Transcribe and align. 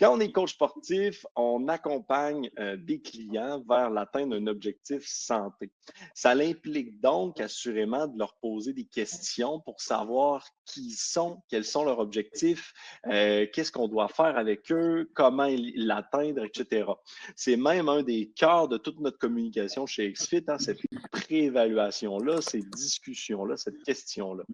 Quand 0.00 0.16
on 0.16 0.20
est 0.20 0.30
coach 0.30 0.52
sportif, 0.52 1.26
on 1.34 1.66
accompagne 1.66 2.50
euh, 2.60 2.76
des 2.76 3.00
clients 3.00 3.64
vers 3.68 3.90
l'atteinte 3.90 4.30
d'un 4.30 4.46
objectif 4.46 5.04
santé. 5.04 5.72
Ça 6.14 6.30
implique 6.30 7.00
donc 7.00 7.40
assurément 7.40 8.06
de 8.06 8.16
leur 8.16 8.36
poser 8.36 8.72
des 8.72 8.84
questions 8.84 9.58
pour 9.60 9.80
savoir 9.80 10.46
qui 10.66 10.88
ils 10.88 10.96
sont, 10.96 11.42
quels 11.48 11.64
sont 11.64 11.84
leurs 11.84 11.98
objectifs, 11.98 12.72
euh, 13.08 13.46
qu'est-ce 13.52 13.72
qu'on 13.72 13.88
doit 13.88 14.08
faire 14.08 14.36
avec 14.38 14.70
eux, 14.70 15.10
comment 15.14 15.48
l'atteindre, 15.74 16.44
etc. 16.44 16.86
C'est 17.34 17.56
même 17.56 17.88
un 17.88 18.02
des 18.04 18.30
cœurs 18.36 18.68
de 18.68 18.78
toute 18.78 19.00
notre 19.00 19.18
communication 19.18 19.86
chez 19.86 20.12
XFIT, 20.12 20.44
hein, 20.46 20.58
cette 20.58 20.80
préévaluation-là, 21.10 22.40
ces 22.40 22.62
discussions-là, 22.62 23.56
cette 23.56 23.82
question-là. 23.82 24.44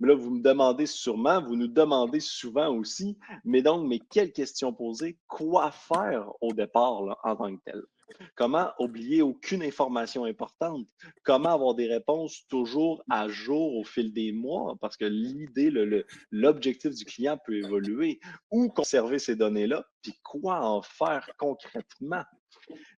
Mais 0.00 0.08
là, 0.08 0.14
vous 0.14 0.30
me 0.30 0.42
demandez 0.42 0.86
sûrement, 0.86 1.42
vous 1.42 1.56
nous 1.56 1.68
demandez 1.68 2.20
souvent 2.20 2.74
aussi, 2.74 3.18
mais 3.44 3.62
donc, 3.62 3.88
mais 3.88 3.98
quelles 3.98 4.32
questions 4.32 4.72
poser? 4.72 5.18
Quoi 5.26 5.70
faire 5.70 6.30
au 6.40 6.52
départ 6.52 7.18
en 7.24 7.36
tant 7.36 7.56
que 7.56 7.62
tel? 7.64 7.82
Comment 8.36 8.70
oublier 8.78 9.20
aucune 9.20 9.62
information 9.62 10.24
importante? 10.24 10.86
Comment 11.24 11.50
avoir 11.50 11.74
des 11.74 11.86
réponses 11.86 12.46
toujours 12.48 13.04
à 13.10 13.28
jour 13.28 13.76
au 13.76 13.84
fil 13.84 14.12
des 14.12 14.32
mois? 14.32 14.76
Parce 14.80 14.96
que 14.96 15.04
l'idée, 15.04 15.70
l'objectif 16.30 16.94
du 16.94 17.04
client 17.04 17.38
peut 17.44 17.58
évoluer. 17.58 18.18
Où 18.50 18.70
conserver 18.70 19.18
ces 19.18 19.36
données-là? 19.36 19.84
Puis 20.02 20.14
quoi 20.22 20.64
en 20.64 20.80
faire 20.80 21.28
concrètement? 21.38 22.22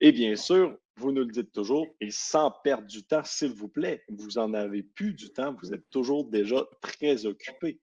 Et 0.01 0.13
bien 0.13 0.37
sûr, 0.37 0.77
vous 0.99 1.13
nous 1.13 1.23
le 1.23 1.33
dites 1.33 1.53
toujours, 1.53 1.87
et 2.01 2.11
sans 2.11 2.51
perdre 2.51 2.87
du 2.87 3.03
temps, 3.03 3.25
s'il 3.25 3.53
vous 3.53 3.69
plaît, 3.69 4.03
vous 4.09 4.39
en 4.39 4.53
avez 4.55 4.83
plus 4.83 5.15
du 5.15 5.31
temps, 5.31 5.55
vous 5.61 5.73
êtes 5.73 5.89
toujours 5.91 6.25
déjà 6.25 6.67
très 6.83 7.25
occupé. 7.27 7.81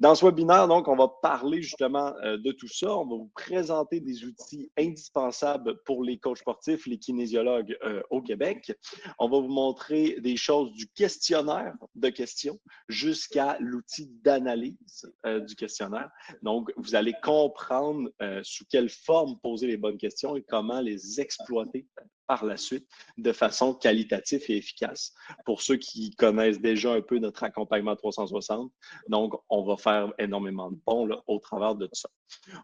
Dans 0.00 0.14
ce 0.14 0.24
webinaire, 0.24 0.68
donc, 0.68 0.88
on 0.88 0.96
va 0.96 1.08
parler 1.22 1.62
justement 1.62 2.14
euh, 2.22 2.38
de 2.38 2.52
tout 2.52 2.68
ça. 2.68 2.96
On 2.96 3.06
va 3.06 3.16
vous 3.16 3.30
présenter 3.34 4.00
des 4.00 4.24
outils 4.24 4.70
indispensables 4.78 5.82
pour 5.84 6.02
les 6.02 6.18
coachs 6.18 6.38
sportifs, 6.38 6.86
les 6.86 6.98
kinésiologues 6.98 7.76
euh, 7.84 8.02
au 8.10 8.22
Québec. 8.22 8.72
On 9.18 9.28
va 9.28 9.38
vous 9.38 9.52
montrer 9.52 10.18
des 10.20 10.36
choses 10.36 10.72
du 10.72 10.88
questionnaire 10.88 11.74
de 11.94 12.08
questions 12.08 12.58
jusqu'à 12.88 13.58
l'outil 13.60 14.10
d'analyse 14.22 15.12
euh, 15.26 15.40
du 15.40 15.54
questionnaire. 15.54 16.10
Donc, 16.42 16.72
vous 16.76 16.94
allez 16.94 17.14
comprendre 17.22 18.10
sous 18.42 18.64
quelle 18.70 18.88
forme 18.88 19.38
poser 19.40 19.66
les 19.66 19.76
bonnes 19.76 19.98
questions 19.98 20.36
et 20.36 20.42
comment 20.42 20.80
les 20.80 21.20
exploiter 21.20 21.86
par 22.26 22.44
la 22.44 22.56
suite 22.56 22.86
de 23.18 23.32
façon 23.32 23.74
qualitative 23.74 24.42
et 24.48 24.56
efficace. 24.56 25.14
Pour 25.44 25.62
ceux 25.62 25.76
qui 25.76 26.14
connaissent 26.16 26.60
déjà 26.60 26.92
un 26.92 27.00
peu 27.00 27.18
notre 27.18 27.44
accompagnement 27.44 27.96
360, 27.96 28.72
donc 29.08 29.34
on 29.48 29.64
va 29.64 29.76
faire 29.76 30.12
énormément 30.18 30.70
de 30.70 30.78
bons 30.86 31.06
là, 31.06 31.22
au 31.26 31.38
travers 31.38 31.74
de 31.74 31.86
tout 31.86 31.94
ça. 31.94 32.08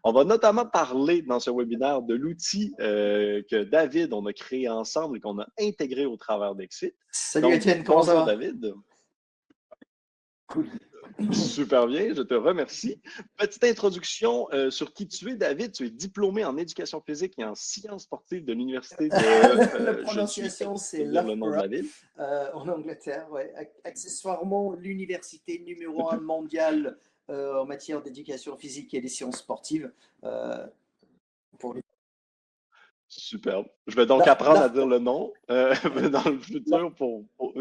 On 0.03 0.11
va 0.11 0.23
notamment 0.23 0.65
parler 0.65 1.21
dans 1.21 1.39
ce 1.39 1.49
webinaire 1.49 2.01
de 2.01 2.15
l'outil 2.15 2.73
euh, 2.79 3.41
que 3.49 3.63
David, 3.63 4.13
on 4.13 4.25
a 4.25 4.33
créé 4.33 4.69
ensemble 4.69 5.17
et 5.17 5.19
qu'on 5.19 5.39
a 5.39 5.47
intégré 5.59 6.05
au 6.05 6.17
travers 6.17 6.55
d'Exit. 6.55 6.95
Salut 7.11 7.53
Étienne, 7.53 7.83
comment 7.83 8.03
ça 8.03 8.15
va? 8.15 8.25
David. 8.25 8.73
Cool. 10.47 10.69
Super 11.31 11.87
bien, 11.87 12.13
je 12.13 12.21
te 12.21 12.33
remercie. 12.33 12.99
Petite 13.37 13.63
introduction 13.63 14.47
euh, 14.51 14.69
sur 14.69 14.93
qui 14.93 15.07
tu 15.07 15.29
es, 15.29 15.35
David. 15.35 15.71
Tu 15.71 15.85
es 15.85 15.89
diplômé 15.89 16.43
en 16.45 16.57
éducation 16.57 17.01
physique 17.01 17.33
et 17.37 17.43
en 17.43 17.55
sciences 17.55 18.03
sportives 18.03 18.45
de 18.45 18.53
l'Université 18.53 19.09
de. 19.09 19.13
La 19.83 19.91
euh, 19.91 20.03
prononciation, 20.03 20.75
c'est 20.75 21.05
Loughborough, 21.05 21.69
euh, 22.19 22.51
en 22.53 22.67
Angleterre. 22.67 23.27
Ouais. 23.31 23.53
Accessoirement, 23.83 24.73
l'université 24.73 25.59
numéro 25.59 26.09
un 26.09 26.19
mondiale 26.19 26.97
en 27.29 27.65
matière 27.65 28.01
d'éducation 28.01 28.57
physique 28.57 28.93
et 28.93 29.01
des 29.01 29.07
sciences 29.07 29.37
sportives. 29.37 29.91
pour 31.57 31.75
Superbe. 33.07 33.67
Je 33.87 33.95
vais 33.95 34.05
donc 34.05 34.27
apprendre 34.27 34.61
à 34.61 34.69
dire 34.69 34.85
le 34.85 34.99
nom 34.99 35.31
dans 35.47 36.29
le 36.29 36.39
futur 36.39 36.93
pour, 36.95 37.23
pour 37.37 37.53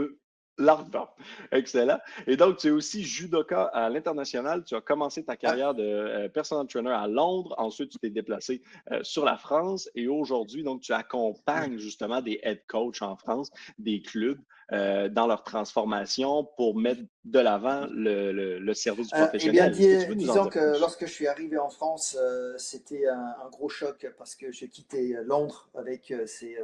eux. 0.59 0.65
L'argent. 0.65 1.09
Excellent. 1.51 1.99
Et 2.27 2.37
donc, 2.37 2.59
tu 2.59 2.69
es 2.69 2.71
aussi 2.71 3.05
judoka 3.05 3.65
à 3.65 3.89
l'international. 3.89 4.65
Tu 4.65 4.75
as 4.75 4.81
commencé 4.81 5.25
ta 5.25 5.37
carrière 5.37 5.75
de 5.75 5.83
euh, 5.83 6.29
personal 6.29 6.67
trainer 6.67 6.91
à 6.91 7.07
Londres. 7.07 7.55
Ensuite, 7.59 7.91
tu 7.91 7.99
t'es 7.99 8.11
déplacé 8.11 8.63
euh, 8.91 9.01
sur 9.03 9.25
la 9.25 9.37
France. 9.37 9.89
Et 9.95 10.09
aujourd'hui, 10.09 10.63
donc, 10.63 10.83
tu 10.83 10.93
accompagnes 10.93 11.79
justement 11.79 12.21
des 12.21 12.41
head 12.43 12.63
coachs 12.67 13.03
en 13.03 13.17
France, 13.17 13.51
des 13.79 14.03
clubs 14.03 14.41
euh, 14.73 15.09
dans 15.09 15.27
leur 15.27 15.45
transformation 15.45 16.45
pour 16.57 16.77
mettre 16.77 17.03
de 17.25 17.39
l'avant 17.39 17.87
le, 17.91 18.73
service 18.75 19.09
du 19.09 19.15
professionnel. 19.15 19.73
eh 19.79 20.07
bien, 20.07 20.15
disons 20.15 20.49
que 20.49 20.81
lorsque 20.81 21.07
je 21.07 21.13
suis 21.13 21.27
arrivé 21.27 21.59
en 21.59 21.71
France, 21.71 22.17
c'était 22.57 23.07
un, 23.07 23.49
gros 23.51 23.69
choc 23.69 24.07
parce 24.19 24.35
que 24.35 24.51
j'ai 24.51 24.69
quitté 24.69 25.17
Londres 25.25 25.69
avec, 25.75 26.13
ces, 26.27 26.57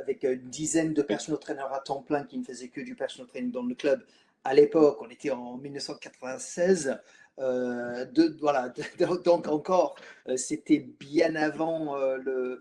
avec 0.00 0.22
une 0.24 0.48
dizaine 0.48 0.94
de 0.94 1.02
personnes 1.02 1.38
traîneurs 1.38 1.72
à 1.72 1.80
temps 1.80 2.02
plein 2.02 2.24
qui 2.24 2.38
ne 2.38 2.44
faisaient 2.44 2.68
que 2.68 2.80
du 2.80 2.94
personal 2.94 3.26
training 3.26 3.50
dans 3.50 3.62
le 3.62 3.74
club. 3.74 4.02
À 4.44 4.54
l'époque, 4.54 4.98
on 5.00 5.08
était 5.08 5.30
en 5.30 5.56
1996. 5.56 6.98
Euh, 7.40 8.04
donc 9.24 9.48
encore, 9.48 9.96
euh, 10.28 10.36
c'était 10.36 10.78
bien 10.78 11.34
avant 11.34 11.96
euh, 11.96 12.16
le, 12.18 12.60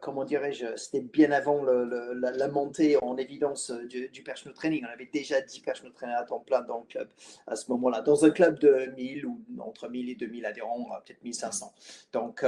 comment 0.00 0.24
dirais-je, 0.24 0.76
c'était 0.76 1.00
bien 1.00 1.32
avant 1.32 1.64
la, 1.64 2.48
montée 2.48 2.96
en 3.02 3.16
évidence 3.16 3.70
du, 3.70 4.08
du, 4.08 4.22
personal 4.22 4.54
training. 4.54 4.84
On 4.88 4.92
avait 4.92 5.10
déjà 5.12 5.40
10 5.40 5.60
personal 5.60 5.92
trainers 5.92 6.14
à 6.14 6.24
temps 6.24 6.40
plein 6.40 6.62
dans 6.62 6.80
le 6.80 6.84
club 6.84 7.08
à 7.46 7.56
ce 7.56 7.70
moment-là. 7.72 8.02
Dans 8.02 8.24
un 8.24 8.30
club 8.30 8.58
de 8.60 8.92
1000 8.96 9.26
ou 9.26 9.40
entre 9.58 9.88
1000 9.88 10.10
et 10.10 10.14
2000 10.14 10.46
adhérents, 10.46 10.88
peut-être 11.04 11.22
1500. 11.22 11.72
Donc, 12.12 12.44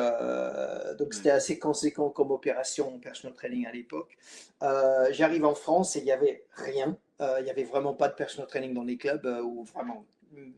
donc 0.99 1.15
c'était 1.15 1.31
assez 1.31 1.59
conséquent 1.59 2.11
comme 2.11 2.31
opération 2.31 2.99
personal 3.01 3.35
training 3.35 3.67
à 3.67 3.73
l'époque. 3.73 4.17
J'arrive 5.11 5.45
en 5.45 5.55
France 5.55 5.97
et 5.97 6.01
il 6.01 6.05
n'y 6.05 6.13
avait 6.13 6.45
rien. 6.53 6.97
il 7.21 7.45
n'y 7.45 7.51
avait 7.51 7.65
vraiment 7.65 7.95
pas 7.95 8.09
de 8.09 8.15
personal 8.15 8.47
training 8.47 8.75
dans 8.75 8.85
les 8.85 8.97
clubs 8.97 9.27
ou 9.45 9.65
vraiment 9.65 10.05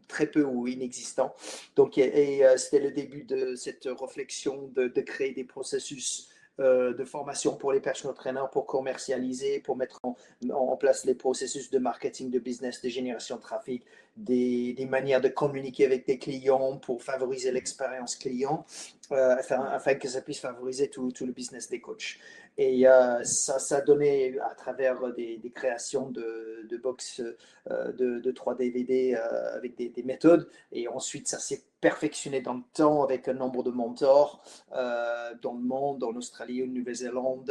très 0.08 0.26
peu 0.26 0.44
ou 0.44 0.66
inexistant. 0.66 1.34
Donc, 1.76 1.98
et, 1.98 2.44
euh, 2.44 2.56
c'était 2.56 2.81
le 2.81 2.91
début 2.91 3.25
de 3.25 3.54
cette 3.54 3.88
réflexion 3.98 4.70
de, 4.75 4.88
créer 5.00 5.32
des 5.32 5.44
processus 5.44 6.28
euh, 6.58 6.92
de 6.92 7.04
formation 7.04 7.56
pour 7.56 7.72
les 7.72 7.80
personal 7.80 8.14
trainers, 8.14 8.50
pour 8.53 8.66
commercialiser, 8.66 9.60
pour 9.60 9.76
mettre 9.76 10.00
en, 10.04 10.76
place 10.76 11.04
les 11.04 11.14
processus 11.14 11.70
de 11.70 11.78
marketing, 11.78 12.30
de 12.30 12.38
business, 12.38 12.82
de 12.82 12.88
génération 12.88 13.36
de 13.36 13.41
trafic, 13.42 13.84
des, 14.16 14.86
manières 14.88 15.20
de 15.20 15.28
communiquer 15.28 15.86
avec 15.86 16.06
des 16.06 16.19
clients 16.19 16.76
pour 16.78 17.03
favoriser 17.03 17.53
l'expérience 17.53 18.16
client, 18.16 18.66
euh, 19.12 19.36
afin, 19.36 19.94
que 19.94 20.09
ça 20.09 20.20
puisse 20.20 20.41
favoriser 20.41 20.91
tout 20.91 21.12
le 21.20 21.32
business 21.32 21.69
des 21.69 21.80
coachs. 21.80 22.19
Et 22.62 22.87
euh, 22.87 23.25
ça, 23.25 23.59
ça 23.59 23.78
a 23.78 23.81
donné 23.81 24.38
à 24.38 24.54
travers 24.54 25.15
des, 25.15 25.41
créations 25.54 26.10
de, 26.10 26.66
de 26.69 26.76
box 26.76 27.22
euh, 27.71 27.93
de, 27.93 28.19
de, 28.21 28.31
3 28.31 28.54
DVD 28.54 29.15
euh, 29.15 29.56
avec 29.56 29.76
des, 29.76 30.03
méthodes. 30.03 30.47
Et 30.71 30.87
ensuite, 30.87 31.26
ça 31.26 31.38
s'est 31.38 31.62
perfectionné 31.81 32.43
dans 32.43 32.53
le 32.53 32.62
temps 32.75 33.03
avec 33.03 33.28
un 33.28 33.32
nombre 33.32 33.62
de 33.62 33.71
mentors 33.71 34.44
dans 34.71 35.54
le 35.54 35.62
monde, 35.62 36.04
en 36.04 36.15
Australie, 36.15 36.62
en 36.62 36.66
Nouvelle-Zélande, 36.66 37.50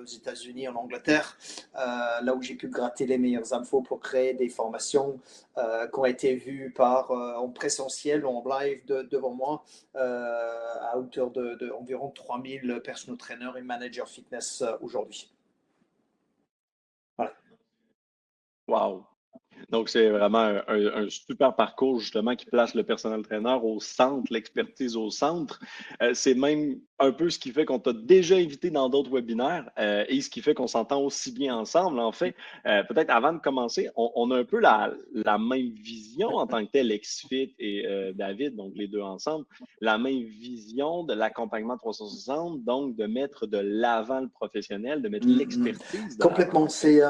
aux 0.00 0.04
États-Unis, 0.04 0.68
en 0.68 0.76
Angleterre, 0.76 1.36
là 1.74 2.32
où 2.36 2.40
j'ai 2.40 2.54
pu 2.54 2.68
gratter 2.68 3.06
les 3.06 3.18
meilleures 3.18 3.52
infos 3.52 3.80
pour 3.80 3.98
créer 3.98 4.34
des 4.34 4.48
formations 4.48 5.18
qui 5.92 5.98
ont 5.98 6.04
été 6.04 6.36
vues 6.36 6.72
par, 6.74 7.10
en 7.10 7.48
présentiel, 7.48 8.24
en 8.26 8.44
live 8.44 8.84
devant 8.86 9.34
moi, 9.34 9.64
à 9.94 10.96
hauteur 10.98 11.30
de, 11.30 11.54
de 11.56 11.70
environ 11.70 12.10
3000 12.10 12.80
personal 12.84 13.18
trainers 13.18 13.56
et 13.56 13.62
managers 13.62 14.06
fitness 14.06 14.62
euh, 14.62 14.76
aujourd'hui. 14.80 15.32
Voilà. 17.16 17.34
Wow. 18.66 19.06
Donc, 19.70 19.90
c'est 19.90 20.08
vraiment 20.08 20.60
un, 20.66 21.08
super 21.08 21.54
parcours, 21.54 22.00
justement, 22.00 22.34
qui 22.34 22.46
place 22.46 22.74
le 22.74 22.84
personnel 22.84 23.22
trainer 23.22 23.58
au 23.62 23.80
centre, 23.80 24.32
l'expertise 24.32 24.96
au 24.96 25.10
centre. 25.10 25.60
Euh, 26.02 26.12
c'est 26.14 26.34
même 26.34 26.80
un 26.98 27.12
peu 27.12 27.28
ce 27.28 27.38
qui 27.38 27.50
fait 27.50 27.64
qu'on 27.64 27.78
t'a 27.78 27.92
déjà 27.92 28.36
invité 28.36 28.70
dans 28.70 28.88
d'autres 28.88 29.10
webinaires 29.10 29.70
euh, 29.78 30.04
et 30.08 30.20
ce 30.20 30.30
qui 30.30 30.40
fait 30.40 30.54
qu'on 30.54 30.66
s'entend 30.66 31.02
aussi 31.02 31.32
bien 31.32 31.56
ensemble. 31.56 32.00
En 32.00 32.12
fait, 32.12 32.34
euh, 32.66 32.82
peut-être 32.84 33.10
avant 33.10 33.32
de 33.32 33.38
commencer, 33.38 33.90
on, 33.94 34.30
a 34.30 34.38
un 34.38 34.44
peu 34.44 34.58
la, 34.58 34.94
même 35.38 35.70
vision 35.70 36.28
en 36.30 36.46
tant 36.46 36.64
que 36.64 36.70
tel, 36.70 36.88
XFIT 36.88 37.54
et 37.58 37.84
David, 38.14 38.56
donc 38.56 38.72
les 38.74 38.88
deux 38.88 39.02
ensemble, 39.02 39.44
la 39.80 39.98
même 39.98 40.22
vision 40.22 41.04
de 41.04 41.14
l'accompagnement 41.14 41.76
360, 41.76 42.64
donc 42.64 42.96
de 42.96 43.06
mettre 43.06 43.46
de 43.46 43.58
l'avant 43.58 44.20
le 44.20 44.28
professionnel, 44.28 45.02
de 45.02 45.08
mettre 45.08 45.26
mm-hmm. 45.26 45.38
l'expertise. 45.38 46.18
Complètement. 46.18 46.68
C'est 46.68 47.00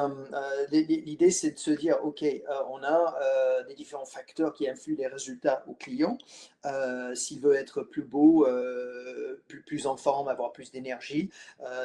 l'idée, 0.73 1.31
c'est 1.31 1.53
de 1.53 1.59
se 1.59 1.71
dire, 1.71 1.97
OK, 2.05 2.25
on 2.69 2.83
a 2.83 3.65
des 3.67 3.75
différents 3.75 4.05
facteurs 4.05 4.55
qui 4.55 4.69
influent 4.69 4.97
les 4.97 5.07
résultats 5.07 5.65
au 5.67 5.75
client. 5.75 6.19
s'il 7.15 7.41
veut 7.41 7.55
être 7.55 7.83
plus 7.83 8.03
beau, 8.03 8.47
plus, 9.47 9.63
plus 9.63 9.87
en 9.87 9.97
forme, 9.97 10.29
avoir 10.29 10.53
plus 10.53 10.71
d'énergie, 10.71 11.31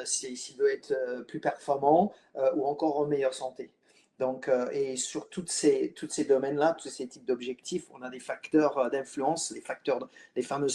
s'il 0.06 0.58
veut 0.58 0.72
être 0.72 1.24
plus 1.28 1.40
performant 1.40 2.14
ou 2.56 2.66
encore 2.66 3.00
en 3.00 3.06
meilleure 3.06 3.34
santé. 3.34 3.72
Donc, 4.20 4.48
euh, 4.48 4.70
et 4.72 4.96
sur 4.96 5.28
toutes 5.28 5.50
ces, 5.50 5.92
toutes 5.96 6.12
ces 6.12 6.26
domaines-là, 6.26 6.78
tous 6.80 6.90
ces 6.90 7.08
types 7.08 7.26
d'objectifs, 7.26 7.86
on 7.92 8.02
a 8.04 8.10
des 8.10 8.20
facteurs 8.20 8.78
euh, 8.78 8.90
d'influence, 8.90 9.52
les, 9.52 9.62
facteurs 9.62 10.08
les 10.36 10.44
fameux 10.44 10.68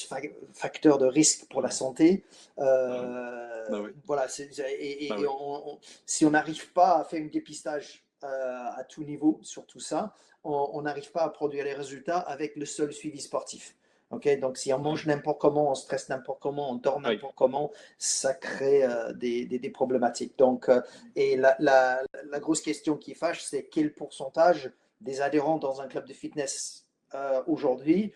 facteurs 0.53 0.99
de 0.99 1.07
risque 1.07 1.47
pour 1.49 1.63
la 1.63 1.71
santé. 1.71 2.25
Euh, 2.59 3.69
bah 3.71 3.91
voilà, 4.07 4.27
et, 4.81 5.09
bah 5.09 5.17
si 6.05 6.27
on 6.27 6.31
n'arrive 6.31 6.73
pas 6.73 6.99
à 6.99 7.05
faire 7.05 7.23
un 7.23 7.27
dépistage 7.27 8.05
à 8.23 8.85
tout 8.89 9.05
niveau 9.05 9.39
sur 9.43 9.67
tout 9.67 9.81
ça, 9.81 10.15
on 10.45 10.83
n'arrive 10.83 11.11
pas 11.13 11.23
à 11.23 11.29
produire 11.29 11.65
les 11.65 11.75
résultats 11.75 12.19
avec 12.19 12.57
le 12.57 12.65
seul 12.67 12.93
suivi 12.93 13.21
sportif. 13.21 13.77
Donc, 14.11 14.57
si 14.57 14.73
on 14.73 14.79
mange 14.79 15.07
n'importe 15.07 15.39
comment, 15.39 15.71
on 15.71 15.75
stresse 15.75 16.09
n'importe 16.09 16.41
comment, 16.41 16.71
on 16.71 16.77
dort 16.77 17.01
n'importe 17.01 17.35
comment, 17.37 17.71
ça 17.99 18.33
crée 18.33 18.83
euh, 18.85 19.13
des, 19.13 19.45
des, 19.45 19.71
problématiques. 19.71 20.39
Donc, 20.39 20.69
euh, 20.71 20.81
et 21.15 21.37
la, 21.37 21.57
la, 21.59 22.01
la, 22.25 22.41
grosse 22.41 22.63
question 22.63 22.97
qui 22.97 23.15
fâche, 23.15 23.43
c'est 23.43 23.65
quel 23.65 23.93
pourcentage 23.93 24.71
des 25.03 25.21
adhérents 25.21 25.59
dans 25.59 25.83
un 25.83 25.89
club 25.89 26.07
de 26.07 26.15
fitness 26.15 26.87
euh, 27.15 27.43
aujourd'hui 27.47 28.13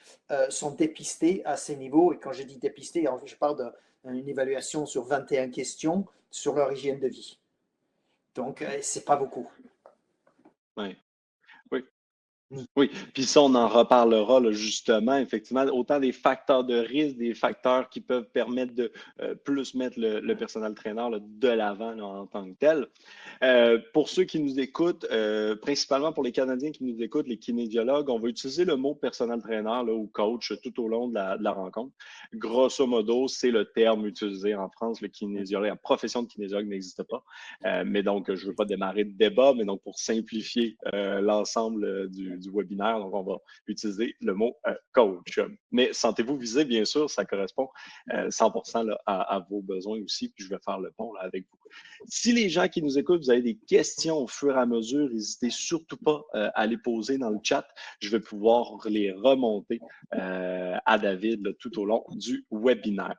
sont 0.49 0.70
dépistés 0.70 1.43
à 1.44 1.56
ces 1.58 1.76
niveaux? 1.76 2.14
Et 2.14 2.19
quand 2.19 2.32
je 2.32 2.43
dis 2.43 2.56
dépistés, 2.56 3.06
je 3.26 3.37
parle 3.37 3.72
d'une 4.04 4.28
évaluation 4.28 4.87
sur 4.87 5.04
21 5.04 5.50
questions 5.50 6.06
sur 6.31 6.54
leur 6.54 6.72
hygiène 6.72 7.00
de 7.00 7.08
vie. 7.08 7.38
Donc, 8.34 8.64
c'est 8.81 9.04
pas 9.04 9.16
beaucoup. 9.16 9.46
Oui. 10.76 10.96
Oui, 12.76 12.90
puis 13.14 13.25
ça, 13.25 13.40
on 13.43 13.54
en 13.54 13.69
reparlera 13.69 14.40
justement, 14.50 15.16
effectivement, 15.16 15.64
autant 15.64 15.99
des 15.99 16.12
facteurs 16.12 16.64
de 16.64 16.75
risque, 16.75 17.16
des 17.16 17.34
facteurs 17.34 17.88
qui 17.88 18.00
peuvent 18.00 18.28
permettre 18.31 18.75
de 18.75 18.93
euh, 19.20 19.34
plus 19.34 19.75
mettre 19.75 19.99
le, 19.99 20.34
personnel 20.34 20.75
traîneur 20.75 21.10
de 21.20 21.49
l'avant 21.49 21.99
en 21.99 22.26
tant 22.26 22.50
que 22.50 22.56
tel. 22.58 22.87
Euh, 23.43 23.78
pour 23.93 24.08
ceux 24.08 24.25
qui 24.25 24.40
nous 24.40 24.58
écoutent, 24.60 25.06
euh, 25.10 25.56
principalement 25.56 26.12
pour 26.12 26.25
les 26.25 26.32
Canadiens 26.32 26.72
qui 26.72 26.84
nous 26.84 27.02
écoutent, 27.02 27.26
les 27.26 27.38
kinésiologues, 27.38 28.08
on 28.10 28.19
va 28.19 28.28
utiliser 28.28 28.64
le 28.64 28.76
mot 28.76 28.94
personnel 28.94 29.40
traîneur 29.40 29.88
ou 29.88 30.06
coach 30.06 30.52
tout 30.62 30.82
au 30.82 30.88
long 30.88 31.08
de 31.08 31.14
la, 31.14 31.52
rencontre. 31.52 31.93
Grosso 32.34 32.87
modo, 32.87 33.28
c'est 33.28 33.50
le 33.50 33.64
terme 33.64 34.06
utilisé 34.06 34.54
en 34.54 34.69
France, 34.69 35.00
le 35.00 35.08
kinésiologue. 35.08 35.69
La 35.69 35.76
profession 35.76 36.22
de 36.22 36.28
kinésiologue 36.28 36.69
n'existe 36.69 37.02
pas. 37.04 37.25
mais 37.84 38.02
donc, 38.02 38.32
je 38.34 38.44
ne 38.44 38.50
veux 38.50 38.54
pas 38.54 38.64
démarrer 38.64 39.04
de 39.04 39.12
débat, 39.12 39.52
mais 39.54 39.64
donc 39.64 39.82
pour 39.82 39.99
simplifier 39.99 40.76
l'ensemble 40.93 42.08
du 42.10 42.41
du 42.42 42.50
webinaire. 42.50 42.98
Donc, 42.98 43.14
on 43.14 43.22
va 43.22 43.38
utiliser 43.66 44.14
le 44.20 44.34
mot 44.34 44.56
euh, 44.66 44.74
coach. 44.92 45.40
Mais 45.70 45.92
sentez-vous 45.92 46.36
visé, 46.36 46.64
bien 46.64 46.84
sûr, 46.84 47.08
ça 47.08 47.24
correspond 47.24 47.68
100% 48.10 48.88
euh, 48.88 48.94
à, 49.06 49.44
vos 49.48 49.62
besoins 49.62 50.00
aussi. 50.02 50.28
Puis 50.28 50.44
je 50.44 50.50
vais 50.50 50.60
faire 50.64 50.78
le 50.78 50.90
pont 50.92 51.14
avec 51.14 51.46
vous. 51.50 51.58
Si 52.06 52.32
les 52.32 52.48
gens 52.48 52.68
qui 52.68 52.82
nous 52.82 52.98
écoutent, 52.98 53.22
vous 53.22 53.30
avez 53.30 53.42
des 53.42 53.56
questions 53.56 54.18
au 54.18 54.26
fur 54.26 54.56
et 54.56 54.60
à 54.60 54.66
mesure, 54.66 55.08
n'hésitez 55.08 55.50
surtout 55.50 55.96
pas 55.96 56.22
euh, 56.34 56.50
à 56.54 56.66
les 56.66 56.76
poser 56.76 57.18
dans 57.18 57.30
le 57.30 57.38
chat. 57.42 57.66
Je 58.00 58.10
vais 58.10 58.20
pouvoir 58.20 58.78
les 58.86 59.12
remonter 59.12 59.80
à 60.10 60.98
David 60.98 61.56
tout 61.58 61.78
au 61.78 61.84
long 61.84 62.04
du 62.10 62.44
webinaire. 62.50 63.16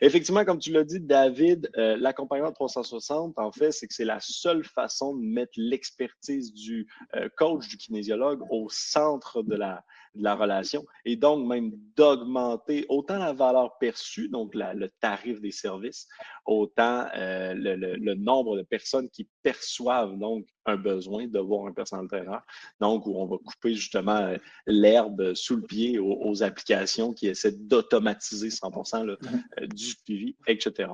Effectivement, 0.00 0.44
comme 0.44 0.58
tu 0.58 0.72
l'as 0.72 0.84
dit, 0.84 1.00
David, 1.00 1.70
euh, 1.76 1.96
l'accompagnement 1.98 2.52
360, 2.52 3.38
en 3.38 3.52
fait, 3.52 3.72
c'est 3.72 3.86
que 3.86 3.94
c'est 3.94 4.04
la 4.04 4.18
seule 4.20 4.64
façon 4.64 5.14
de 5.14 5.22
mettre 5.22 5.52
l'expertise 5.56 6.52
du 6.52 6.86
euh, 7.14 7.28
coach, 7.36 7.68
du 7.68 7.76
kinésiologue 7.76 8.42
au 8.50 8.68
centre 8.70 9.42
de 9.42 9.54
la, 9.54 9.84
de 10.14 10.22
la 10.22 10.34
relation 10.34 10.84
et 11.04 11.16
donc 11.16 11.46
même 11.46 11.72
d'augmenter 11.96 12.86
autant 12.88 13.18
la 13.18 13.32
valeur 13.32 13.78
perçue, 13.78 14.28
donc 14.28 14.54
le 14.54 14.88
tarif 15.00 15.40
des 15.40 15.50
services, 15.50 16.08
autant 16.46 17.06
euh, 17.16 17.54
le, 17.54 18.14
nombre 18.14 18.56
de 18.56 18.62
personnes 18.62 19.08
qui 19.10 19.28
perçoivent 19.42 20.18
donc 20.18 20.46
un 20.66 20.76
besoin 20.76 21.26
de 21.26 21.38
voir 21.38 21.66
un 21.66 21.72
personnel 21.72 22.06
trainer. 22.08 22.38
Donc, 22.80 23.06
où 23.06 23.16
on 23.16 23.26
va 23.26 23.36
couper 23.44 23.74
justement 23.74 24.16
euh, 24.16 24.36
l'herbe 24.66 25.34
sous 25.34 25.56
le 25.56 25.62
pied 25.62 25.98
aux, 25.98 26.42
applications 26.42 27.12
qui 27.12 27.26
essaient 27.26 27.52
d'automatiser 27.52 28.48
100% 28.48 29.04
mm-hmm. 29.04 29.42
euh, 29.60 29.66
du 29.66 29.84
suivi, 29.84 30.36
etc. 30.46 30.88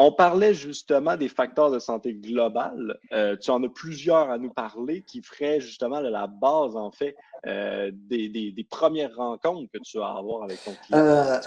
On 0.00 0.12
parlait 0.12 0.54
justement 0.54 1.16
des 1.16 1.28
facteurs 1.28 1.72
de 1.72 1.80
santé 1.80 2.14
globale. 2.14 3.00
Euh, 3.12 3.36
tu 3.36 3.50
en 3.50 3.60
as 3.64 3.68
plusieurs 3.68 4.30
à 4.30 4.38
nous 4.38 4.50
parler 4.50 5.02
qui 5.02 5.22
feraient 5.22 5.60
justement 5.60 5.98
la 5.98 6.28
base, 6.28 6.76
en 6.76 6.92
fait, 6.92 7.16
euh, 7.46 7.90
des, 7.92 8.66
premières 8.70 9.16
rencontres 9.16 9.72
que 9.72 9.78
tu 9.78 9.98
vas 9.98 10.10
avoir 10.10 10.44
avec 10.44 10.62
ton 10.64 10.72
client. 10.86 11.00
Euh, 11.00 11.40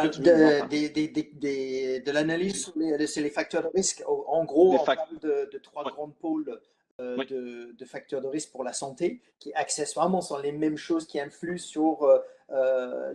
de 2.02 2.12
l'analyse 2.12 2.64
sur 2.66 2.74
les, 2.76 2.98
les, 2.98 3.30
facteurs 3.30 3.64
de 3.64 3.70
risque. 3.74 4.04
En 4.06 4.44
gros, 4.44 4.74
on 4.74 4.84
parle 4.84 5.18
de, 5.22 5.58
trois 5.64 5.86
grands 5.86 6.10
pôles. 6.10 6.60
De, 7.00 7.86
facteurs 7.86 8.22
de 8.22 8.28
risque 8.28 8.52
pour 8.52 8.64
la 8.64 8.74
santé, 8.74 9.22
qui 9.40 9.52
accessoirement 9.54 10.22
sont 10.22 10.38
les 10.38 10.52
mêmes 10.52 10.78
choses 10.78 11.08
qui 11.08 11.20
influent 11.20 11.58
sur 11.58 12.06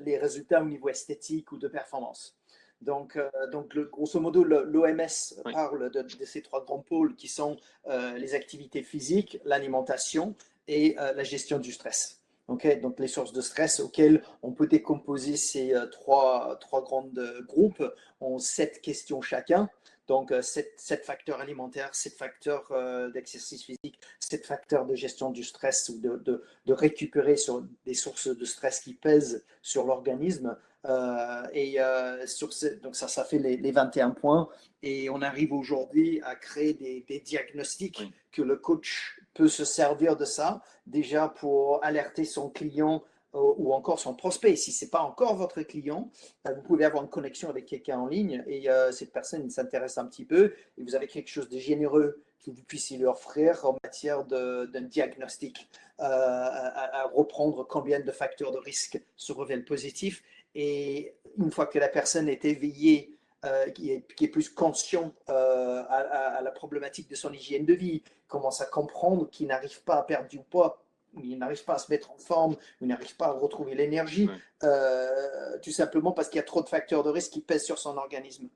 les 0.05 0.17
résultats 0.17 0.63
au 0.63 0.65
niveau 0.65 0.89
esthétique 0.89 1.53
ou 1.53 1.59
de 1.59 1.69
performance. 1.69 2.35
Donc, 2.83 3.17
euh, 3.17 3.31
donc 3.51 3.75
le, 3.75 3.85
grosso 3.85 4.21
modo, 4.21 4.45
l'OMS 4.45 5.43
parle 5.53 5.91
de, 5.91 6.25
ces 6.25 6.43
trois 6.43 6.65
grands 6.65 6.81
pôles 6.81 7.17
qui 7.17 7.29
sont 7.29 7.57
euh, 7.87 8.17
les 8.19 8.35
activités 8.35 8.83
physiques, 8.83 9.41
l'alimentation 9.45 10.35
et 10.69 10.97
euh, 10.99 11.13
la 11.13 11.23
gestion 11.23 11.59
du 11.59 11.73
stress. 11.73 12.21
Okay 12.49 12.77
donc, 12.77 13.01
les 13.01 13.09
sources 13.09 13.33
de 13.33 13.41
stress 13.41 13.81
auxquelles 13.81 14.23
on 14.43 14.53
peut 14.53 14.69
décomposer 14.69 15.37
ces 15.37 15.75
trois, 15.91 16.57
trois 16.61 16.81
grands 16.81 17.09
groupes 17.49 17.83
ont 18.21 18.39
sept 18.39 18.81
questions 18.81 19.21
chacun. 19.21 19.69
Donc, 20.09 20.33
sept, 20.41 21.05
facteurs 21.05 21.41
alimentaires, 21.41 21.95
sept 21.95 22.15
facteurs 22.15 22.73
d'exercice 23.13 23.65
physique, 23.65 23.99
sept 24.21 24.47
facteurs 24.47 24.87
de 24.87 24.95
gestion 24.95 25.31
du 25.31 25.43
stress 25.43 25.89
ou 25.89 26.01
de, 26.01 26.17
de, 26.17 26.45
de 26.65 26.73
récupérer 26.73 27.37
sur 27.37 27.65
des 27.85 27.95
sources 27.95 28.29
de 28.29 28.45
stress 28.45 28.81
qui 28.81 28.95
pèsent 28.95 29.45
sur 29.63 29.85
l'organisme. 29.85 30.57
Euh, 30.89 31.43
et 31.53 31.81
euh, 31.81 32.27
sur 32.27 32.51
donc 32.83 32.95
ça, 32.95 33.09
ça 33.09 33.25
fait 33.25 33.39
les, 33.39 33.73
21 33.73 34.11
points. 34.11 34.49
Et 34.83 35.11
on 35.11 35.21
arrive 35.21 35.53
aujourd'hui 35.53 36.21
à 36.23 36.37
créer 36.37 36.75
des, 36.75 37.21
diagnostics 37.21 38.05
que 38.31 38.43
le 38.43 38.57
coach 38.57 39.19
peut 39.35 39.49
se 39.49 39.65
servir 39.65 40.17
de 40.17 40.25
ça, 40.25 40.63
déjà 40.87 41.29
pour 41.29 41.85
alerter 41.85 42.25
son 42.25 42.49
client 42.51 43.03
euh, 43.03 43.16
ou 43.37 43.73
encore 43.73 44.01
son 44.01 44.15
prospect. 44.15 44.57
Si 44.57 44.73
ce 44.73 44.85
n'est 44.85 44.91
pas 44.91 45.01
encore 45.01 45.37
votre 45.37 45.63
client, 45.63 46.11
vous 46.45 46.63
pouvez 46.63 46.85
avoir 46.85 47.03
une 47.03 47.11
connexion 47.11 47.49
avec 47.49 47.67
quelqu'un 47.67 47.99
en 47.99 48.07
ligne 48.07 48.43
et 48.47 48.69
cette 48.93 49.13
personne 49.13 49.49
s'intéresse 49.51 49.99
un 49.99 50.07
petit 50.07 50.25
peu 50.25 50.55
et 50.79 50.83
vous 50.83 50.95
avez 50.95 51.07
quelque 51.07 51.29
chose 51.29 51.49
de 51.49 51.59
généreux 51.59 52.23
que 52.45 52.51
vous 52.51 52.63
puissiez 52.63 52.97
lui 52.97 53.07
offrir 53.07 53.65
en 53.65 53.77
matière 53.83 54.25
d'un 54.25 54.83
diagnostic, 54.83 55.69
à, 55.99 57.03
à, 57.03 57.07
reprendre 57.09 57.67
combien 57.67 58.01
de 58.01 58.13
facteurs 58.13 58.53
de 58.53 58.59
risque 58.59 59.01
se 59.17 59.33
révèlent 59.33 59.65
positifs 59.65 60.23
et 60.57 61.15
une 61.39 61.53
fois 61.53 61.67
que 61.67 61.79
la 61.79 61.89
personne 61.89 62.29
est 62.29 62.45
éveillée, 62.47 63.15
euh, 63.45 63.71
qui, 63.71 63.93
est, 63.93 64.29
plus 64.29 64.49
conscient 64.49 65.13
euh, 65.29 65.85
à, 65.89 66.41
la 66.43 66.51
problématique 66.51 67.09
de 67.11 67.15
son 67.15 67.31
hygiène 67.33 67.67
de 67.67 67.75
vie, 67.75 68.03
commence 68.27 68.63
à 68.63 68.65
comprendre 68.65 69.29
qu'il 69.31 69.49
n'arrive 69.49 69.83
pas 69.83 69.97
à 69.97 70.03
perdre 70.03 70.29
du 70.29 70.41
poids, 70.41 70.83
il 71.23 71.39
n'arrive 71.39 71.65
pas 71.65 71.75
à 71.75 71.79
se 71.79 71.91
mettre 71.91 72.11
en 72.11 72.19
forme, 72.19 72.57
il 72.81 72.89
n'arrive 72.89 73.17
pas 73.17 73.27
à 73.27 73.33
retrouver 73.33 73.75
l'énergie, 73.75 74.29
euh, 74.63 75.59
tout 75.63 75.73
simplement 75.73 76.13
parce 76.13 76.29
qu'il 76.29 76.37
y 76.37 76.41
a 76.41 76.45
trop 76.45 76.63
de 76.63 76.69
facteurs 76.69 77.03
de 77.03 77.11
risque 77.11 77.33
qui 77.33 77.41
pèsent 77.41 77.65
sur 77.65 77.79
son 77.79 77.97
organisme. 77.97 78.49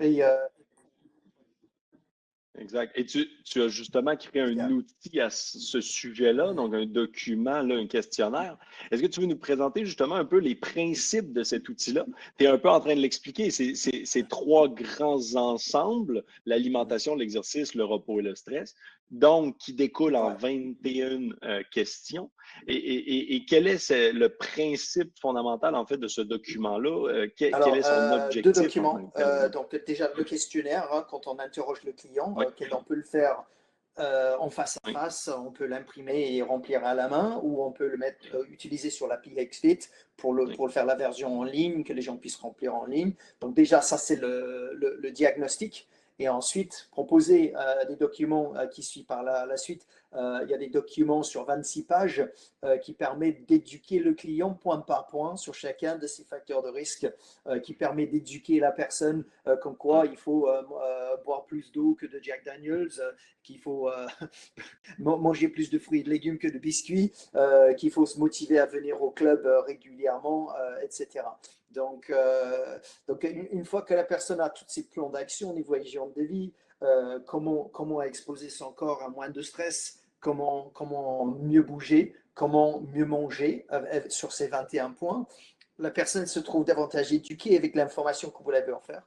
Et, 0.00 0.22
Exact. 2.58 2.92
Et 2.96 3.04
tu, 3.04 3.62
as 3.62 3.68
justement 3.68 4.16
créé 4.16 4.42
un 4.42 4.70
outil 4.70 5.20
à 5.20 5.28
ce 5.30 5.80
sujet-là, 5.80 6.54
donc 6.54 6.74
un 6.74 6.86
document, 6.86 7.60
là, 7.62 7.76
un 7.76 7.86
questionnaire. 7.86 8.56
Est-ce 8.90 9.02
que 9.02 9.06
tu 9.06 9.20
veux 9.20 9.26
nous 9.26 9.36
présenter 9.36 9.84
justement 9.84 10.14
un 10.14 10.24
peu 10.24 10.38
les 10.38 10.54
principes 10.54 11.32
de 11.32 11.42
cet 11.42 11.68
outil-là? 11.68 12.06
Tu 12.38 12.44
es 12.44 12.48
un 12.48 12.58
peu 12.58 12.70
en 12.70 12.80
train 12.80 12.94
de 12.94 13.00
l'expliquer. 13.00 13.50
C'est 13.50 14.28
trois 14.28 14.68
grands 14.68 15.34
ensembles, 15.34 16.24
l'alimentation, 16.46 17.14
l'exercice, 17.14 17.74
le 17.74 17.84
repos 17.84 18.20
et 18.20 18.22
le 18.22 18.34
stress 18.34 18.74
donc 19.10 19.56
qui 19.58 19.72
découle 19.72 20.16
en 20.16 20.34
21 20.34 21.30
euh, 21.44 21.62
questions. 21.72 22.30
Et, 22.66 23.44
quel 23.48 23.66
est 23.66 23.90
le 23.90 24.28
principe 24.28 25.12
fondamental 25.20 25.74
en 25.74 25.86
fait 25.86 25.96
de 25.96 26.08
ce 26.08 26.20
document-là? 26.20 27.08
Euh, 27.08 27.28
quel, 27.36 27.54
est 27.54 27.82
son 27.82 27.90
euh, 27.90 28.24
objectif? 28.26 28.42
Deux 28.42 28.62
documents. 28.62 29.12
donc 29.52 29.74
déjà 29.86 30.10
le 30.16 30.24
questionnaire, 30.24 30.88
hein, 30.92 31.06
quand 31.08 31.26
on 31.26 31.38
interroge 31.38 31.82
le 31.84 31.92
client, 31.92 32.34
on 32.36 32.82
peut 32.82 32.94
le 32.94 33.02
faire 33.02 33.44
en 33.98 34.50
face 34.50 34.78
à 34.84 34.92
face, 34.92 35.28
on 35.28 35.50
peut 35.50 35.66
l'imprimer 35.66 36.36
et 36.36 36.42
remplir 36.42 36.84
à 36.84 36.94
la 36.94 37.08
main, 37.08 37.40
ou 37.42 37.62
on 37.62 37.72
peut 37.72 37.88
le 37.88 37.96
mettre, 37.96 38.46
utiliser 38.50 38.90
sur 38.90 39.06
l'appli 39.06 39.32
XFIT 39.34 39.88
pour 40.16 40.34
le, 40.34 40.54
pour 40.54 40.70
faire 40.70 40.84
la 40.84 40.96
version 40.96 41.40
en 41.40 41.44
ligne, 41.44 41.82
que 41.82 41.92
les 41.92 42.02
gens 42.02 42.16
puissent 42.16 42.36
remplir 42.36 42.74
en 42.74 42.84
ligne. 42.84 43.12
Donc 43.40 43.54
déjà, 43.54 43.80
ça 43.80 43.96
c'est 43.96 44.16
le, 44.16 45.10
diagnostic 45.12 45.88
et 46.18 46.28
ensuite 46.28 46.88
proposer 46.90 47.54
euh, 47.56 47.84
des 47.84 47.96
documents 47.96 48.54
euh, 48.56 48.66
qui 48.66 48.82
suivent 48.82 49.04
par 49.04 49.22
la, 49.22 49.56
suite 49.56 49.86
Euh, 50.14 50.40
il 50.44 50.50
y 50.50 50.54
a 50.54 50.58
des 50.58 50.68
documents 50.68 51.22
sur 51.22 51.44
26 51.44 51.84
pages 51.84 52.26
euh, 52.64 52.78
qui 52.78 52.94
permettent 52.94 53.46
d'éduquer 53.46 53.98
le 53.98 54.14
client 54.14 54.54
point 54.54 54.78
par 54.80 55.06
point 55.06 55.36
sur 55.36 55.54
chacun 55.54 55.96
de 55.96 56.06
ces 56.06 56.24
facteurs 56.24 56.62
de 56.62 56.68
risque, 56.68 57.06
euh, 57.46 57.58
qui 57.58 57.74
permet 57.74 58.06
d'éduquer 58.06 58.60
la 58.60 58.72
personne 58.72 59.24
comme 59.62 59.76
quoi 59.76 60.06
il 60.06 60.16
faut 60.16 60.48
boire 61.24 61.44
plus 61.46 61.70
d'eau 61.72 61.94
que 61.94 62.06
de 62.06 62.18
Jack 62.20 62.44
Daniels, 62.44 62.90
qu'il 63.42 63.58
faut 63.58 63.88
manger 64.98 65.48
plus 65.48 65.70
de 65.70 65.78
fruits 65.78 66.00
et 66.00 66.02
de 66.02 66.10
légumes 66.10 66.38
que 66.38 66.48
de 66.48 66.58
biscuits, 66.58 67.12
qu'il 67.76 67.90
faut 67.92 68.06
se 68.06 68.18
motiver 68.18 68.58
à 68.58 68.66
venir 68.66 69.00
au 69.02 69.10
club 69.10 69.46
régulièrement, 69.66 70.52
etc. 70.82 71.24
Donc, 71.70 72.12
donc 73.06 73.22
une, 73.22 73.64
fois 73.64 73.82
que 73.82 73.94
la 73.94 74.04
personne 74.04 74.40
a 74.40 74.50
tous 74.50 74.64
ses 74.66 74.88
plans 74.88 75.10
d'action 75.10 75.50
au 75.50 75.54
niveau 75.54 75.76
hygiène 75.76 76.12
de 76.12 76.22
vie, 76.22 76.52
comment, 77.26 77.64
comment 77.72 78.02
exposer 78.02 78.50
son 78.50 78.72
corps 78.72 79.02
à 79.02 79.08
moins 79.08 79.30
de 79.30 79.42
stress, 79.42 79.98
comment, 80.20 80.70
comment 80.74 81.24
mieux 81.24 81.62
bouger, 81.62 82.14
comment 82.36 82.82
mieux 82.92 83.06
manger 83.06 83.66
euh, 83.72 84.02
sur 84.08 84.32
ces 84.32 84.46
21 84.48 84.90
points, 84.90 85.26
la 85.78 85.90
personne 85.90 86.26
se 86.26 86.38
trouve 86.38 86.64
davantage 86.64 87.12
éduquée 87.12 87.56
avec 87.56 87.74
l'information 87.74 88.30
que 88.30 88.42
vous 88.42 88.50
l'avez 88.50 88.72
offert. 88.72 89.02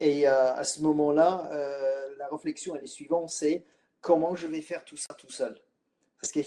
Et 0.00 0.28
euh, 0.28 0.54
à 0.54 0.64
ce 0.64 0.80
moment-là, 0.82 1.48
euh, 1.52 2.08
la 2.18 2.28
réflexion 2.28 2.74
elle 2.76 2.84
est 2.84 2.86
suivante, 2.86 3.30
c'est 3.30 3.64
comment 4.00 4.34
je 4.34 4.46
vais 4.46 4.62
faire 4.62 4.84
tout 4.84 4.96
ça 4.96 5.14
tout 5.14 5.30
seul? 5.30 5.60
Parce 6.22 6.30
qu'il 6.30 6.44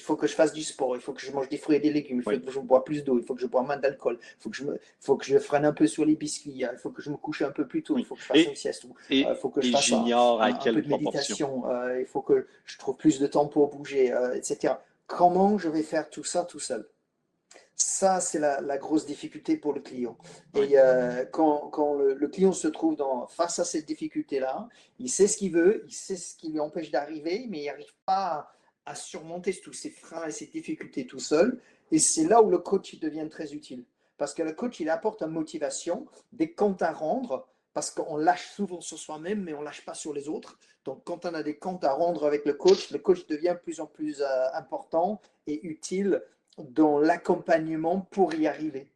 faut, 0.00 0.16
que 0.16 0.26
je 0.26 0.34
fasse 0.34 0.54
du 0.54 0.62
sport, 0.62 0.96
il 0.96 1.02
faut 1.02 1.12
que 1.12 1.20
je 1.20 1.30
mange 1.30 1.46
des 1.50 1.58
fruits 1.58 1.76
et 1.76 1.78
des 1.78 1.92
légumes, 1.92 2.20
il 2.20 2.22
faut 2.22 2.30
que 2.30 2.50
je 2.50 2.58
bois 2.58 2.84
plus 2.86 3.04
d'eau, 3.04 3.18
il 3.18 3.24
faut 3.26 3.34
que 3.34 3.40
je 3.42 3.46
bois 3.46 3.60
moins 3.60 3.76
d'alcool, 3.76 4.18
il 4.18 4.42
faut 4.42 4.48
que, 4.48 4.56
je 4.56 4.64
faut 4.98 5.16
que 5.16 5.26
je 5.26 5.38
freine 5.38 5.66
un 5.66 5.74
peu 5.74 5.86
sur 5.86 6.06
les 6.06 6.16
biscuits, 6.16 6.54
il 6.54 6.78
faut 6.78 6.88
que 6.88 7.02
je 7.02 7.10
me 7.10 7.18
couche 7.18 7.42
un 7.42 7.50
peu 7.50 7.66
plus 7.66 7.82
tôt, 7.82 7.98
il 7.98 8.06
faut 8.06 8.14
que 8.14 8.22
je 8.22 8.26
fasse 8.26 8.44
une 8.46 8.56
sieste, 8.56 8.86
il 9.10 9.26
faut 9.38 9.50
que 9.50 9.60
je 9.60 9.72
fasse 9.72 9.92
un, 9.92 10.06
un, 10.40 10.54
peu 10.54 10.80
de 10.80 10.88
méditation, 10.88 11.64
il 11.98 12.06
faut 12.06 12.22
que 12.22 12.46
je 12.64 12.78
trouve 12.78 12.96
plus 12.96 13.20
de 13.20 13.26
temps 13.26 13.46
pour 13.46 13.68
bouger, 13.68 14.10
euh, 14.10 14.32
etc. 14.32 14.72
Comment 15.06 15.58
je 15.58 15.68
vais 15.68 15.82
faire 15.82 16.08
tout 16.08 16.24
ça 16.24 16.46
tout 16.46 16.60
seul 16.60 16.88
ça, 17.82 18.20
c'est 18.20 18.38
la, 18.38 18.78
grosse 18.78 19.06
difficulté 19.06 19.56
pour 19.56 19.72
le 19.72 19.80
client. 19.80 20.16
Et 20.54 20.78
euh, 20.78 21.24
quand, 21.30 21.94
le, 21.94 22.28
client 22.28 22.52
se 22.52 22.68
trouve 22.68 22.94
dans, 22.94 23.26
face 23.26 23.58
à 23.58 23.64
cette 23.64 23.86
difficulté-là, 23.86 24.68
il 24.98 25.08
sait 25.08 25.26
ce 25.26 25.38
qu'il 25.38 25.52
veut, 25.52 25.82
il 25.86 25.92
sait 25.92 26.16
ce 26.16 26.36
qui 26.36 26.50
lui 26.50 26.60
empêche 26.60 26.90
d'arriver, 26.90 27.46
mais 27.48 27.62
il 27.62 27.66
n'arrive 27.66 27.94
pas 28.04 28.52
à 28.90 28.94
surmonter 28.94 29.54
tous 29.54 29.72
ces 29.72 29.90
freins 29.90 30.26
et 30.26 30.32
ces 30.32 30.46
difficultés 30.46 31.06
tout 31.06 31.20
seul. 31.20 31.60
Et 31.92 31.98
c'est 31.98 32.24
là 32.24 32.42
où 32.42 32.50
le 32.50 32.58
coach 32.58 32.98
devient 32.98 33.28
très 33.30 33.54
utile. 33.54 33.84
Parce 34.18 34.34
que 34.34 34.42
le 34.42 34.52
coach, 34.52 34.80
il 34.80 34.90
apporte 34.90 35.22
une 35.22 35.30
motivation, 35.30 36.06
des 36.32 36.52
comptes 36.52 36.82
à 36.82 36.92
rendre, 36.92 37.48
parce 37.72 37.90
qu'on 37.90 38.16
lâche 38.16 38.50
souvent 38.50 38.80
sur 38.80 38.98
soi-même, 38.98 39.42
mais 39.44 39.54
on 39.54 39.62
lâche 39.62 39.84
pas 39.84 39.94
sur 39.94 40.12
les 40.12 40.28
autres. 40.28 40.58
Donc, 40.84 41.04
quand 41.04 41.24
on 41.24 41.34
a 41.34 41.42
des 41.42 41.56
comptes 41.56 41.84
à 41.84 41.92
rendre 41.92 42.26
avec 42.26 42.44
le 42.44 42.54
coach, 42.54 42.90
le 42.90 42.98
coach 42.98 43.26
devient 43.26 43.54
de 43.54 43.62
plus 43.62 43.80
en 43.80 43.86
plus 43.86 44.20
euh, 44.20 44.52
important 44.54 45.20
et 45.46 45.64
utile 45.66 46.22
dans 46.58 46.98
l'accompagnement 46.98 48.00
pour 48.10 48.34
y 48.34 48.46
arriver. 48.46 48.90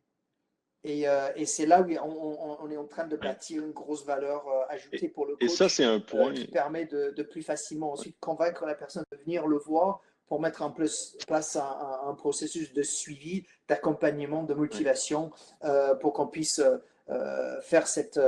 Euh, 0.87 1.31
et, 1.35 1.47
c'est 1.47 1.67
là 1.67 1.81
où 1.81 1.87
on, 1.87 2.71
est 2.71 2.77
en 2.77 2.85
train 2.85 3.07
de 3.07 3.17
bâtir 3.17 3.65
une 3.65 3.73
grosse 3.73 4.05
valeur 4.05 4.47
euh, 4.49 4.65
ajoutée 4.69 5.09
pour 5.09 5.25
le 5.25 5.35
coach. 5.35 5.43
Et 5.45 5.49
ça, 5.49 5.69
c'est 5.69 5.85
un 5.85 6.01
point. 6.01 6.35
qui 6.35 6.47
permet 6.47 6.85
de, 6.85 7.23
plus 7.23 7.43
facilement 7.43 7.93
ensuite 7.93 8.17
convaincre 8.21 8.67
la 8.67 8.75
personne 8.75 9.05
de 9.11 9.17
venir 9.17 9.47
le 9.47 9.57
voir 9.57 10.03
pour 10.27 10.41
mettre 10.41 10.63
en 10.63 10.71
place, 10.71 11.17
un, 11.57 12.15
processus 12.15 12.73
de 12.73 12.83
suivi, 12.83 13.45
d'accompagnement, 13.69 14.43
de 14.43 14.55
motivation 14.55 15.31
euh, 15.65 15.95
pour 15.95 16.13
qu'on 16.13 16.27
puisse 16.27 16.63
faire 17.63 17.87
cette 17.87 18.21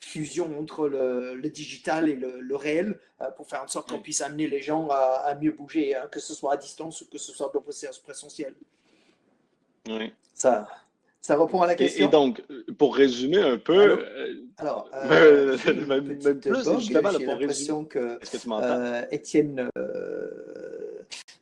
fusion 0.00 0.58
entre 0.58 0.88
le, 0.88 1.48
digital 1.50 2.08
et 2.08 2.16
le, 2.16 2.56
réel 2.56 2.98
pour 3.36 3.48
faire 3.48 3.62
en 3.62 3.68
sorte 3.68 3.90
qu'on 3.90 4.00
puisse 4.00 4.20
amener 4.20 4.48
les 4.48 4.62
gens 4.62 4.88
à, 4.90 5.34
mieux 5.40 5.52
bouger, 5.52 5.94
hein, 5.94 6.08
que 6.10 6.20
ce 6.20 6.34
soit 6.34 6.54
à 6.54 6.56
distance 6.56 7.02
ou 7.02 7.08
que 7.08 7.18
ce 7.18 7.32
soit 7.32 7.46
dans 7.46 7.60
le 7.60 7.64
processus 7.64 7.98
présentiel. 7.98 8.54
Oui. 9.86 10.12
Ça, 10.34 10.68
ça 11.28 11.36
répond 11.36 11.60
à 11.60 11.66
la 11.66 11.74
question. 11.74 12.06
Et, 12.06 12.10
donc, 12.10 12.42
pour 12.78 12.96
résumer 12.96 13.36
un 13.36 13.58
peu. 13.58 13.98
Euh, 14.00 14.46
Alors, 14.56 14.88
euh, 14.94 15.58
même, 15.86 16.18
plus, 16.18 16.54
justement, 16.78 17.10
J'ai 17.10 17.26
l'impression 17.26 17.84
que, 17.84 18.18
euh, 18.48 19.04
Étienne 19.10 19.68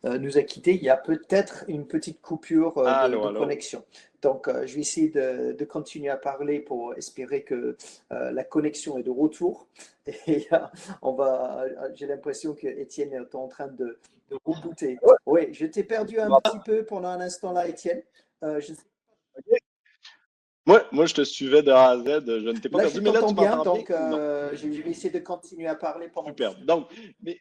nous 0.02 0.38
a 0.38 0.42
quittés. 0.42 0.74
Il 0.74 0.82
y 0.82 0.88
a 0.88 0.96
peut-être 0.96 1.64
une 1.68 1.86
petite 1.86 2.20
coupure 2.20 2.74
de, 2.74 3.38
connexion. 3.38 3.84
Donc, 4.22 4.48
je 4.48 4.74
vais 4.74 4.80
essayer 4.80 5.08
de, 5.08 5.64
continuer 5.64 6.08
à 6.08 6.16
parler 6.16 6.58
pour 6.58 6.92
espérer 6.94 7.44
que 7.44 7.76
la 8.10 8.42
connexion 8.42 8.98
est 8.98 9.04
de 9.04 9.10
retour. 9.10 9.68
Et 10.26 10.48
on 11.00 11.12
va. 11.12 11.64
J'ai 11.94 12.08
l'impression 12.08 12.54
que 12.54 12.66
Étienne 12.66 13.12
est 13.12 13.34
en 13.36 13.46
train 13.46 13.68
de, 13.68 14.00
de 14.30 14.36
rebooter. 14.44 14.98
Oui, 15.26 15.42
je 15.52 15.66
t'ai 15.66 15.84
perdu 15.84 16.18
un 16.18 16.28
petit 16.40 16.58
peu 16.64 16.84
pendant 16.84 17.10
un 17.10 17.20
instant 17.20 17.52
là, 17.52 17.68
Étienne. 17.68 18.02
je 18.42 18.72
moi, 20.66 20.84
moi, 20.90 21.06
je 21.06 21.14
te 21.14 21.22
suivais 21.22 21.62
de 21.62 21.70
A 21.70 21.90
à 21.90 21.98
Z. 21.98 22.04
Je 22.04 22.50
ne 22.50 22.58
t'ai 22.58 22.68
pas 22.68 22.78
perdu, 22.78 23.00
mais 23.00 23.12
là, 23.12 23.22
tu 23.26 23.34
bien. 23.34 23.62
Donc, 23.62 23.90
euh, 23.90 24.50
je 24.54 24.66
vais 24.66 24.90
essayer 24.90 25.10
de 25.10 25.20
continuer 25.20 25.68
à 25.68 25.76
parler 25.76 26.08
pendant. 26.08 26.28
Super. 26.28 26.54
Donc, 26.56 26.88
mais, 27.22 27.40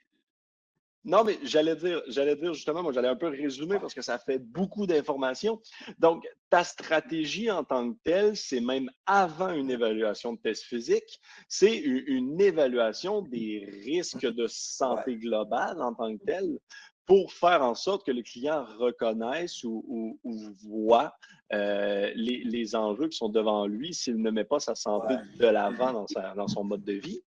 non, 1.06 1.24
mais 1.24 1.38
j'allais 1.44 1.76
dire, 1.76 2.02
j'allais 2.08 2.36
dire 2.36 2.54
justement, 2.56 2.82
moi, 2.82 2.92
j'allais 2.92 3.08
un 3.08 3.16
peu 3.16 3.28
résumer 3.28 3.78
parce 3.80 3.94
que 3.94 4.02
ça 4.02 4.18
fait 4.18 4.40
beaucoup 4.40 4.88
d'informations. 4.88 5.62
Donc, 6.00 6.28
ta 6.50 6.64
stratégie 6.64 7.52
en 7.52 7.64
tant 7.64 7.94
que 7.94 7.98
telle, 8.04 8.36
c'est 8.36 8.60
même 8.60 8.90
avant 9.06 9.54
une 9.54 9.70
évaluation 9.70 10.34
de 10.34 10.40
test 10.40 10.64
physique, 10.64 11.20
c'est 11.48 11.76
une, 11.76 12.42
évaluation 12.42 13.22
des 13.22 13.70
risques 13.86 14.26
de 14.26 14.48
santé 14.48 15.18
globale 15.18 15.80
en 15.80 15.94
tant 15.94 16.18
que 16.18 16.24
telle 16.26 16.60
pour 17.06 17.34
faire 17.34 17.62
en 17.62 17.76
sorte 17.76 18.06
que 18.06 18.12
le 18.12 18.24
client 18.24 18.66
reconnaisse 18.80 19.64
ou, 19.64 20.20
voit 20.64 21.14
euh, 21.54 22.12
les, 22.16 22.76
enjeux 22.76 23.08
qui 23.08 23.18
sont 23.18 23.30
devant 23.30 23.68
lui 23.68 23.94
s'il 23.94 24.18
ne 24.18 24.32
met 24.32 24.44
pas 24.44 24.60
sa 24.60 24.74
santé 24.74 25.16
de 25.38 25.46
l'avant 25.46 25.94
dans, 25.94 26.06
dans, 26.36 26.48
son 26.48 26.64
mode 26.64 26.84
de 26.84 26.94
vie. 26.94 27.22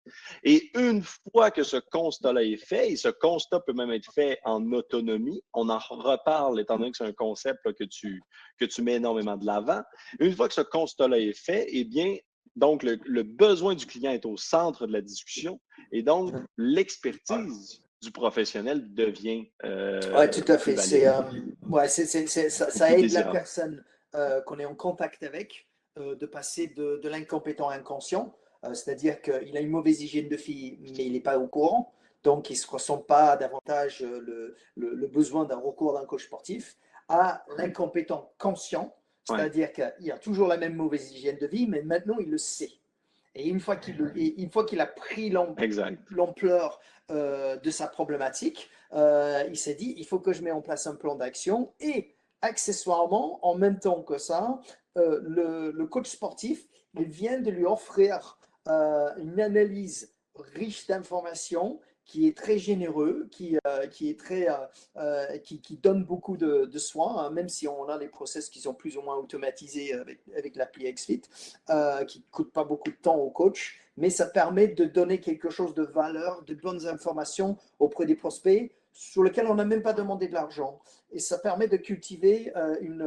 Et 0.44 0.72
une 0.76 1.04
fois 1.04 1.52
que 1.52 1.64
ce 1.64 1.78
constat-là 1.78 2.44
est 2.44 2.58
fait, 2.58 2.92
et 2.92 2.96
ce 2.96 3.10
constat 3.10 3.60
peut 3.60 3.74
même 3.74 3.92
être 3.92 4.12
fait 4.12 4.40
en 4.44 4.72
autonomie, 4.72 5.44
on 5.54 5.70
en 5.70 5.78
reparle 5.78 6.60
étant 6.60 6.78
donné 6.78 6.92
que 6.92 6.98
c'est 6.98 7.06
un 7.06 7.14
concept 7.14 7.72
que, 7.74 7.84
tu, 7.84 8.22
que 8.60 8.66
tu 8.66 8.82
mets 8.82 8.96
énormément 8.96 9.38
de 9.38 9.46
l'avant. 9.46 9.84
Une 10.20 10.34
fois 10.34 10.48
que 10.48 10.56
ce 10.56 10.62
constat-là 10.62 11.20
est 11.20 11.38
fait, 11.38 11.68
eh 11.70 11.84
bien, 11.84 12.16
donc 12.56 12.82
le, 12.82 12.98
le 13.06 13.22
besoin 13.22 13.76
du 13.76 13.86
client 13.86 14.12
est 14.12 14.26
au 14.26 14.38
centre 14.38 14.88
de 14.88 14.92
la 14.92 15.02
discussion 15.02 15.60
et 15.92 16.02
donc 16.02 16.34
l'expertise 16.58 17.87
du 18.02 18.12
professionnel 18.12 18.94
devient. 18.94 19.50
Euh, 19.64 20.02
oui, 20.18 20.30
tout 20.30 20.52
à 20.52 20.58
fait. 20.58 20.78
C'est, 20.78 21.08
euh, 21.08 21.22
ouais, 21.68 21.88
c'est, 21.88 22.06
ça, 22.28 22.70
ça, 22.70 22.92
aide 22.92 23.12
la 23.12 23.24
personne 23.24 23.84
euh, 24.16 24.42
qu'on 24.42 24.60
est 24.60 24.66
en 24.66 24.76
contact 24.76 25.24
avec 25.24 25.68
euh, 25.98 26.16
de 26.16 26.26
passer 26.26 26.68
de, 26.68 27.00
de 27.02 27.10
l'incompétent 27.10 27.70
à 27.70 27.76
inconscient. 27.76 28.36
c'est-à-dire 28.74 29.22
qu'il 29.22 29.58
a 29.58 29.60
une 29.60 29.70
mauvaise 29.70 30.02
hygiène 30.02 30.30
de 30.30 30.36
vie, 30.36 30.78
mais 30.82 30.90
il 30.90 31.14
n'est 31.14 31.20
pas 31.20 31.40
au 31.40 31.48
courant. 31.48 31.94
Donc, 32.24 32.50
il 32.50 32.54
ne 32.54 32.58
se 32.58 32.68
ressent 32.68 32.98
pas 32.98 33.38
davantage 33.38 34.02
le, 34.02 34.56
le, 34.76 35.08
besoin 35.08 35.46
d'un 35.46 35.58
recours 35.60 35.94
d'un 35.94 36.06
coach 36.06 36.26
sportif, 36.26 36.76
à 37.08 37.46
l'incompétent 37.58 38.34
conscient, 38.38 38.94
c'est-à-dire 39.24 39.72
qu'il 39.72 40.12
a 40.12 40.18
toujours 40.18 40.48
la 40.48 40.58
même 40.58 40.76
mauvaise 40.76 41.12
hygiène 41.12 41.38
de 41.38 41.48
vie, 41.48 41.68
mais 41.68 41.82
maintenant 41.84 42.18
il 42.20 42.30
le 42.30 42.38
sait. 42.38 42.72
Et 43.38 43.48
une 43.48 43.60
fois 43.60 43.76
qu'il 43.76 44.82
a 44.82 44.88
pris 44.88 45.30
l'ampleur 45.30 46.80
euh, 47.12 47.56
de 47.58 47.70
sa 47.70 47.88
problématique, 47.88 48.70
euh, 48.94 49.44
il 49.48 49.58
s'est 49.58 49.76
dit 49.76 49.94
il 49.98 50.06
faut 50.06 50.20
que 50.20 50.34
je 50.34 50.42
mette 50.42 50.54
en 50.54 50.62
place 50.62 50.88
un 50.88 50.96
plan 50.96 51.16
d'action 51.16 51.72
et 51.80 52.16
accessoirement, 52.42 53.46
en 53.46 53.56
même 53.56 53.80
temps 53.80 54.02
que 54.02 54.18
ça, 54.18 54.60
euh, 54.98 55.20
le, 55.24 55.72
le, 55.72 55.86
coach 55.86 56.08
sportif 56.08 56.68
il 56.96 57.06
vient 57.06 57.40
de 57.40 57.52
lui 57.52 57.66
offrir 57.66 58.40
une 58.66 59.40
analyse 59.40 60.14
riche 60.36 60.88
d'informations 60.88 61.80
qui 62.08 62.26
est 62.26 62.36
très 62.36 62.58
généreux, 62.58 63.28
qui, 63.32 63.58
euh, 63.68 63.86
qui 63.88 64.10
est 64.10 64.18
très, 64.18 64.50
euh, 64.50 64.56
euh, 64.96 65.38
qui, 65.40 65.60
qui, 65.62 65.76
donne 65.76 66.06
beaucoup 66.06 66.38
de, 66.38 66.78
soins, 66.78 67.18
hein, 67.18 67.30
même 67.32 67.50
si 67.50 67.68
on 67.68 67.88
a 67.90 67.98
des 67.98 68.08
process 68.08 68.50
qui 68.50 68.62
sont 68.62 68.74
plus 68.74 68.98
ou 68.98 69.02
moins 69.02 69.18
automatisés 69.18 69.94
avec, 69.94 70.20
avec 70.36 70.56
l'appli 70.56 70.92
XFIT, 70.92 71.22
qui 72.08 72.20
ne 72.20 72.24
coûtent 72.32 72.54
pas 72.54 72.64
beaucoup 72.64 72.92
de 72.92 72.96
temps 72.96 73.18
au 73.18 73.30
coach, 73.30 73.82
mais 73.98 74.10
ça 74.10 74.26
permet 74.26 74.70
de 74.70 74.86
donner 74.86 75.20
quelque 75.20 75.50
chose 75.50 75.74
de 75.74 75.84
valeur, 75.84 76.44
de 76.44 76.56
bonnes 76.56 76.88
informations 76.88 77.58
auprès 77.80 78.06
des 78.06 78.16
prospects 78.16 78.72
sur 78.94 79.24
lesquels 79.24 79.48
on 79.48 79.56
n'a 79.56 79.66
même 79.66 79.84
pas 79.84 79.94
demandé 79.94 80.28
de 80.28 80.34
l'argent. 80.34 80.80
Et 81.12 81.20
ça 81.20 81.38
permet 81.38 81.68
de 81.68 81.78
cultiver 81.78 82.52
une 82.82 83.04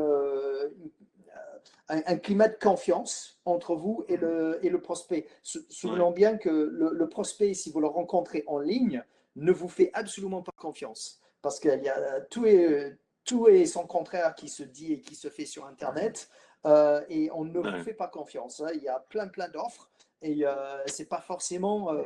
un, 1.90 2.16
climat 2.16 2.48
de 2.48 2.56
confiance 2.56 3.40
entre 3.44 3.74
vous 3.74 4.04
et 4.08 4.16
le, 4.16 4.58
et 4.64 4.70
le 4.70 4.80
prospect. 4.80 5.26
Souvenons 5.42 6.12
bien 6.12 6.36
que 6.36 6.48
le, 6.48 7.08
prospect, 7.08 7.54
si 7.54 7.70
vous 7.70 7.80
le 7.80 7.88
rencontrez 7.88 8.44
en 8.46 8.58
ligne, 8.58 9.04
ne 9.36 9.52
vous 9.52 9.68
fait 9.68 9.90
absolument 9.92 10.42
pas 10.42 10.52
confiance. 10.56 11.20
Parce 11.42 11.58
qu'il 11.58 11.82
y 11.82 11.88
a 11.88 12.20
tout 12.30 12.46
et, 12.46 12.96
tout 13.24 13.48
et 13.48 13.66
son 13.66 13.86
contraire 13.86 14.34
qui 14.34 14.48
se 14.48 14.62
dit 14.62 14.92
et 14.92 15.00
qui 15.00 15.14
se 15.14 15.28
fait 15.28 15.46
sur 15.46 15.66
Internet. 15.66 16.28
Euh, 16.66 17.00
et 17.08 17.30
on 17.32 17.44
ne 17.44 17.58
vous 17.58 17.84
fait 17.84 17.94
pas 17.94 18.08
confiance. 18.08 18.60
Hein. 18.60 18.70
Il 18.74 18.82
y 18.82 18.88
a 18.88 19.00
plein, 19.00 19.28
plein 19.28 19.48
d'offres. 19.48 19.90
Et 20.22 20.44
euh, 20.44 20.78
c'est 20.86 21.08
pas 21.08 21.20
forcément 21.20 21.92
euh, 21.92 22.04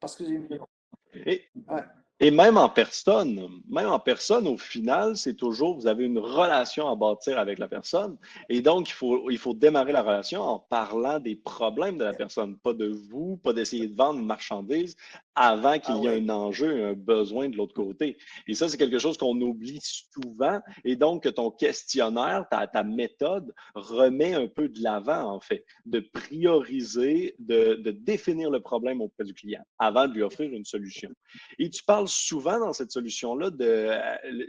parce 0.00 0.16
que. 0.16 0.24
Et, 1.14 1.44
Et 2.24 2.30
même 2.30 2.56
en 2.56 2.68
personne, 2.68 3.48
même 3.68 3.88
en 3.88 3.98
personne, 3.98 4.46
au 4.46 4.56
final, 4.56 5.16
c'est 5.16 5.34
toujours, 5.34 5.74
vous 5.76 5.88
avez 5.88 6.04
une 6.04 6.20
relation 6.20 6.88
à 6.88 6.94
bâtir 6.94 7.36
avec 7.36 7.58
la 7.58 7.66
personne. 7.66 8.16
Et 8.48 8.62
donc, 8.62 8.90
il 8.90 8.92
faut, 8.92 9.28
il 9.28 9.38
faut 9.38 9.54
démarrer 9.54 9.90
la 9.90 10.02
relation 10.02 10.40
en 10.40 10.60
parlant 10.60 11.18
des 11.18 11.34
problèmes 11.34 11.98
de 11.98 12.04
la 12.04 12.12
personne, 12.12 12.56
pas 12.58 12.74
de 12.74 12.86
vous, 13.10 13.38
pas 13.38 13.52
d'essayer 13.52 13.88
de 13.88 13.96
vendre 13.96 14.20
une 14.20 14.26
marchandise 14.26 14.96
avant 15.34 15.80
qu'il 15.80 15.96
y 15.96 16.06
ait 16.06 16.10
ah 16.10 16.22
un 16.22 16.28
enjeu, 16.28 16.90
un 16.90 16.92
besoin 16.92 17.48
de 17.48 17.56
l'autre 17.56 17.74
côté. 17.74 18.16
Et 18.46 18.54
ça, 18.54 18.68
c'est 18.68 18.76
quelque 18.76 19.00
chose 19.00 19.16
qu'on 19.16 19.40
oublie 19.40 19.80
souvent. 19.82 20.60
Et 20.84 20.94
donc, 20.94 21.24
que 21.24 21.28
ton 21.28 21.50
questionnaire, 21.50 22.46
ta, 22.48 22.68
ta 22.68 22.84
méthode 22.84 23.52
remet 23.74 24.34
un 24.34 24.46
peu 24.46 24.68
de 24.68 24.80
l'avant, 24.80 25.22
en 25.22 25.40
fait, 25.40 25.64
de 25.86 25.98
prioriser, 25.98 27.34
de, 27.40 27.74
de 27.74 27.90
définir 27.90 28.48
le 28.50 28.60
problème 28.60 29.00
auprès 29.00 29.24
du 29.24 29.34
client 29.34 29.62
avant 29.80 30.06
de 30.06 30.12
lui 30.14 30.22
offrir 30.22 30.52
une 30.52 30.64
solution. 30.64 31.10
Et 31.58 31.68
tu 31.68 31.82
parles 31.82 32.11
souvent 32.12 32.58
dans 32.58 32.72
cette 32.72 32.92
solution-là 32.92 33.50
euh, 33.60 33.98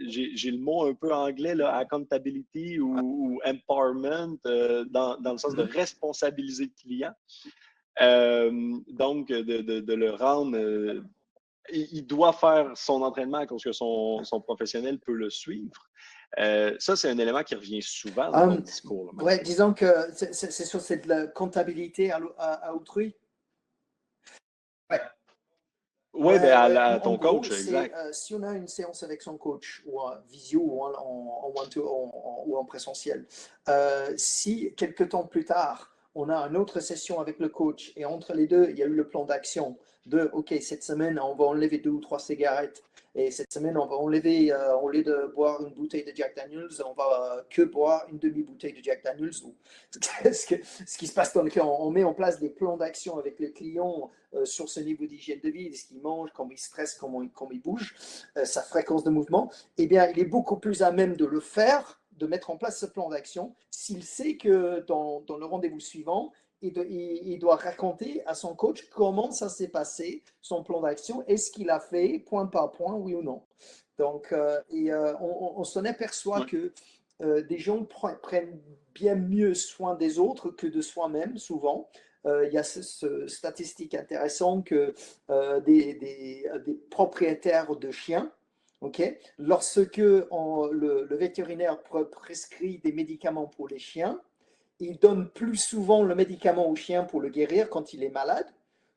j'ai 0.07 0.51
le 0.51 0.57
mot 0.57 0.85
un 0.85 0.93
peu 0.93 1.13
anglais, 1.13 1.55
là, 1.55 1.75
accountability 1.75 2.79
ou, 2.79 3.39
empowerment, 3.45 4.37
euh, 4.45 4.85
dans, 4.89 5.17
dans, 5.19 5.33
le 5.33 5.37
sens 5.37 5.55
de 5.55 5.63
mm-hmm. 5.63 5.73
responsabiliser 5.73 6.65
le 6.65 6.81
client. 6.81 7.13
Euh, 8.01 8.51
donc, 8.87 9.27
de, 9.27 9.61
de, 9.61 9.93
le 9.93 10.11
rendre 10.11 11.03
il 11.71 12.05
doit 12.05 12.33
faire 12.33 12.71
son 12.75 13.01
entraînement 13.03 13.37
à 13.37 13.45
cause 13.45 13.63
que 13.63 13.71
son, 13.71 14.23
son 14.25 14.41
professionnel 14.41 14.99
peut 14.99 15.13
le 15.13 15.29
suivre. 15.29 15.89
ça, 16.37 16.95
c'est 16.95 17.09
un 17.09 17.17
élément 17.17 17.43
qui 17.43 17.55
revient 17.55 17.81
souvent 17.81 18.29
dans 18.31 18.51
um, 18.51 18.57
discours. 18.57 19.13
Oui, 19.21 19.41
disons 19.43 19.73
que 19.73 20.09
c'est 20.13 20.51
sur 20.51 20.81
cette 20.81 21.33
comptabilité 21.33 22.11
à, 22.11 22.19
à 22.37 22.73
autrui. 22.73 23.15
Oui, 26.13 26.37
ben 26.37 26.75
à, 26.77 26.99
ton 26.99 27.17
coach, 27.17 27.49
exact. 27.49 27.95
Euh, 27.95 28.11
si 28.11 28.35
on 28.35 28.43
a 28.43 28.53
une 28.53 28.67
séance 28.67 29.01
avec 29.01 29.23
son 29.23 29.35
coach, 29.35 29.81
ou 29.87 29.99
en 29.99 30.11
visio, 30.29 30.61
ou 30.61 30.83
en, 30.83 30.93
en, 30.93 32.43
ou 32.45 32.57
en 32.57 32.65
présentiel, 32.65 33.25
euh, 33.67 34.13
si 34.15 34.73
quelques 34.77 35.09
temps 35.09 35.25
plus 35.25 35.43
tard, 35.43 35.91
on 36.13 36.29
a 36.29 36.35
une 36.47 36.57
autre 36.57 36.79
session 36.79 37.19
avec 37.19 37.39
le 37.39 37.49
coach 37.49 37.93
et 37.95 38.05
entre 38.05 38.33
les 38.33 38.45
deux, 38.45 38.69
il 38.69 38.77
y 38.77 38.83
a 38.83 38.85
eu 38.85 38.93
le 38.93 39.07
plan 39.07 39.25
d'action 39.25 39.75
de 40.05 40.29
OK, 40.33 40.53
cette 40.61 40.83
semaine, 40.83 41.19
on 41.19 41.33
va 41.33 41.45
enlever 41.45 41.79
deux 41.79 41.89
ou 41.89 41.99
trois 41.99 42.19
cigarettes 42.19 42.83
et 43.15 43.29
cette 43.29 43.53
semaine, 43.53 43.77
on 43.77 43.85
va 43.85 43.95
enlever, 43.95 44.51
euh, 44.51 44.75
au 44.77 44.89
lieu 44.89 45.03
de 45.03 45.31
boire 45.35 45.61
une 45.63 45.73
bouteille 45.73 46.03
de 46.03 46.11
Jack 46.15 46.35
Daniels, 46.35 46.69
on 46.83 46.93
va 46.93 47.37
euh, 47.37 47.41
que 47.47 47.61
boire 47.61 48.07
une 48.09 48.17
demi-bouteille 48.17 48.73
de 48.73 48.83
Jack 48.83 49.03
Daniels. 49.03 49.33
ce, 49.91 50.47
que, 50.47 50.55
ce, 50.63 50.97
qui 50.97 51.05
se 51.05 51.13
passe 51.13 51.31
dans 51.33 51.43
le 51.43 51.51
cas, 51.51 51.63
on, 51.63 51.91
met 51.91 52.03
en 52.03 52.15
place 52.15 52.39
des 52.39 52.49
plans 52.49 52.75
d'action 52.75 53.19
avec 53.19 53.39
les 53.39 53.51
clients 53.51 54.09
euh, 54.33 54.45
sur 54.45 54.67
ce 54.67 54.79
niveau 54.79 55.05
d'hygiène 55.05 55.41
de 55.43 55.49
vie, 55.49 55.75
ce 55.75 55.85
qu'ils 55.85 56.01
mangent, 56.01 56.31
comment 56.33 56.51
ils 56.51 56.57
stressent, 56.57 56.95
comment, 56.95 57.27
comment 57.27 57.51
ils 57.51 57.61
bougent, 57.61 57.95
sa 58.43 58.63
fréquence 58.63 59.03
de 59.03 59.11
mouvement. 59.11 59.51
Eh 59.77 59.85
bien, 59.85 60.07
il 60.07 60.17
est 60.17 60.25
beaucoup 60.25 60.57
plus 60.57 60.81
à 60.81 60.91
même 60.91 61.15
de 61.15 61.25
le 61.25 61.39
faire 61.39 61.99
de 62.17 62.27
mettre 62.27 62.49
en 62.49 62.57
place 62.57 62.79
ce 62.79 62.85
plan 62.85 63.09
d'action 63.09 63.55
s'il 63.69 64.03
sait 64.03 64.37
que 64.37 64.81
dans 64.87 65.23
le 65.27 65.45
rendez-vous 65.45 65.79
suivant, 65.79 66.31
il, 66.63 67.39
doit 67.39 67.57
raconter 67.57 68.25
à 68.25 68.33
son 68.33 68.55
coach 68.55 68.87
comment 68.89 69.31
ça 69.31 69.49
s'est 69.49 69.67
passé, 69.67 70.23
son 70.41 70.63
plan 70.63 70.81
d'action, 70.81 71.23
est-ce 71.27 71.51
qu'il 71.51 71.69
a 71.69 71.79
fait 71.79 72.19
point 72.19 72.47
par 72.47 72.71
point, 72.71 72.93
oui 72.95 73.13
ou 73.13 73.21
non. 73.21 73.43
Donc, 73.97 74.31
euh, 74.31 74.59
et, 74.71 74.91
euh, 74.91 75.13
on, 75.19 75.63
s'en 75.63 75.85
aperçoit 75.85 76.45
que 76.45 76.71
euh, 77.21 77.41
des 77.43 77.59
gens 77.59 77.85
prennent 77.85 78.59
bien 78.93 79.15
mieux 79.15 79.53
soin 79.53 79.95
des 79.95 80.19
autres 80.19 80.49
que 80.49 80.67
de 80.67 80.81
soi-même, 80.81 81.37
souvent. 81.37 81.89
il 82.25 82.53
y 82.53 82.57
a 82.57 82.63
ce, 82.63 83.27
statistique 83.27 83.95
intéressant 83.95 84.61
que 84.61 84.93
des, 85.65 85.93
des, 85.95 86.45
propriétaires 86.89 87.75
de 87.75 87.91
chiens, 87.91 88.31
ok, 88.81 89.01
lorsque 89.37 89.97
le, 89.97 91.05
le, 91.09 91.15
vétérinaire 91.15 91.81
prescrit 91.83 92.79
des 92.79 92.93
médicaments 92.93 93.47
pour 93.47 93.67
les 93.67 93.79
chiens, 93.79 94.21
il 94.83 94.99
donne 94.99 95.29
plus 95.29 95.57
souvent 95.57 96.03
le 96.03 96.15
médicament 96.15 96.69
au 96.69 96.75
chien 96.75 97.03
pour 97.03 97.21
le 97.21 97.29
guérir 97.29 97.69
quand 97.69 97.93
il 97.93 98.03
est 98.03 98.09
malade 98.09 98.47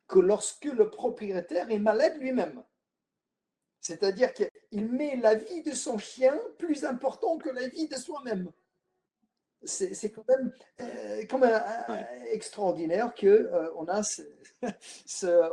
que 0.07 0.19
lorsque 0.19 0.65
le 0.65 0.89
propriétaire 0.89 1.69
est 1.69 1.79
malade 1.79 2.17
lui-même. 2.19 2.63
C'est-à-dire 3.81 4.33
qu'il 4.33 4.91
met 4.91 5.15
la 5.17 5.35
vie 5.35 5.61
de 5.63 5.71
son 5.71 5.97
chien 5.97 6.37
plus 6.57 6.85
important 6.85 7.37
que 7.37 7.49
la 7.49 7.67
vie 7.67 7.87
de 7.87 7.95
soi-même. 7.95 8.51
C'est 9.63 10.11
quand 10.11 10.25
même, 10.27 10.51
euh, 10.81 11.23
extraordinaire 12.31 13.13
qu'on 13.15 13.27
euh, 13.27 13.69
on 13.75 13.87
a 13.87 14.01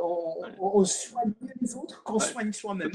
on, 0.59 0.85
soigne 0.85 1.33
les 1.61 1.75
autres 1.75 2.03
qu'on 2.03 2.19
soigne 2.19 2.53
soi-même. 2.53 2.91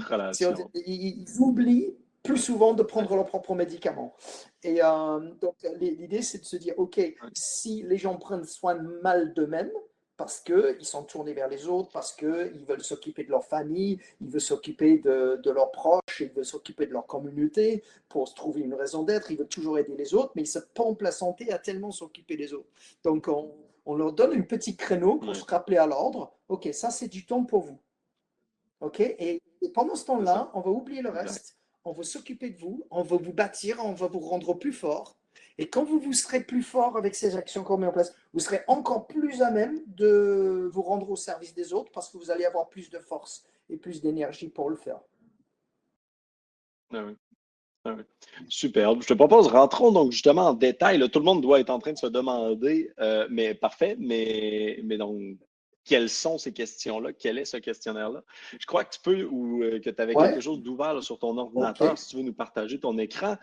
Ils 0.74 1.26
oublient 1.38 1.96
plus 2.22 2.38
souvent 2.38 2.74
de 2.74 2.82
prendre 2.82 3.14
leurs 3.14 3.26
propres 3.26 3.54
médicaments. 3.54 4.14
Et 4.62 4.82
euh, 4.82 5.20
donc, 5.40 5.56
l'idée, 5.80 6.22
c'est 6.22 6.38
de 6.38 6.44
se 6.44 6.56
dire, 6.56 6.74
OK, 6.78 7.00
si 7.34 7.82
les 7.82 7.96
gens 7.96 8.16
prennent 8.16 8.44
soin 8.44 8.74
mal 9.02 9.32
d'eux-mêmes, 9.32 9.70
parce 10.20 10.40
qu'ils 10.40 10.84
sont 10.84 11.04
tournés 11.04 11.32
vers 11.32 11.48
les 11.48 11.66
autres, 11.66 11.88
parce 11.92 12.12
qu'ils 12.12 12.66
veulent 12.68 12.84
s'occuper 12.84 13.24
de 13.24 13.30
leur 13.30 13.42
famille, 13.42 13.98
ils 14.20 14.28
veulent 14.28 14.38
s'occuper 14.42 14.98
de, 14.98 15.40
de, 15.42 15.50
leurs 15.50 15.70
proches, 15.70 16.20
ils 16.20 16.28
veulent 16.28 16.44
s'occuper 16.44 16.84
de 16.84 16.92
leur 16.92 17.06
communauté 17.06 17.82
pour 18.06 18.28
se 18.28 18.34
trouver 18.34 18.60
une 18.60 18.74
raison 18.74 19.02
d'être, 19.02 19.30
ils 19.30 19.38
veulent 19.38 19.48
toujours 19.48 19.78
aider 19.78 19.96
les 19.96 20.12
autres, 20.12 20.32
mais 20.36 20.42
ils 20.42 20.46
se 20.46 20.58
pompent 20.58 21.00
la 21.00 21.10
santé 21.10 21.50
à 21.50 21.58
tellement 21.58 21.90
s'occuper 21.90 22.36
des 22.36 22.52
autres. 22.52 22.68
Donc, 23.02 23.28
on, 23.28 23.50
on, 23.86 23.94
leur 23.94 24.12
donne 24.12 24.34
un 24.34 24.42
petit 24.42 24.76
créneau 24.76 25.16
pour 25.16 25.34
se 25.34 25.44
rappeler 25.46 25.78
à 25.78 25.86
l'ordre, 25.86 26.34
OK, 26.50 26.68
ça 26.74 26.90
c'est 26.90 27.08
du 27.08 27.24
temps 27.24 27.44
pour 27.44 27.62
vous. 27.62 27.78
OK, 28.82 29.00
et, 29.00 29.40
et 29.62 29.68
pendant 29.70 29.94
ce 29.94 30.04
temps-là, 30.04 30.50
on 30.52 30.60
va 30.60 30.70
oublier 30.70 31.00
le 31.00 31.08
reste 31.08 31.56
on 31.84 31.92
va 31.92 32.02
s'occuper 32.02 32.50
de 32.50 32.58
vous, 32.58 32.86
on 32.90 33.02
va 33.02 33.16
vous 33.16 33.32
bâtir, 33.32 33.78
on 33.84 33.92
va 33.92 34.06
vous 34.06 34.20
rendre 34.20 34.54
plus 34.54 34.72
fort. 34.72 35.16
Et 35.58 35.68
quand 35.68 35.84
vous, 35.84 35.98
vous 35.98 36.12
serez 36.12 36.42
plus 36.42 36.62
fort 36.62 36.96
avec 36.96 37.14
ces 37.14 37.36
actions 37.36 37.64
qu'on 37.64 37.76
met 37.76 37.86
en 37.86 37.92
place, 37.92 38.14
vous 38.32 38.40
serez 38.40 38.62
encore 38.66 39.06
plus 39.06 39.42
à 39.42 39.50
même 39.50 39.82
de 39.86 40.68
vous 40.72 40.82
rendre 40.82 41.10
au 41.10 41.16
service 41.16 41.54
des 41.54 41.72
autres 41.72 41.92
parce 41.92 42.08
que 42.10 42.18
vous 42.18 42.30
allez 42.30 42.44
avoir 42.44 42.68
plus 42.68 42.90
de 42.90 42.98
force 42.98 43.44
et 43.68 43.76
plus 43.76 44.00
d'énergie 44.00 44.48
pour 44.48 44.70
le 44.70 44.76
faire. 44.76 45.00
Ah 46.92 47.04
ah 47.84 47.96
Super. 48.48 49.00
Je 49.00 49.06
te 49.06 49.14
propose, 49.14 49.46
rentrons 49.48 49.92
donc 49.92 50.12
justement 50.12 50.48
en 50.48 50.54
détail. 50.54 50.98
tout 51.10 51.18
le 51.18 51.24
monde 51.24 51.40
doit 51.40 51.60
être 51.60 51.70
en 51.70 51.78
train 51.78 51.92
de 51.92 51.98
se 51.98 52.06
demander, 52.06 52.92
euh, 52.98 53.26
mais 53.30 53.54
parfait, 53.54 53.96
mais 53.98 54.82
donc 54.98 55.38
quelles 55.90 56.08
sont 56.08 56.38
ces 56.38 56.52
questions-là, 56.52 57.12
quel 57.12 57.36
est 57.36 57.44
ce 57.44 57.56
questionnaire-là? 57.56 58.22
Je 58.56 58.64
crois 58.64 58.84
que 58.84 58.94
tu 58.94 59.00
peux 59.00 59.24
ou 59.24 59.64
euh, 59.64 59.80
que 59.80 59.90
tu 59.90 60.00
avais 60.00 60.14
quelque 60.14 60.40
chose 60.40 60.62
d'ouvert 60.62 61.02
sur 61.02 61.18
ton 61.18 61.36
ordinateur, 61.36 61.98
si 61.98 62.10
tu 62.10 62.16
veux 62.18 62.22
nous 62.22 62.32
partager 62.32 62.78
ton 62.78 62.96
écran. 62.96 63.36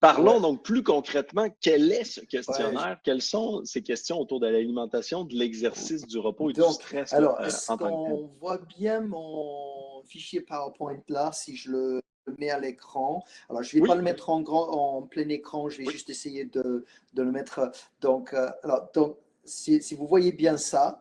Parlons 0.00 0.40
donc 0.40 0.62
plus 0.62 0.82
concrètement, 0.82 1.48
quel 1.60 1.92
est 1.92 2.04
ce 2.04 2.22
questionnaire? 2.22 2.98
Quelles 3.04 3.20
sont 3.20 3.66
ces 3.66 3.82
questions 3.82 4.18
autour 4.18 4.40
de 4.40 4.46
l'alimentation, 4.46 5.24
de 5.24 5.34
l'exercice, 5.34 6.06
du 6.06 6.16
repos 6.16 6.48
et 6.48 6.52
du 6.54 6.62
stress? 6.62 7.12
Alors, 7.12 7.38
euh, 7.38 7.48
est-ce 7.48 7.66
qu'on 7.66 8.30
voit 8.40 8.62
bien 8.78 9.02
mon 9.02 10.02
fichier 10.06 10.40
PowerPoint 10.40 11.02
là, 11.10 11.32
si 11.34 11.54
je 11.54 11.70
le 11.70 12.00
mets 12.38 12.48
à 12.48 12.58
l'écran? 12.58 13.22
Alors, 13.50 13.62
je 13.62 13.76
ne 13.76 13.82
vais 13.82 13.88
pas 13.88 13.94
le 13.94 14.00
mettre 14.00 14.30
en, 14.30 14.40
grand, 14.40 14.70
en 14.70 15.02
plein 15.02 15.28
écran, 15.28 15.68
je 15.68 15.82
vais 15.82 15.90
juste 15.90 16.08
essayer 16.08 16.46
de, 16.46 16.86
de, 17.12 17.22
le 17.22 17.30
mettre. 17.30 17.70
Donc, 18.00 18.32
euh, 18.32 18.48
alors, 18.62 18.88
donc 18.94 19.18
si, 19.44 19.82
si, 19.82 19.94
vous 19.94 20.06
voyez 20.06 20.32
bien 20.32 20.56
ça, 20.56 20.98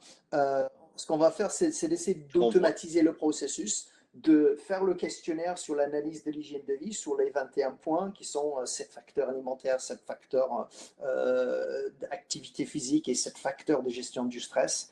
ce 1.00 1.08
qu'on 1.08 1.18
va 1.18 1.32
faire, 1.32 1.50
c'est 1.50 1.88
d'essayer 1.88 2.16
d'automatiser 2.34 3.02
le 3.02 3.14
processus, 3.14 3.88
de 4.16 4.58
faire 4.68 4.84
le 4.84 4.96
questionnaire 4.96 5.58
sur 5.58 5.74
l'analyse 5.76 6.26
de 6.26 6.32
l'hygiène 6.32 6.66
de 6.68 6.74
vie, 6.74 6.94
sur 6.94 7.16
les 7.16 7.30
21 7.30 7.72
points 7.72 8.12
qui 8.12 8.26
sont 8.26 8.66
7 8.66 8.88
euh, 8.88 8.94
facteurs 8.94 9.30
alimentaires, 9.30 9.80
7 9.80 10.02
facteurs 10.06 10.68
euh, 11.04 11.90
d'activité 12.02 12.66
physique 12.66 13.08
et 13.08 13.16
7 13.16 13.38
facteurs 13.38 13.82
de 13.82 13.90
gestion 13.90 14.26
du 14.26 14.42
stress. 14.42 14.92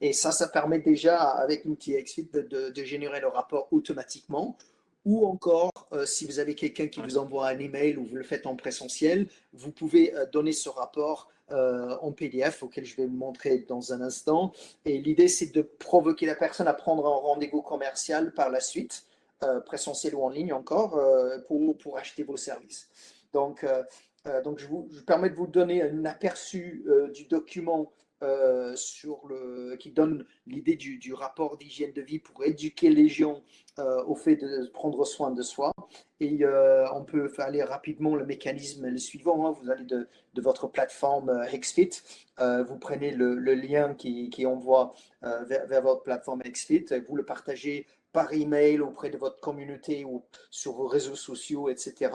Et 0.00 0.12
ça, 0.12 0.30
ça 0.30 0.46
permet 0.46 0.78
déjà, 0.78 1.18
avec 1.18 1.64
l'outil 1.64 2.00
XFIT, 2.00 2.28
de, 2.32 2.70
de, 2.70 2.84
générer 2.84 3.18
le 3.18 3.26
rapport 3.26 3.66
automatiquement. 3.72 4.56
Ou 5.08 5.26
encore, 5.26 5.72
euh, 5.92 6.04
si 6.04 6.26
vous 6.26 6.38
avez 6.38 6.54
quelqu'un 6.54 6.86
qui 6.88 7.00
vous 7.00 7.16
envoie 7.16 7.48
un 7.48 7.58
email 7.58 7.96
ou 7.96 8.04
vous 8.04 8.16
le 8.16 8.24
faites 8.24 8.46
en 8.46 8.56
présentiel, 8.56 9.26
vous 9.52 9.72
pouvez 9.72 10.12
donner 10.32 10.52
ce 10.52 10.68
rapport 10.68 11.28
euh, 11.50 11.96
en 12.02 12.12
PDF 12.12 12.62
auquel 12.62 12.84
je 12.84 12.94
vais 12.94 13.06
vous 13.06 13.16
montrer 13.16 13.60
dans 13.60 13.94
un 13.94 14.02
instant. 14.02 14.52
Et 14.84 14.98
l'idée, 14.98 15.28
c'est 15.28 15.54
de 15.54 15.62
provoquer 15.62 16.26
la 16.26 16.34
personne 16.34 16.68
à 16.68 16.74
prendre 16.74 17.06
un 17.06 17.16
rendez-vous 17.16 17.62
commercial 17.62 18.34
par 18.34 18.50
la 18.50 18.60
suite, 18.60 19.06
euh, 19.42 19.58
présentiel 19.60 20.14
ou 20.14 20.24
en 20.24 20.28
ligne 20.28 20.52
encore, 20.52 20.98
euh, 20.98 21.38
pour, 21.48 21.74
pour 21.78 21.96
acheter 21.96 22.22
vos 22.22 22.36
services. 22.36 22.90
Donc, 23.32 23.64
donc 24.44 24.58
je 24.58 24.66
vous 24.66 24.88
permets 25.06 25.30
de 25.30 25.34
vous 25.34 25.46
donner 25.46 25.82
un 25.82 26.04
aperçu 26.04 26.84
du 27.14 27.24
document 27.24 27.92
euh, 28.24 28.74
sur 28.74 29.28
le, 29.28 29.76
qui 29.76 29.92
donne 29.92 30.26
l'idée 30.48 30.74
du, 30.74 30.98
du, 30.98 31.14
rapport 31.14 31.56
d'hygiène 31.56 31.92
de 31.92 32.02
vie 32.02 32.18
pour 32.18 32.44
éduquer 32.44 32.90
les 32.90 33.08
gens 33.08 33.44
euh, 33.78 34.02
au 34.06 34.16
fait 34.16 34.34
de 34.34 34.66
prendre 34.72 35.04
soin 35.04 35.30
de 35.30 35.40
soi. 35.40 35.72
Et 36.18 36.42
euh, 36.42 36.84
on 36.94 37.04
peut 37.04 37.32
aller 37.38 37.62
rapidement 37.62 38.16
le 38.16 38.26
mécanisme 38.26 38.88
le 38.88 38.98
suivant. 38.98 39.46
Hein. 39.46 39.56
Vous 39.62 39.70
allez 39.70 39.84
de, 39.84 40.08
de, 40.34 40.42
votre 40.42 40.66
plateforme 40.66 41.46
Hexfit, 41.52 41.90
vous 42.40 42.78
prenez 42.80 43.12
le, 43.12 43.36
le 43.36 43.54
lien 43.54 43.94
qui, 43.94 44.30
qui 44.30 44.46
envoie 44.46 44.94
vers, 45.22 45.66
vers, 45.68 45.82
votre 45.82 46.02
plateforme 46.02 46.42
Hexfit, 46.44 46.86
vous 47.08 47.14
le 47.14 47.24
partagez 47.24 47.86
par 48.12 48.32
email 48.32 48.80
auprès 48.80 49.10
de 49.10 49.16
votre 49.16 49.38
communauté 49.38 50.04
ou 50.04 50.24
sur 50.50 50.72
vos 50.72 50.88
réseaux 50.88 51.14
sociaux, 51.14 51.68
etc 51.68 52.10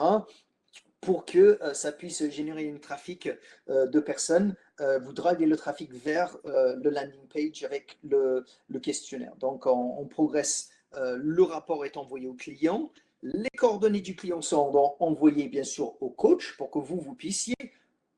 pour 1.00 1.26
que 1.26 1.58
ça 1.74 1.92
puisse 1.92 2.30
générer 2.30 2.70
un 2.70 2.78
trafic 2.78 3.28
de 3.68 4.00
personnes. 4.00 4.56
Vous 4.78 5.12
drivez 5.12 5.46
le 5.46 5.56
trafic 5.56 5.92
vers 5.92 6.36
le 6.44 6.90
landing 6.90 7.26
page 7.32 7.64
avec 7.64 7.98
le, 8.02 8.44
questionnaire. 8.82 9.36
Donc, 9.36 9.66
on, 9.66 10.04
progresse. 10.06 10.70
le 10.92 11.42
rapport 11.42 11.84
est 11.84 11.96
envoyé 11.96 12.26
au 12.26 12.34
client. 12.34 12.90
Les 13.22 13.50
coordonnées 13.56 14.00
du 14.00 14.16
client 14.16 14.42
sont 14.42 14.96
envoyées, 15.00 15.48
bien 15.48 15.64
sûr, 15.64 16.00
au 16.02 16.10
coach 16.10 16.56
pour 16.56 16.70
que 16.70 16.78
vous, 16.78 17.00
vous 17.00 17.14
puissiez 17.14 17.54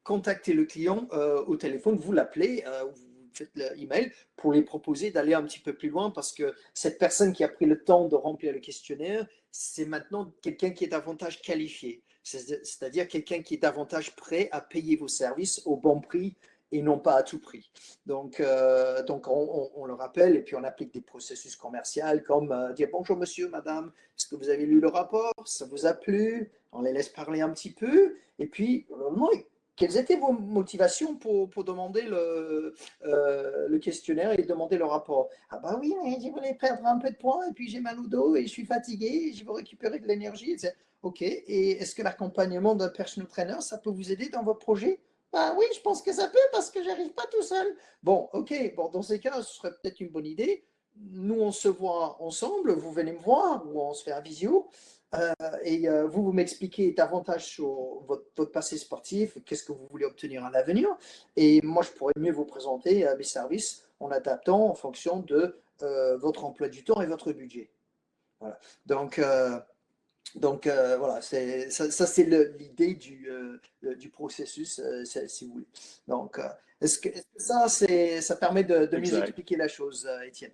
contacter 0.02 0.52
le 0.52 0.64
client 0.64 1.08
au 1.46 1.56
téléphone, 1.56 1.96
vous 1.96 2.12
l'appelez, 2.12 2.64
vous 2.94 3.16
faites 3.32 3.50
l'email 3.76 4.12
pour 4.36 4.52
les 4.52 4.62
proposer 4.62 5.10
d'aller 5.10 5.34
un 5.34 5.42
petit 5.42 5.58
peu 5.58 5.74
plus 5.74 5.90
loin 5.90 6.10
parce 6.10 6.32
que 6.32 6.54
cette 6.74 6.98
personne 6.98 7.32
qui 7.32 7.44
a 7.44 7.48
pris 7.48 7.66
le 7.66 7.82
temps 7.82 8.08
de 8.08 8.14
remplir 8.14 8.52
le 8.52 8.60
questionnaire, 8.60 9.26
c'est 9.50 9.84
maintenant 9.84 10.32
quelqu'un 10.42 10.70
qui 10.70 10.84
est 10.84 10.88
davantage 10.88 11.42
qualifié 11.42 12.02
c'est-à-dire 12.26 13.06
quelqu'un 13.06 13.40
qui 13.40 13.54
est 13.54 13.62
davantage 13.62 14.16
prêt 14.16 14.48
à 14.50 14.60
payer 14.60 14.96
vos 14.96 15.08
services 15.08 15.62
au 15.64 15.76
bon 15.76 16.00
prix 16.00 16.34
et 16.72 16.82
non 16.82 16.98
pas 16.98 17.14
à 17.14 17.22
tout 17.22 17.38
prix. 17.38 17.70
Donc, 18.06 18.40
euh, 18.40 19.04
donc 19.04 19.28
on, 19.28 19.84
le 19.86 19.94
rappelle 19.94 20.34
et 20.34 20.42
puis 20.42 20.56
on 20.56 20.64
applique 20.64 20.92
des 20.92 21.00
processus 21.00 21.54
commerciaux 21.54 22.02
comme 22.26 22.50
euh, 22.50 22.72
dire 22.72 22.88
bonjour 22.90 23.16
monsieur, 23.16 23.48
madame, 23.48 23.92
est-ce 24.18 24.26
que 24.26 24.34
vous 24.34 24.48
avez 24.48 24.66
lu 24.66 24.80
le 24.80 24.88
rapport? 24.88 25.32
Ça 25.44 25.66
vous 25.66 25.86
a 25.86 25.94
plu? 25.94 26.50
On 26.72 26.82
les 26.82 26.92
laisse 26.92 27.08
parler 27.08 27.40
un 27.40 27.50
petit 27.50 27.70
peu 27.70 28.16
et 28.40 28.46
puis 28.46 28.86
quelles 29.76 29.96
étaient 29.96 30.16
vos 30.16 30.32
motivations 30.32 31.16
pour, 31.16 31.48
pour 31.50 31.62
demander 31.62 32.02
le, 32.02 32.74
euh, 33.04 33.68
le, 33.68 33.78
questionnaire 33.78 34.32
et 34.32 34.42
demander 34.42 34.78
le 34.78 34.86
rapport? 34.86 35.28
Ah 35.50 35.58
bah 35.58 35.78
oui, 35.80 35.94
mais 36.02 36.18
je 36.20 36.28
voulais 36.30 36.54
perdre 36.54 36.84
un 36.86 36.98
peu 36.98 37.10
de 37.10 37.16
poids 37.16 37.46
et 37.48 37.52
puis 37.52 37.68
j'ai 37.68 37.80
mal 37.80 38.00
au 38.00 38.08
dos 38.08 38.34
et 38.34 38.42
je 38.42 38.48
suis 38.48 38.64
fatigué 38.64 39.32
je 39.32 39.44
veux 39.44 39.52
récupérer 39.52 40.00
de 40.00 40.06
l'énergie. 40.08 40.56
OK. 41.06 41.22
Et 41.22 41.70
est-ce 41.72 41.94
que 41.94 42.02
l'accompagnement 42.02 42.74
d'un 42.74 42.88
personal 42.88 43.28
trainer, 43.28 43.60
ça 43.60 43.78
peut 43.78 43.90
vous 43.90 44.10
aider 44.10 44.28
dans 44.28 44.42
votre 44.42 44.58
projet 44.58 44.98
Ah 45.32 45.54
oui, 45.56 45.64
je 45.74 45.80
pense 45.80 46.02
que 46.02 46.12
ça 46.12 46.26
peut 46.26 46.38
parce 46.50 46.70
que 46.70 46.82
j'arrive 46.82 47.12
pas 47.12 47.26
tout 47.30 47.42
seul. 47.42 47.76
Bon, 48.02 48.28
OK. 48.32 48.52
Bon, 48.76 48.88
dans 48.88 49.02
ces 49.02 49.20
cas, 49.20 49.40
ce 49.42 49.54
serait 49.54 49.70
peut-être 49.70 50.00
une 50.00 50.10
bonne 50.10 50.26
idée. 50.26 50.64
Nous, 50.96 51.40
on 51.40 51.52
se 51.52 51.68
voit 51.68 52.20
ensemble. 52.20 52.72
Vous 52.72 52.90
venez 52.90 53.12
me 53.12 53.18
voir 53.18 53.64
ou 53.66 53.80
on 53.80 53.94
se 53.94 54.02
fait 54.02 54.12
un 54.12 54.20
visio. 54.20 54.68
Euh, 55.14 55.32
et 55.62 55.88
euh, 55.88 56.08
vous, 56.08 56.24
vous 56.24 56.32
m'expliquez 56.32 56.90
davantage 56.90 57.46
sur 57.46 58.02
votre, 58.06 58.46
passé 58.46 58.76
sportif, 58.76 59.38
qu'est-ce 59.44 59.62
que 59.62 59.72
vous 59.72 59.86
voulez 59.88 60.04
obtenir 60.04 60.44
à 60.44 60.50
l'avenir. 60.50 60.88
Et 61.36 61.60
moi, 61.62 61.84
je 61.84 61.90
pourrais 61.90 62.14
mieux 62.18 62.32
vous 62.32 62.44
présenter 62.44 63.06
euh, 63.06 63.16
mes 63.16 63.22
services 63.22 63.86
en 64.00 64.10
adaptant 64.10 64.68
en 64.68 64.74
fonction 64.74 65.20
de 65.20 65.60
votre 66.18 66.46
emploi 66.46 66.70
du 66.70 66.84
temps 66.84 67.02
et 67.02 67.06
votre 67.06 67.32
budget. 67.32 67.70
Voilà. 68.40 68.58
Donc, 68.86 69.20
donc 70.34 70.66
euh, 70.66 70.96
voilà, 70.98 71.22
ça, 71.22 71.90
ça 71.90 72.06
c'est 72.06 72.24
l'idée 72.58 72.94
du, 72.94 73.28
euh, 73.30 73.94
du 73.94 74.10
processus, 74.10 74.80
euh, 74.80 75.04
si 75.04 75.46
vous 75.46 75.52
voulez. 75.52 75.66
Donc, 76.08 76.40
est-ce 76.80 76.98
que, 76.98 77.08
ça, 77.36 77.68
ça 77.68 78.36
permet 78.36 78.64
de, 78.64 78.86
de 78.86 78.96
mieux 78.98 79.18
expliquer 79.18 79.56
la 79.56 79.68
chose, 79.68 80.08
Étienne? 80.26 80.52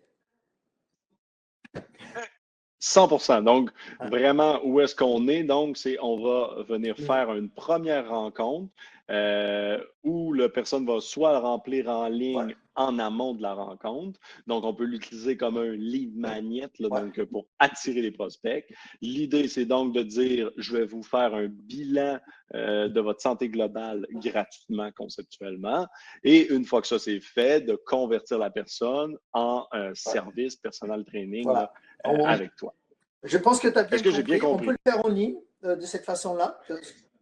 100% 2.81 3.45
Donc, 3.45 3.71
ah. 4.01 4.09
vraiment, 4.09 4.61
où 4.65 4.81
est-ce 4.81 4.95
qu'on 4.95 5.29
est? 5.29 5.45
Donc, 5.45 5.77
c'est 5.77 5.97
on 6.01 6.21
va 6.21 6.63
venir 6.65 6.95
mm. 6.99 7.05
faire 7.05 7.33
une 7.35 7.49
première 7.49 8.09
rencontre 8.09 8.73
où 9.09 10.33
la 10.33 10.49
personne 10.49 10.87
va 10.87 11.01
soit 11.01 11.39
remplir 11.39 11.89
en 11.89 12.09
ligne 12.09 12.55
en 12.75 12.99
amont 12.99 13.35
de 13.35 13.43
la 13.43 13.55
rencontre. 13.55 14.19
Donc, 14.47 14.65
on 14.65 14.75
peut 14.75 14.85
l'utiliser 14.85 15.37
comme 15.37 15.57
un 15.57 15.73
lead 15.73 16.17
magnet 16.17 16.69
donc, 16.81 17.23
pour 17.25 17.47
attirer 17.59 18.01
les 18.01 18.11
prospects. 18.11 18.65
L'idée, 19.01 19.49
c'est 19.49 19.67
donc 19.67 19.95
de 19.95 20.03
dire, 20.03 20.51
je 20.57 20.77
vais 20.77 20.87
vous 20.87 21.03
faire 21.03 21.35
un 21.35 21.49
bilan 21.49 22.19
euh, 22.55 22.89
de 22.89 23.01
votre 23.01 23.21
santé 23.21 23.49
globale 23.49 24.07
gratuitement, 24.13 24.91
conceptuellement. 24.97 25.87
Et 26.23 26.53
une 26.53 26.65
fois 26.65 26.81
que 26.81 26.87
ça 26.89 26.99
c'est 26.99 27.21
fait, 27.21 27.61
de 27.61 27.77
convertir 27.87 28.39
la 28.39 28.51
personne 28.51 29.17
en 29.33 29.67
euh, 29.75 29.93
service 29.95 30.57
personnel 30.57 31.05
training 31.05 31.49
euh, 31.49 32.25
avec 32.25 32.55
toi. 32.57 32.75
Je 33.23 33.39
pense 33.39 33.61
que 33.61 33.69
tu 33.69 33.79
as 33.79 33.85
bien, 33.85 33.99
que 33.99 34.05
compris. 34.05 34.23
bien 34.23 34.39
compris. 34.39 34.65
On 34.65 34.67
peut 34.67 34.73
le 34.73 34.91
faire 34.91 35.05
en 35.05 35.09
ligne 35.09 35.37
de 35.63 35.81
cette 35.83 36.05
façon-là. 36.05 36.59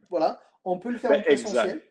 Voilà. 0.09 0.41
On 0.65 0.79
peut 0.79 0.91
le 0.91 0.99
faire 0.99 1.13
en 1.13 1.23
présentiel. 1.23 1.83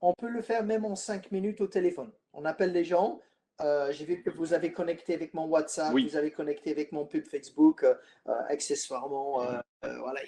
On 0.00 0.12
peut 0.12 0.28
le 0.28 0.42
faire 0.42 0.64
même 0.64 0.84
en 0.84 0.96
cinq 0.96 1.32
minutes 1.32 1.60
au 1.60 1.66
téléphone. 1.66 2.10
On 2.32 2.44
appelle 2.44 2.72
les 2.72 2.84
gens. 2.84 3.20
Euh, 3.60 3.92
j'ai 3.92 4.04
vu 4.04 4.22
que 4.22 4.30
vous 4.30 4.52
avez 4.52 4.72
connecté 4.72 5.14
avec 5.14 5.32
mon 5.32 5.46
WhatsApp, 5.46 5.92
vous 5.92 6.16
avez 6.16 6.32
connecté 6.32 6.72
avec 6.72 6.90
mon 6.90 7.06
pub 7.06 7.24
Facebook, 7.24 7.84
euh, 7.84 7.94
euh, 8.28 8.32
accessoirement. 8.48 9.46
voilà, 9.82 10.20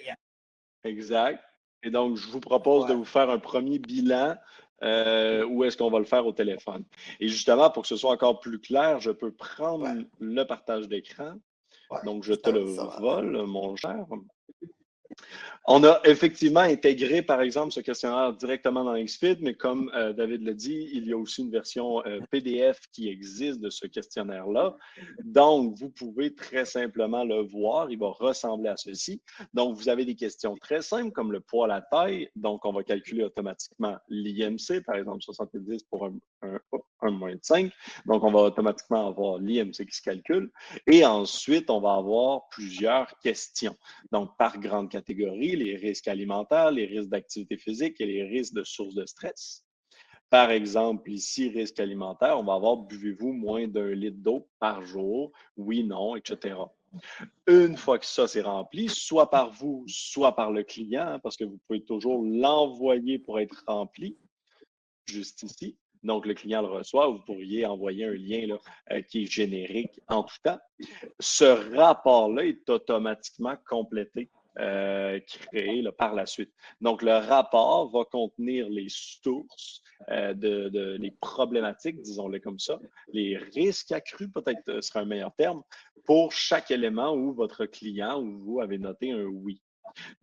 Exact. 0.83 1.43
Et 1.83 1.91
donc, 1.91 2.15
je 2.15 2.27
vous 2.27 2.39
propose 2.39 2.87
de 2.87 2.93
vous 2.93 3.05
faire 3.05 3.29
un 3.29 3.39
premier 3.39 3.79
bilan 3.79 4.35
où 4.81 5.63
est-ce 5.63 5.75
qu'on 5.75 5.91
va 5.91 5.99
le 5.99 6.05
faire 6.05 6.25
au 6.25 6.31
téléphone. 6.31 6.85
Et 7.19 7.27
justement, 7.27 7.69
pour 7.69 7.83
que 7.83 7.89
ce 7.89 7.97
soit 7.97 8.11
encore 8.11 8.39
plus 8.39 8.59
clair, 8.59 8.99
je 8.99 9.11
peux 9.11 9.31
prendre 9.31 9.87
le 10.19 10.43
partage 10.43 10.87
d'écran. 10.87 11.33
donc, 12.03 12.23
je 12.23 12.33
te 12.33 12.49
le 12.49 12.61
vole, 12.61 13.45
mon 13.45 13.75
cher. 13.75 14.05
On 15.69 15.83
a 15.83 15.99
effectivement 16.05 16.61
intégré, 16.61 17.21
par 17.21 17.41
exemple, 17.41 17.73
ce 17.73 17.81
questionnaire 17.81 18.31
directement 18.31 18.85
dans 18.85 18.97
XFIT, 18.97 19.37
mais 19.41 19.53
comme 19.53 19.91
euh, 19.95 20.13
David 20.13 20.43
l'a 20.43 20.53
dit, 20.53 20.89
il 20.93 21.05
y 21.05 21.11
a 21.11 21.17
aussi 21.17 21.41
une 21.41 21.51
version 21.51 22.01
euh, 22.05 22.21
PDF 22.31 22.79
qui 22.93 23.09
existe 23.09 23.59
de 23.59 23.69
ce 23.69 23.85
questionnaire-là. 23.85 24.77
Donc, 25.25 25.75
vous 25.77 25.89
pouvez 25.89 26.33
très 26.33 26.63
simplement 26.63 27.25
le 27.25 27.41
voir. 27.41 27.91
Il 27.91 27.99
va 27.99 28.07
ressembler 28.07 28.69
à 28.69 28.77
ceci. 28.77 29.21
Donc, 29.53 29.75
vous 29.75 29.89
avez 29.89 30.05
des 30.05 30.15
questions 30.15 30.55
très 30.55 30.81
simples 30.81 31.11
comme 31.11 31.33
le 31.33 31.41
poids, 31.41 31.67
la 31.67 31.81
taille. 31.81 32.29
Donc, 32.37 32.63
on 32.63 32.71
va 32.71 32.83
calculer 32.83 33.25
automatiquement 33.25 33.97
l'IMC, 34.07 34.85
par 34.85 34.95
exemple 34.95 35.21
70 35.21 35.83
pour 35.83 36.05
un, 36.05 36.13
un, 37.01 37.11
moins 37.11 37.35
de 37.35 37.39
5. 37.41 37.71
Donc, 38.05 38.23
on 38.23 38.31
va 38.31 38.39
automatiquement 38.39 39.09
avoir 39.09 39.37
l'IMC 39.37 39.85
qui 39.85 39.95
se 39.97 40.01
calcule. 40.01 40.49
Et 40.85 41.05
ensuite, 41.05 41.69
on 41.69 41.81
va 41.81 41.95
avoir 41.95 42.47
plusieurs 42.49 43.19
questions. 43.19 43.75
Donc, 44.13 44.31
par 44.37 44.59
grande 44.59 44.89
les 45.07 45.75
risques 45.75 46.07
alimentaires, 46.07 46.71
les 46.71 46.85
risques 46.85 47.09
d'activité 47.09 47.57
physique 47.57 47.99
et 47.99 48.05
les 48.05 48.23
risques 48.23 48.53
de 48.53 48.63
sources 48.63 48.95
de 48.95 49.05
stress. 49.05 49.63
Par 50.29 50.51
exemple, 50.51 51.09
ici, 51.09 51.49
risque 51.49 51.79
alimentaire, 51.79 52.37
on 52.37 52.43
va 52.43 52.55
avoir 52.55 52.77
buvez-vous 52.77 53.31
moins 53.31 53.67
d'un 53.67 53.91
litre 53.91 54.17
d'eau 54.19 54.49
par 54.59 54.83
jour? 54.85 55.31
Oui, 55.55 55.83
non, 55.83 56.17
etc. 56.17 56.55
Une 57.47 57.77
fois 57.77 57.97
que 57.99 58.05
ça 58.05 58.27
c'est 58.27 58.41
rempli, 58.41 58.89
soit 58.89 59.29
par 59.29 59.51
vous, 59.51 59.85
soit 59.87 60.35
par 60.35 60.51
le 60.51 60.63
client, 60.63 61.07
hein, 61.07 61.19
parce 61.19 61.37
que 61.37 61.45
vous 61.45 61.59
pouvez 61.67 61.83
toujours 61.83 62.23
l'envoyer 62.23 63.19
pour 63.19 63.39
être 63.39 63.63
rempli, 63.67 64.17
juste 65.05 65.43
ici. 65.43 65.77
Donc, 66.03 66.25
le 66.25 66.33
client 66.33 66.61
le 66.61 66.67
reçoit, 66.67 67.07
vous 67.07 67.19
pourriez 67.19 67.65
envoyer 67.65 68.05
un 68.05 68.13
lien 68.13 68.47
là, 68.47 68.57
euh, 68.91 69.01
qui 69.01 69.23
est 69.23 69.25
générique 69.25 69.99
en 70.07 70.23
tout 70.23 70.35
temps. 70.43 70.59
Ce 71.19 71.75
rapport-là 71.75 72.45
est 72.45 72.69
automatiquement 72.69 73.55
complété 73.67 74.29
euh, 74.59 75.19
créé 75.19 75.83
par 75.97 76.15
la 76.15 76.25
suite. 76.25 76.51
Donc, 76.81 77.03
le 77.03 77.17
rapport 77.17 77.91
va 77.91 78.05
contenir 78.05 78.67
les 78.69 78.87
sources, 78.89 79.83
euh, 80.09 80.33
de, 80.33 80.97
les 80.99 81.11
problématiques, 81.11 82.01
disons-le 82.01 82.39
comme 82.39 82.57
ça, 82.57 82.79
les 83.13 83.37
risques 83.37 83.91
accrus, 83.91 84.29
peut-être 84.33 84.67
euh, 84.69 84.81
serait 84.81 85.01
un 85.01 85.05
meilleur 85.05 85.33
terme, 85.35 85.61
pour 86.05 86.31
chaque 86.31 86.71
élément 86.71 87.13
où 87.13 87.33
votre 87.33 87.65
client 87.65 88.19
ou 88.19 88.39
vous 88.39 88.59
avez 88.59 88.79
noté 88.79 89.11
un 89.11 89.25
oui. 89.25 89.61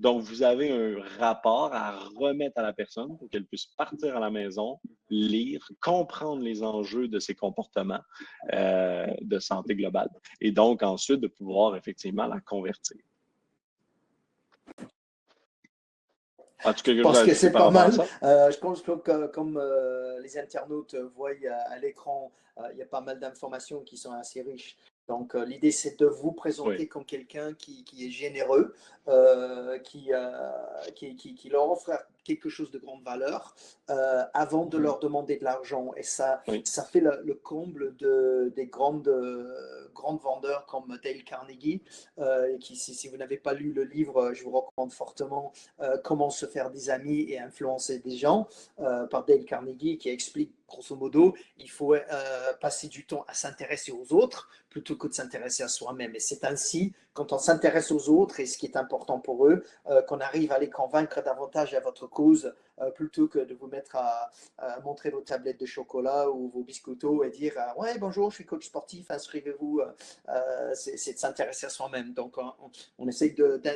Donc, 0.01 0.23
vous 0.23 0.42
avez 0.42 0.73
un 0.73 1.01
rapport 1.18 1.73
à 1.73 1.99
remettre 2.16 2.59
à 2.59 2.62
la 2.62 2.73
personne 2.73 3.16
pour 3.16 3.31
qu'elle 3.31 3.47
puisse 3.47 3.66
partir 3.77 4.16
à 4.16 4.20
la 4.20 4.31
maison, 4.31 4.81
lire, 5.11 5.64
comprendre 5.81 6.42
les 6.42 6.62
enjeux 6.62 7.07
de 7.09 7.18
ses 7.18 7.35
comportements 7.35 8.03
de 8.53 9.38
santé 9.38 9.75
globale 9.75 10.11
et 10.40 10.53
donc 10.53 10.83
ensuite 10.83 11.20
de 11.20 11.29
pouvoir 11.29 11.77
effectivement 11.77 12.27
la 12.27 12.40
convertir. 12.40 13.01
Parce 16.64 17.22
que 17.22 17.35
c'est 17.35 17.53
pas 17.53 17.70
mal. 17.70 17.92
Euh, 18.22 18.50
je 18.50 18.59
pense 18.59 18.83
que 18.83 19.27
comme 19.27 19.59
euh, 19.59 20.18
les 20.20 20.38
internautes 20.38 20.96
voient 21.14 21.31
à 21.66 21.79
l'écran, 21.79 22.33
euh, 22.59 22.62
il 22.72 22.79
y 22.79 22.83
a 22.83 22.87
pas 22.87 23.00
mal 23.00 23.20
d'informations 23.20 23.81
qui 23.81 23.96
sont 23.96 24.12
assez 24.12 24.42
riches. 24.42 24.77
Donc, 25.07 25.35
l'idée, 25.35 25.70
c'est 25.70 26.00
de 26.00 26.07
vous 26.07 26.33
présenter 26.33 26.88
comme 26.88 27.05
quelqu'un 27.05 27.53
qui, 27.53 27.85
qui, 27.85 28.07
est 28.07 28.11
généreux, 28.11 28.74
qui, 29.85 30.11
qui, 30.94 31.35
qui, 31.35 31.48
leur 31.50 31.70
offre 31.70 31.90
quelque 32.25 32.49
chose 32.49 32.71
de 32.71 32.79
grande 32.79 33.03
valeur 33.03 33.55
euh, 33.91 34.25
avant 34.33 34.65
de 34.65 34.79
mhm. 34.79 34.83
leur 34.83 34.99
demander 34.99 35.37
de 35.37 35.45
l'argent. 35.45 35.93
Et 35.97 36.03
ça, 36.03 36.43
ça 36.65 36.85
fait 36.85 37.01
le, 37.01 37.35
comble 37.35 37.95
de, 37.97 38.51
des 38.57 38.67
grandes, 38.67 39.09
euh, 39.09 39.89
grandes 39.95 40.21
vendeurs 40.21 40.65
comme 40.67 40.99
Dale 41.03 41.23
Carnegie. 41.25 41.83
Euh, 42.19 42.57
qui, 42.59 42.77
si, 42.77 43.09
vous 43.09 43.17
n'avez 43.19 43.37
pas 43.37 43.53
lu 43.53 43.73
le 43.73 43.85
livre, 43.85 44.33
je 44.33 44.45
vous 44.45 44.53
recommande 44.53 44.93
fortement 44.93 45.53
Comment 46.03 46.31
se 46.31 46.47
faire 46.47 46.71
des 46.71 46.89
amis 46.89 47.27
et 47.29 47.39
influencer 47.39 47.99
des 47.99 48.17
gens 48.17 48.49
par 49.11 49.25
Dale 49.25 49.45
Carnegie 49.45 49.99
qui 49.99 50.09
explique 50.09 50.53
grosso 50.67 50.97
modo, 50.97 51.35
il 51.59 51.71
faut 51.71 51.95
passer 52.61 52.89
du 52.89 53.05
temps 53.05 53.25
à 53.29 53.35
s'intéresser 53.35 53.93
aux 53.93 54.15
autres 54.15 54.49
plutôt 54.71 54.97
que 54.97 55.07
de 55.09 55.13
s'intéresser 55.13 55.63
à 55.63 55.69
soi-même. 55.69 56.15
Et 56.15 56.21
c'est 56.21 56.45
ainsi 56.45 56.93
quand 57.13 57.33
on 57.33 57.39
s'intéresse 57.39 57.93
aux 57.93 58.09
autres 58.09 58.41
et 58.41 58.47
ce 58.47 58.57
qui 58.59 58.67
est 58.67 58.77
important 58.77 59.21
pour 59.21 59.47
eux, 59.47 59.65
qu'on 60.09 60.21
arrive 60.21 60.53
à 60.53 60.59
les 60.59 60.71
convaincre 60.71 61.23
davantage 61.23 61.75
à 61.75 61.81
votre 61.81 62.07
cause 62.14 62.55
plutôt 62.94 63.29
que 63.29 63.38
de 63.38 63.55
vous 63.55 63.68
mettre 63.68 63.96
à, 63.96 64.31
montrer 64.83 65.11
vos 65.11 65.20
tablettes 65.20 65.61
de 65.61 65.66
chocolat 65.66 66.31
ou 66.31 66.48
vos 66.48 66.62
biscottos 66.62 67.22
et 67.24 67.31
dire 67.31 67.55
Ouais, 67.77 67.98
bonjour, 67.98 68.31
je 68.31 68.37
suis 68.37 68.46
coach 68.46 68.66
sportif, 68.66 69.11
inscrivez-vous. 69.11 69.83
c'est 70.74 71.12
de 71.12 71.18
s'intéresser 71.18 71.66
à 71.66 71.70
soi-même. 71.70 72.14
Donc, 72.14 72.37
on, 72.38 72.53
on 72.98 73.09
essaye 73.09 73.35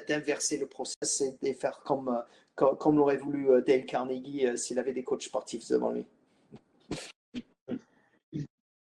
d'inverser 0.09 0.57
le 0.57 0.67
process 0.67 1.23
et 1.43 1.53
de 1.53 1.59
faire 1.59 1.81
comme, 1.85 2.23
comme, 2.57 2.97
l'aurait 2.97 3.19
voulu 3.19 3.63
Dale 3.63 3.87
Carnegie 3.87 4.47
s'il 4.57 4.79
avait 4.79 4.93
des 4.93 5.05
coachs 5.05 5.23
sportifs 5.23 5.69
devant 5.69 5.91
lui. 5.91 6.05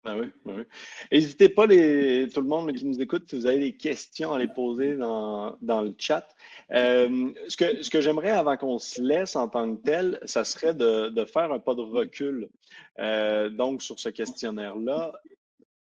Ben 0.07 0.19
oui, 0.21 0.27
ben 0.45 0.55
oui. 0.59 0.63
N'hésitez 1.11 1.49
pas, 1.49 1.63
tout 1.63 1.73
le 1.73 2.47
monde 2.47 2.71
qui 2.71 2.85
nous 2.85 3.01
écoute, 3.01 3.25
si 3.29 3.35
vous 3.35 3.45
avez 3.45 3.59
des 3.59 3.75
questions 3.75 4.31
à 4.31 4.39
les 4.39 4.47
poser 4.47 4.95
dans, 4.95 5.57
le 5.61 5.93
chat. 5.97 6.25
Euh, 6.71 7.33
ce 7.49 7.57
que, 7.57 7.83
ce 7.83 7.89
que 7.89 7.99
j'aimerais 7.99 8.31
avant 8.31 8.55
qu'on 8.55 8.79
se 8.79 9.01
laisse 9.01 9.35
en 9.35 9.49
tant 9.49 9.75
que 9.75 9.81
tel, 9.81 10.17
ça 10.23 10.45
serait 10.45 10.73
de, 10.73 11.25
faire 11.25 11.51
un 11.51 11.59
pas 11.59 11.75
de 11.75 11.81
recul 11.81 12.47
euh, 12.99 13.49
donc 13.49 13.81
sur 13.81 13.99
ce 13.99 14.07
questionnaire-là. 14.07 15.11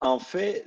En 0.00 0.18
fait, 0.18 0.64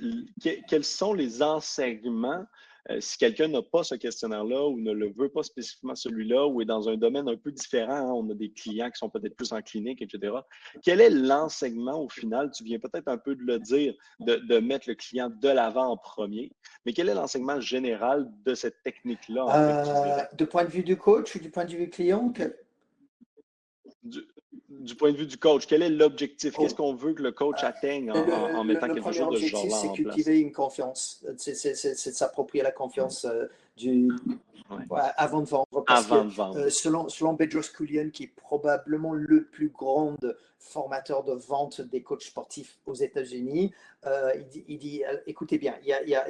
quels 0.68 0.84
sont 0.84 1.12
les 1.12 1.42
enseignements 1.42 2.44
euh, 2.90 3.00
si 3.00 3.18
quelqu'un 3.18 3.48
n'a 3.48 3.60
pas 3.60 3.84
ce 3.84 3.94
questionnaire-là 3.94 4.66
ou 4.66 4.80
ne 4.80 4.92
le 4.92 5.12
veut 5.12 5.28
pas 5.28 5.42
spécifiquement 5.42 5.94
celui-là 5.94 6.46
ou 6.46 6.62
est 6.62 6.64
dans 6.64 6.88
un 6.88 6.96
domaine 6.96 7.28
un 7.28 7.36
peu 7.36 7.52
différent, 7.52 7.92
hein, 7.92 8.12
on 8.12 8.30
a 8.30 8.34
des 8.34 8.50
clients 8.50 8.90
qui 8.90 8.98
sont 8.98 9.10
peut-être 9.10 9.36
plus 9.36 9.52
en 9.52 9.60
clinique, 9.60 10.00
etc. 10.00 10.34
Quel 10.82 11.00
est 11.00 11.10
l'enseignement 11.10 12.02
au 12.02 12.08
final? 12.08 12.50
Tu 12.50 12.64
viens 12.64 12.78
peut-être 12.78 13.08
un 13.08 13.18
peu 13.18 13.34
de 13.34 13.42
le 13.42 13.58
dire, 13.58 13.94
de, 14.20 14.58
mettre 14.58 14.88
le 14.88 14.94
client 14.94 15.30
de 15.30 15.48
l'avant 15.48 15.88
en 15.88 15.96
premier, 15.96 16.50
mais 16.84 16.92
quel 16.92 17.08
est 17.08 17.14
l'enseignement 17.14 17.60
général 17.60 18.30
de 18.44 18.54
cette 18.54 18.82
technique-là? 18.82 19.46
Euh, 19.54 20.24
de 20.36 20.44
point 20.44 20.64
de 20.64 20.70
vue 20.70 20.82
du 20.82 20.96
coach 20.96 21.34
ou 21.34 21.38
du 21.38 21.50
point 21.50 21.64
de 21.64 21.72
vue 21.72 21.84
du 21.84 21.90
client? 21.90 22.32
du 24.02 24.20
point 24.96 25.12
de 25.12 25.16
vue 25.16 25.26
du 25.26 25.38
coach, 25.38 25.66
quel 25.66 25.82
est 25.82 25.88
l'objectif? 25.88 26.54
Qu'est-ce 26.56 26.74
qu'on 26.74 26.94
veut 26.94 27.12
que 27.12 27.22
le 27.22 27.32
coach 27.32 27.62
euh, 27.62 27.68
atteigne 27.68 28.10
en, 28.10 28.64
mettant 28.64 28.88
quelque 28.88 29.12
chose 29.12 29.34
de 29.34 29.38
ce 29.38 29.46
genre-là 29.46 29.76
C'est 29.76 29.92
cultiver 29.92 30.38
une 30.38 30.52
confiance. 30.52 31.24
C'est 31.36 31.52
de 31.52 32.14
s'approprier 32.14 32.62
la 32.62 32.70
confiance 32.70 33.24
euh, 33.24 33.46
du, 33.76 34.10
avant 35.16 35.40
de 35.40 35.46
vendre. 35.46 35.84
avant 35.86 36.24
de 36.24 36.30
vendre. 36.30 36.58
Euh, 36.58 36.70
selon, 36.70 37.08
selon 37.08 37.34
Bedros 37.34 37.62
Koulian, 37.76 38.10
qui 38.10 38.24
est 38.24 38.34
probablement 38.36 39.14
le 39.14 39.44
plus 39.44 39.68
grand 39.68 40.16
formateur 40.58 41.24
de 41.24 41.32
vente 41.32 41.80
des 41.80 42.02
coachs 42.02 42.22
sportifs 42.22 42.78
aux 42.86 42.94
États-Unis, 42.94 43.72
il, 44.66 44.78
dit, 44.78 45.02
écoutez 45.26 45.58
bien, 45.58 45.74
il 45.82 45.88
y, 45.88 45.92
a, 45.92 46.02
il, 46.02 46.10
y 46.10 46.14
a, 46.14 46.28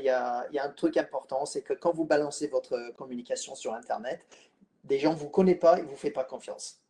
il 0.50 0.54
y 0.54 0.58
a 0.58 0.64
un 0.64 0.70
truc 0.70 0.96
important, 0.96 1.46
c'est 1.46 1.62
que 1.62 1.74
quand 1.74 1.92
vous 1.94 2.04
balancez 2.04 2.48
votre 2.48 2.92
communication 2.96 3.54
sur 3.54 3.74
Internet, 3.74 4.20
des 4.84 4.98
gens 4.98 5.12
ne 5.12 5.18
vous 5.18 5.28
connaissent 5.28 5.58
pas 5.58 5.78
et 5.78 5.82
ne 5.82 5.86
vous 5.88 5.96
font 5.96 6.10
pas 6.10 6.24
confiance. 6.24 6.80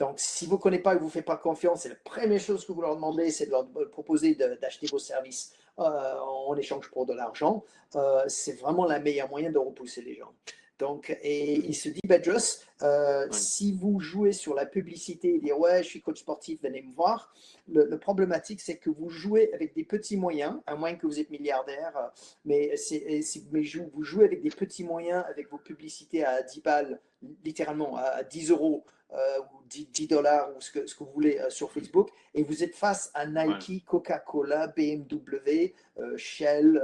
Donc, 0.00 0.14
si 0.16 0.46
vous 0.46 0.56
ne 0.56 0.60
connaissez 0.60 0.82
pas 0.82 0.94
et 0.94 0.98
vous 0.98 1.04
ne 1.04 1.10
faites 1.10 1.26
pas 1.26 1.36
confiance, 1.36 1.82
c'est 1.82 1.90
la 1.90 1.94
première 1.94 2.40
chose 2.40 2.64
que 2.64 2.72
vous 2.72 2.80
leur 2.80 2.94
demandez, 2.94 3.30
c'est 3.30 3.44
de 3.44 3.50
leur 3.50 3.68
proposer 3.90 4.34
d'acheter 4.34 4.86
vos 4.86 4.98
services 4.98 5.52
euh, 5.78 6.18
en 6.18 6.56
échange 6.56 6.90
pour 6.90 7.04
de 7.04 7.12
l'argent. 7.12 7.62
Euh, 7.96 8.22
c'est 8.26 8.58
vraiment 8.58 8.86
la 8.86 8.98
meilleure 8.98 9.28
moyen 9.28 9.52
de 9.52 9.58
repousser 9.58 10.00
les 10.00 10.14
gens. 10.14 10.32
Donc, 10.78 11.14
et 11.22 11.56
il 11.58 11.74
se 11.76 11.90
dit, 11.90 12.00
Bedros, 12.02 12.62
euh, 12.80 13.28
si 13.30 13.72
vous 13.72 14.00
jouez 14.00 14.32
sur 14.32 14.54
la 14.54 14.64
publicité 14.64 15.34
et 15.34 15.38
dire 15.38 15.58
ouais, 15.58 15.82
je 15.82 15.88
suis 15.88 16.00
coach 16.00 16.20
sportif, 16.20 16.62
venez 16.62 16.80
me 16.80 16.94
voir, 16.94 17.34
le, 17.68 17.98
problématique 17.98 18.62
c'est 18.62 18.78
que 18.78 18.88
vous 18.88 19.10
jouez 19.10 19.52
avec 19.52 19.74
des 19.74 19.84
petits 19.84 20.16
moyens, 20.16 20.58
à 20.64 20.76
moins 20.76 20.94
que 20.94 21.06
vous 21.06 21.20
êtes 21.20 21.28
milliardaire, 21.28 22.10
mais 22.46 22.74
si 22.78 23.46
vous 23.92 24.02
jouez 24.02 24.24
avec 24.24 24.40
des 24.40 24.48
petits 24.48 24.84
moyens, 24.84 25.22
avec 25.28 25.50
vos 25.50 25.58
publicités 25.58 26.24
à 26.24 26.42
10 26.42 26.62
balles, 26.62 27.00
littéralement 27.44 27.96
à 27.96 28.22
10 28.22 28.50
euros, 28.50 28.84
euh, 29.12 29.38
ou 29.40 29.64
10, 29.66 30.06
dollars 30.06 30.50
ou 30.56 30.60
ce 30.60 30.70
que, 30.70 30.86
ce 30.86 30.94
que 30.94 31.02
vous 31.02 31.10
voulez 31.10 31.38
euh, 31.38 31.50
sur 31.50 31.72
Facebook, 31.72 32.10
et 32.32 32.44
vous 32.44 32.62
êtes 32.62 32.76
face 32.76 33.10
à 33.14 33.26
Nike, 33.26 33.84
Coca-Cola, 33.84 34.68
BMW, 34.68 35.74
euh, 35.98 36.16
Shell, 36.16 36.80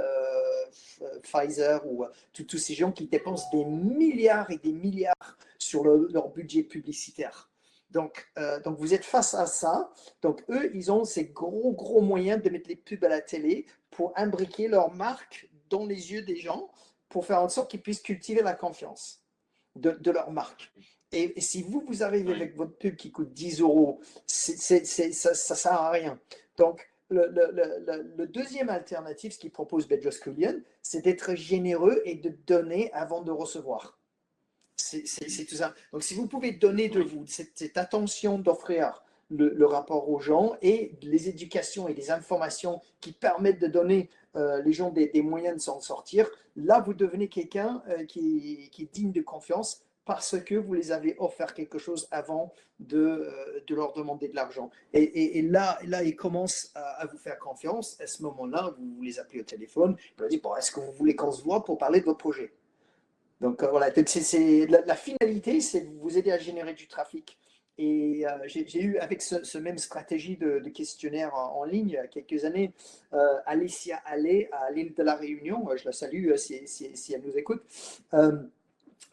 Pfizer 1.23 1.85
ou 1.87 2.05
tous 2.33 2.57
ces 2.57 2.73
gens 2.73 2.91
qui 2.91 3.07
dépensent 3.07 3.49
des 3.53 3.63
milliards 3.63 4.51
et 4.51 4.57
des 4.57 4.73
milliards 4.73 5.37
sur 5.57 5.85
leur 5.85 6.29
budget 6.29 6.63
publicitaire. 6.63 7.49
Donc, 7.91 8.29
donc, 8.65 8.77
vous 8.77 8.93
êtes 8.93 9.05
face 9.05 9.33
à 9.33 9.45
ça. 9.45 9.93
Donc, 10.21 10.43
eux, 10.49 10.69
ils 10.73 10.91
ont 10.91 11.05
ces 11.05 11.27
gros, 11.27 11.71
gros 11.71 12.01
moyens 12.01 12.41
de 12.41 12.49
mettre 12.49 12.67
les 12.67 12.75
pubs 12.75 13.03
à 13.05 13.09
la 13.09 13.21
télé 13.21 13.65
pour 13.89 14.11
imbriquer 14.17 14.67
leur 14.67 14.93
marque 14.93 15.49
dans 15.69 15.85
les 15.85 16.11
yeux 16.11 16.23
des 16.23 16.35
gens 16.35 16.69
pour 17.07 17.25
faire 17.25 17.41
en 17.41 17.49
sorte 17.49 17.71
qu'ils 17.71 17.81
puissent 17.81 18.01
cultiver 18.01 18.41
la 18.41 18.53
confiance 18.53 19.21
de, 19.77 19.91
de 19.91 20.11
leur 20.11 20.31
marque. 20.31 20.71
Et, 21.11 21.39
si 21.39 21.63
vous, 21.63 21.83
vous 21.87 22.03
arrivez 22.03 22.33
avec 22.33 22.55
votre 22.55 22.77
pub 22.77 22.95
qui 22.95 23.11
coûte 23.11 23.31
10 23.31 23.61
euros, 23.61 23.99
ça 24.25 24.75
ne 24.79 24.83
sert 24.83 25.73
à 25.73 25.89
rien. 25.89 26.19
Donc, 26.57 26.89
le, 27.09 28.25
deuxième 28.25 28.69
alternative, 28.69 29.31
ce 29.31 29.39
qu'il 29.39 29.51
propose 29.51 29.87
Bedros 29.87 30.19
Koulian, 30.21 30.59
c'est 30.81 31.01
d'être 31.01 31.35
généreux 31.35 32.01
et 32.03 32.15
de 32.15 32.33
donner 32.45 32.91
avant 32.91 33.21
de 33.21 33.31
recevoir. 33.31 33.97
C'est 34.75 35.45
tout 35.45 35.55
ça. 35.55 35.73
Donc, 35.91 36.03
si 36.03 36.13
vous 36.13 36.27
pouvez 36.27 36.51
donner 36.51 36.89
de 36.89 37.01
vous 37.01 37.25
cette, 37.25 37.77
attention 37.77 38.37
d'offrir 38.37 39.03
le, 39.29 39.65
rapport 39.65 40.09
aux 40.09 40.19
gens 40.19 40.57
et 40.61 40.97
les 41.01 41.29
éducations 41.29 41.87
et 41.87 41.93
les 41.93 42.11
informations 42.11 42.81
qui 42.99 43.13
permettent 43.13 43.59
de 43.59 43.67
donner 43.67 44.09
euh, 44.37 44.61
les 44.61 44.71
gens 44.71 44.91
des, 44.91 45.11
moyens 45.21 45.57
de 45.57 45.61
s'en 45.61 45.79
sortir, 45.79 46.29
là, 46.55 46.79
vous 46.79 46.93
devenez 46.93 47.27
quelqu'un 47.27 47.81
euh, 47.89 48.05
qui, 48.05 48.69
qui, 48.71 48.83
est 48.83 48.93
digne 48.93 49.11
de 49.11 49.21
confiance 49.21 49.81
parce 50.05 50.39
que 50.39 50.55
vous 50.55 50.73
les 50.73 50.91
avez 50.91 51.15
offert 51.19 51.53
quelque 51.53 51.77
chose 51.77 52.07
avant 52.11 52.53
de, 52.79 52.97
euh, 52.97 53.63
de 53.67 53.75
leur 53.75 53.93
demander 53.93 54.29
de 54.29 54.35
l'argent. 54.35 54.69
Et, 54.93 55.37
et, 55.39 55.41
là, 55.41 55.79
là, 55.85 56.03
ils 56.03 56.15
commencent 56.15 56.71
à, 56.75 57.05
vous 57.07 57.17
faire 57.17 57.39
confiance. 57.39 57.99
À 57.99 58.07
ce 58.07 58.21
moment-là, 58.23 58.75
vous, 58.77 59.01
les 59.01 59.19
appelez 59.19 59.41
au 59.41 59.43
téléphone, 59.43 59.95
vous 59.95 60.21
leur 60.21 60.29
dites, 60.29 60.43
bon, 60.43 60.55
est-ce 60.55 60.71
que 60.71 60.79
vous 60.79 60.93
voulez 60.93 61.15
qu'on 61.15 61.31
se 61.31 61.43
voit 61.43 61.63
pour 61.65 61.77
parler 61.77 61.99
de 61.99 62.05
votre 62.05 62.19
projet? 62.19 62.53
Donc 63.41 63.63
voilà, 63.63 63.91
c'est, 64.05 64.65
la, 64.67 64.95
finalité, 64.95 65.61
c'est 65.61 65.81
de 65.81 65.99
vous 65.99 66.17
aider 66.17 66.31
à 66.31 66.39
générer 66.39 66.73
du 66.73 66.87
trafic. 66.87 67.37
Et 67.77 68.25
euh, 68.25 68.31
j'ai, 68.45 68.81
eu, 68.81 68.97
avec 68.97 69.21
ce, 69.21 69.57
même 69.57 69.77
stratégie 69.77 70.37
de, 70.37 70.59
questionnaire 70.69 71.33
en, 71.35 71.63
ligne, 71.63 71.89
il 71.89 71.93
y 71.93 71.97
a 71.97 72.07
quelques 72.07 72.45
années, 72.45 72.73
Alicia 73.45 73.97
Allais 74.05 74.49
à 74.51 74.71
l'île 74.71 74.93
de 74.93 75.03
la 75.03 75.15
Réunion, 75.15 75.67
je 75.75 75.85
la 75.85 75.91
salue 75.91 76.35
si, 76.35 77.13
elle 77.13 77.21
nous 77.21 77.37
écoute, 77.37 77.61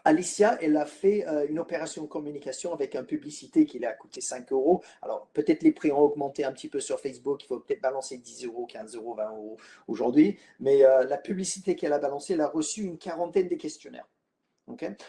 Alicia, 0.07 0.59
elle 0.61 0.77
a 0.77 0.85
fait 0.85 1.27
euh, 1.27 1.47
une 1.49 1.59
opération 1.59 2.03
de 2.03 2.09
communication 2.09 2.75
avec 2.75 2.95
un 2.95 3.05
publicité 3.05 3.65
qui 3.65 3.79
lui 3.79 3.87
a 3.87 3.95
coûté 3.95 4.21
5 4.21 4.53
euros. 4.53 4.83
Alors, 5.01 5.29
peut-être 5.33 5.63
les 5.63 5.73
prix 5.73 5.93
ont 5.93 6.01
augmenté 6.01 6.45
un 6.45 6.53
petit 6.53 6.69
peu 6.69 6.79
sur 6.79 7.01
Facebook. 7.01 7.43
Il 7.43 7.47
faut 7.47 7.61
peut-être 7.61 7.81
balancer 7.81 8.19
10 8.19 8.45
euros, 8.45 8.67
15 8.67 8.97
euros, 8.97 9.15
20 9.15 9.31
euros 9.31 9.57
aujourd'hui. 9.89 10.39
Mais 10.61 10.85
euh, 10.85 11.05
la 11.05 11.17
publicité 11.17 11.75
qu'elle 11.75 11.95
a 11.95 11.99
balancée, 11.99 12.35
elle 12.35 12.43
a 12.43 12.49
reçu 12.49 12.83
une 12.83 12.99
quarantaine 12.99 13.49
de 13.49 13.55
questionnaires. 13.55 14.07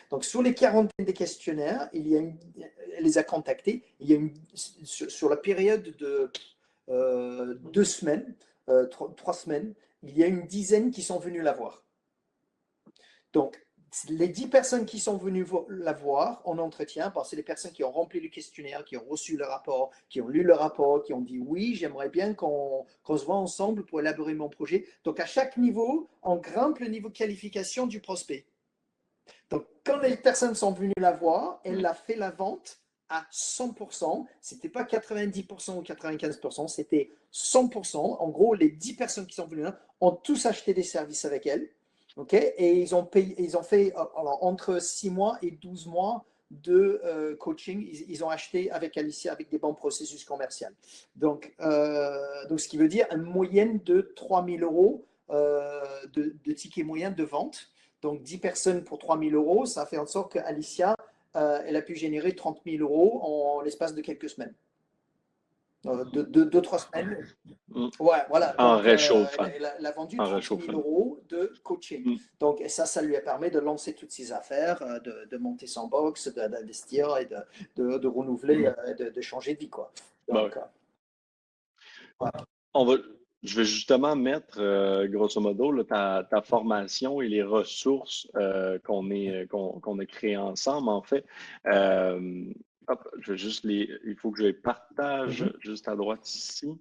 Donc, 0.10 0.24
sur 0.26 0.42
les 0.42 0.54
quarantaines 0.54 1.06
des 1.06 1.14
questionnaires, 1.14 1.90
il 1.94 2.08
y 2.08 2.18
a 2.18 2.22
elle 2.98 3.04
les 3.04 3.18
a 3.18 3.24
contactés. 3.24 3.84
Il 4.00 4.10
y 4.10 4.14
a 4.14 4.16
une, 4.16 4.34
sur, 4.54 5.30
la 5.30 5.38
période 5.38 5.96
de 5.98 6.32
euh, 6.90 7.56
deux 7.72 7.84
semaines, 7.84 8.36
trois, 8.90 9.34
semaines, 9.34 9.74
il 10.04 10.18
y 10.18 10.24
a 10.24 10.28
une 10.28 10.46
dizaine 10.46 10.92
qui 10.92 11.02
sont 11.02 11.20
venus 11.20 11.44
la 11.44 11.54
voir. 11.54 11.84
Donc, 13.34 13.66
les 14.10 14.28
dix 14.28 14.48
personnes 14.48 14.86
qui 14.86 15.00
sont 15.00 15.18
venues 15.18 15.46
la 15.70 15.94
voir 15.94 16.42
en 16.46 16.58
entretien, 16.58 17.14
c'est 17.24 17.36
les 17.36 17.44
personnes 17.44 17.72
qui 17.72 17.84
ont 17.84 17.92
rempli 17.92 18.20
le 18.20 18.30
questionnaire, 18.30 18.84
qui 18.84 18.98
ont 18.98 19.06
reçu 19.08 19.38
le 19.38 19.46
rapport, 19.46 19.92
qui 20.10 20.22
ont 20.22 20.28
lu 20.28 20.44
le 20.44 20.54
rapport, 20.54 21.02
qui 21.04 21.14
ont 21.14 21.22
dit 21.22 21.40
oui, 21.40 21.76
j'aimerais 21.76 22.10
bien 22.10 22.34
qu'on 22.34 22.86
se 23.08 23.26
voit 23.26 23.36
ensemble 23.36 23.86
pour 23.86 24.00
élaborer 24.02 24.34
mon 24.34 24.50
projet. 24.50 24.86
Donc 25.04 25.20
à 25.20 25.26
chaque 25.26 25.58
niveau, 25.58 26.10
on 26.24 26.36
grimpe 26.38 26.80
le 26.80 26.88
niveau 26.88 27.10
de 27.10 27.18
qualification 27.18 27.88
du 27.88 28.02
prospect. 28.02 28.46
Donc 29.50 29.66
quand 29.84 29.98
les 29.98 30.18
personnes 30.18 30.56
sont 30.56 30.72
venues 30.72 30.94
la 30.98 31.12
voir, 31.12 31.62
elle 31.64 31.86
a 31.86 31.94
fait 31.94 32.16
la 32.16 32.32
vente 32.32 32.80
à 33.10 33.26
100%. 33.32 34.26
Ce 34.42 34.56
n'était 34.56 34.70
pas 34.70 34.84
90% 34.84 35.78
ou 35.78 35.82
95%, 35.82 36.68
c'était 36.68 37.12
100%. 37.34 37.98
En 37.98 38.30
gros, 38.30 38.56
les 38.56 38.70
10 38.70 38.94
personnes 38.96 39.28
qui 39.28 39.36
sont 39.36 39.48
venues 39.48 39.64
là 39.64 39.80
ont 40.02 40.12
tous 40.12 40.46
acheté 40.46 40.74
des 40.74 40.84
services 40.84 41.26
avec 41.26 41.46
elle. 41.46 41.70
Et 42.32 42.82
ils 42.82 42.96
ont, 42.96 43.04
payé, 43.04 43.36
ils 43.40 43.58
ont 43.58 43.64
fait 43.64 43.94
euh, 43.96 44.04
entre 44.16 44.82
6 44.82 45.10
mois 45.10 45.38
et 45.42 45.52
12 45.52 45.88
mois 45.88 46.26
de 46.50 47.02
euh, 47.04 47.36
coaching. 47.36 47.86
Ils, 48.08 48.24
ont 48.24 48.30
acheté 48.30 48.72
avec 48.72 48.98
Alicia 48.98 49.34
avec 49.34 49.50
des 49.50 49.58
bons 49.58 49.74
processus 49.74 50.24
commerciaux. 50.24 50.70
Donc, 51.18 51.54
euh, 51.60 52.48
donc, 52.48 52.62
ce 52.62 52.70
qui 52.70 52.78
veut 52.78 52.88
dire 52.88 53.06
une 53.12 53.24
moyenne 53.24 53.80
de 53.84 54.14
3000 54.16 54.64
euros 54.64 55.06
de, 55.30 56.36
de 56.46 56.52
tickets 56.54 56.86
moyens 56.86 57.16
de 57.16 57.24
vente. 57.24 57.70
Donc, 58.06 58.22
10 58.22 58.38
personnes 58.38 58.84
pour 58.84 59.00
3000 59.00 59.34
euros, 59.34 59.66
ça 59.66 59.88
fait 59.88 59.98
en 59.98 60.06
sorte 60.06 60.34
qu'Alicia, 60.34 60.96
elle 61.34 61.76
a 61.76 61.82
pu 61.82 61.96
générer 61.96 62.36
30 62.36 62.62
000 62.64 62.84
euros 62.84 63.20
en 63.24 63.62
l'espace 63.62 63.96
de 63.96 64.02
quelques 64.02 64.30
semaines. 64.30 64.54
deux, 65.84 66.46
deux, 66.46 66.62
trois 66.62 66.78
semaines. 66.78 67.26
Mm. 67.70 67.88
Ouais, 68.00 68.20
voilà. 68.30 68.54
En 68.60 68.78
réchauffant. 68.78 69.46
elle, 69.46 69.86
a 69.88 69.92
vendu 69.92 70.18
30 70.18 70.44
000 70.44 70.72
euros 70.72 71.20
de 71.30 71.52
coaching. 71.64 72.08
Mm. 72.08 72.18
Donc, 72.40 72.62
et 72.62 72.70
ça, 72.70 72.86
ça 72.86 73.02
lui 73.02 73.16
a 73.16 73.22
permis 73.22 73.50
de 73.50 73.58
lancer 73.58 73.96
toutes 73.96 74.12
ses 74.12 74.32
affaires, 74.32 75.02
de, 75.04 75.28
de 75.30 75.38
monter 75.38 75.66
son 75.66 75.88
box, 75.88 76.28
d'investir 76.28 77.18
et 77.18 77.26
de, 77.26 77.98
de 77.98 78.08
renouveler, 78.08 78.70
mm. 78.70 79.12
de, 79.16 79.22
changer 79.22 79.56
de 79.56 79.62
vie. 79.62 79.70
Quoi. 79.70 79.92
Donc, 80.28 80.60
On 82.76 82.86
va, 82.86 82.98
je 83.46 83.56
vais 83.56 83.66
justement 83.66 84.16
mettre, 84.16 84.60
euh, 84.60 85.08
grosso 85.08 85.40
modo, 85.40 85.84
ta, 85.84 86.28
formation 86.44 87.22
et 87.22 87.28
les 87.28 87.44
ressources 87.44 88.28
euh, 88.36 88.80
qu'on 88.84 89.10
qu'on 89.82 90.00
a 90.00 90.06
créées 90.06 90.38
ensemble, 90.38 90.90
en 90.90 91.02
fait. 91.02 91.26
Euh, 91.68 92.46
hop, 92.88 93.10
je 93.20 93.32
vais 93.34 93.38
juste 93.38 93.64
les. 93.64 93.90
Il 94.06 94.16
faut 94.16 94.32
que 94.32 94.40
je 94.40 94.46
les 94.46 94.54
partage 94.54 95.44
mm-hmm. 95.44 95.60
juste 95.60 95.88
à 95.88 95.96
droite 95.96 96.28
ici. 96.28 96.78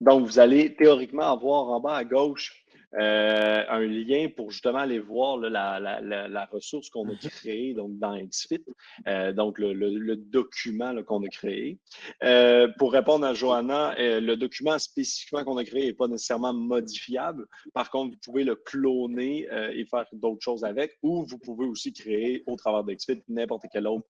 Donc, 0.00 0.26
vous 0.26 0.38
allez 0.38 0.74
théoriquement 0.74 1.32
avoir 1.32 1.68
en 1.68 1.80
bas 1.80 1.96
à 1.96 2.04
gauche 2.04 2.63
euh, 2.98 3.64
un 3.68 3.80
lien 3.80 4.28
pour 4.34 4.50
justement 4.50 4.78
aller 4.78 5.00
voir 5.00 5.38
la, 5.38 5.80
la, 5.80 6.00
la, 6.00 6.44
ressource 6.46 6.90
qu'on 6.90 7.08
a 7.08 7.14
créée 7.16 7.74
donc, 7.74 7.98
dans 7.98 8.16
XFIT, 8.16 8.64
euh, 9.08 9.32
donc 9.32 9.58
le, 9.58 9.72
le, 9.72 10.16
document 10.16 11.02
qu'on 11.02 11.24
a 11.24 11.28
créé. 11.28 11.78
Euh, 12.22 12.68
pour 12.78 12.92
répondre 12.92 13.26
à 13.26 13.34
Johanna, 13.34 13.98
euh, 13.98 14.20
le 14.20 14.36
document 14.36 14.78
spécifiquement 14.78 15.42
qu'on 15.44 15.56
a 15.56 15.64
créé 15.64 15.86
n'est 15.86 15.92
pas 15.92 16.06
nécessairement 16.06 16.54
modifiable. 16.54 17.46
Par 17.72 17.90
contre, 17.90 18.14
vous 18.14 18.20
pouvez 18.24 18.44
le 18.44 18.54
cloner 18.54 19.48
et 19.72 19.84
faire 19.86 20.06
d'autres 20.12 20.42
choses 20.42 20.64
avec, 20.64 20.98
ou 21.02 21.24
vous 21.24 21.38
pouvez 21.38 21.66
aussi 21.66 21.92
créer 21.92 22.42
au 22.46 22.56
travers 22.56 22.84
d'XFIT 22.84 23.22
n'importe 23.28 23.64
quel 23.72 23.86
autre 23.86 24.06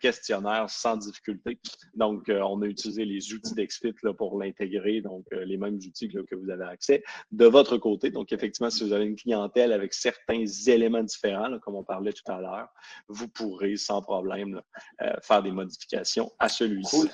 questionnaire 0.00 0.68
sans 0.68 0.96
difficulté. 0.96 1.58
Donc, 1.94 2.28
on 2.28 2.62
a 2.62 2.66
utilisé 2.66 3.04
les 3.04 3.32
outils 3.32 3.54
d'XFIT 3.54 3.94
pour 4.16 4.38
l'intégrer, 4.38 5.00
donc 5.00 5.24
les 5.32 5.56
mêmes 5.56 5.76
outils 5.76 6.08
que 6.08 6.34
vous 6.34 6.50
avez 6.50 6.64
accès. 6.64 7.02
De 7.30 7.46
votre 7.46 7.76
côté, 7.78 8.11
donc, 8.12 8.32
effectivement, 8.32 8.70
si 8.70 8.84
vous 8.84 8.92
avez 8.92 9.06
une 9.06 9.16
clientèle 9.16 9.72
avec 9.72 9.94
certains 9.94 10.44
éléments 10.66 11.02
différents, 11.02 11.58
comme 11.60 11.76
on 11.76 11.84
parlait 11.84 12.12
tout 12.12 12.30
à 12.30 12.40
l'heure, 12.40 12.68
vous 13.08 13.28
pourrez 13.28 13.76
sans 13.76 14.02
problème 14.02 14.60
euh, 15.00 15.12
faire 15.22 15.42
des 15.42 15.50
modifications 15.50 16.30
à 16.38 16.48
celui-ci. 16.48 17.10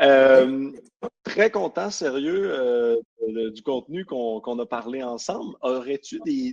Euh, 0.00 0.72
très 1.32 1.50
content, 1.50 1.90
sérieux, 1.90 2.52
euh, 2.52 3.00
du 3.50 3.62
contenu 3.62 4.04
qu'on 4.04 4.58
a 4.58 4.66
parlé 4.66 5.02
ensemble. 5.02 5.54
Aurais-tu 5.62 6.20
des, 6.20 6.52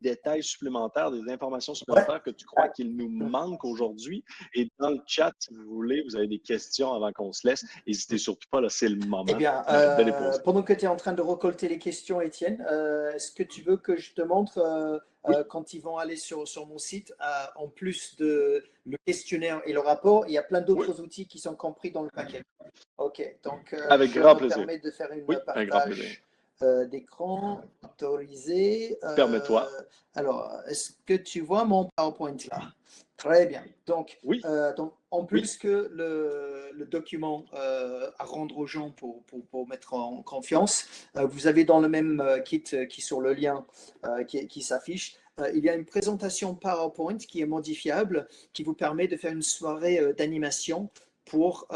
détails 0.00 0.42
supplémentaires, 0.42 1.10
des 1.10 1.28
informations 1.30 1.74
supplémentaires 1.74 2.22
que 2.22 2.30
tu 2.30 2.46
crois 2.46 2.68
qu'il 2.68 2.96
nous 2.96 3.08
manque 3.08 3.64
aujourd'hui? 3.64 4.24
Et 4.54 4.70
dans 4.78 4.90
le 4.90 5.00
chat, 5.06 5.32
si 5.38 5.54
vous 5.54 5.64
voulez, 5.64 6.02
vous 6.02 6.16
avez 6.16 6.28
des 6.28 6.38
questions 6.38 6.92
avant 6.92 7.12
qu'on 7.12 7.32
se 7.32 7.46
laisse. 7.46 7.64
N'hésitez 7.86 8.18
surtout 8.18 8.48
pas, 8.50 8.60
c'est 8.68 8.88
le 8.88 8.96
moment. 9.06 9.24
Eh 9.28 9.34
bien, 9.34 9.64
euh, 9.68 10.32
pendant 10.44 10.62
que 10.62 10.72
tu 10.72 10.84
es 10.84 10.88
en 10.88 10.96
train 10.96 11.12
de 11.12 11.22
récolter 11.22 11.68
les 11.68 11.78
questions, 11.78 12.20
Étienne, 12.20 12.64
est-ce 13.14 13.32
que 13.32 13.42
tu 13.42 13.62
veux 13.62 13.76
que 13.76 13.96
je 13.96 14.14
te 14.14 14.22
montre 14.22 15.00
euh, 15.28 15.44
quand 15.44 15.72
ils 15.72 15.80
vont 15.80 15.98
aller 15.98 16.16
sur, 16.16 16.48
sur 16.48 16.66
mon 16.66 16.78
site, 16.78 17.14
euh, 17.20 17.24
en 17.54 17.68
plus 17.68 18.16
de 18.16 18.64
le 18.84 18.96
questionnaire 19.06 19.62
et 19.66 19.72
le 19.72 19.78
rapport, 19.78 20.24
il 20.26 20.32
y 20.32 20.38
a 20.38 20.42
plein 20.42 20.60
d'autres 20.60 21.00
outils 21.00 21.28
qui 21.28 21.38
sont 21.38 21.54
compris 21.54 21.92
dans 21.92 22.02
le 22.02 22.10
paquet. 22.10 22.42
OK, 22.98 23.22
donc 23.44 23.72
euh, 23.72 23.86
Avec 23.88 24.11
je 24.12 24.20
grand 24.20 24.36
plaisir. 24.36 24.56
permet 24.58 24.78
de 24.78 24.90
faire 24.90 25.10
une 25.12 25.26
partage 25.26 26.22
d'écran 26.90 27.62
autorisé. 27.82 28.96
Permets-toi. 29.16 29.68
alors, 30.14 30.52
est-ce 30.68 30.92
que 31.06 31.14
tu 31.14 31.40
vois 31.40 31.64
mon 31.64 31.88
PowerPoint 31.96 32.36
là? 32.50 32.72
Très 33.16 33.46
bien. 33.46 33.64
Donc, 33.86 34.18
oui. 34.24 34.42
donc 34.76 34.94
en 35.12 35.24
plus 35.24 35.56
que 35.56 35.88
le, 35.92 36.70
le 36.72 36.86
document 36.86 37.44
à 37.52 38.24
rendre 38.24 38.58
aux 38.58 38.66
gens 38.66 38.90
pour, 38.90 39.22
pour, 39.24 39.44
pour 39.46 39.68
mettre 39.68 39.94
en 39.94 40.22
confiance, 40.22 40.86
vous 41.14 41.46
avez 41.46 41.64
dans 41.64 41.80
le 41.80 41.88
même 41.88 42.22
kit 42.44 42.64
qui 42.88 43.00
sur 43.00 43.20
le 43.20 43.32
lien 43.32 43.64
qui, 44.26 44.46
qui 44.48 44.62
s'affiche, 44.62 45.16
il 45.54 45.64
y 45.64 45.68
a 45.68 45.74
une 45.74 45.84
présentation 45.84 46.54
PowerPoint 46.54 47.18
qui 47.18 47.40
est 47.40 47.46
modifiable, 47.46 48.28
qui 48.52 48.64
vous 48.64 48.74
permet 48.74 49.08
de 49.08 49.16
faire 49.16 49.32
une 49.32 49.42
soirée 49.42 50.12
d'animation 50.14 50.90
pour 51.24 51.66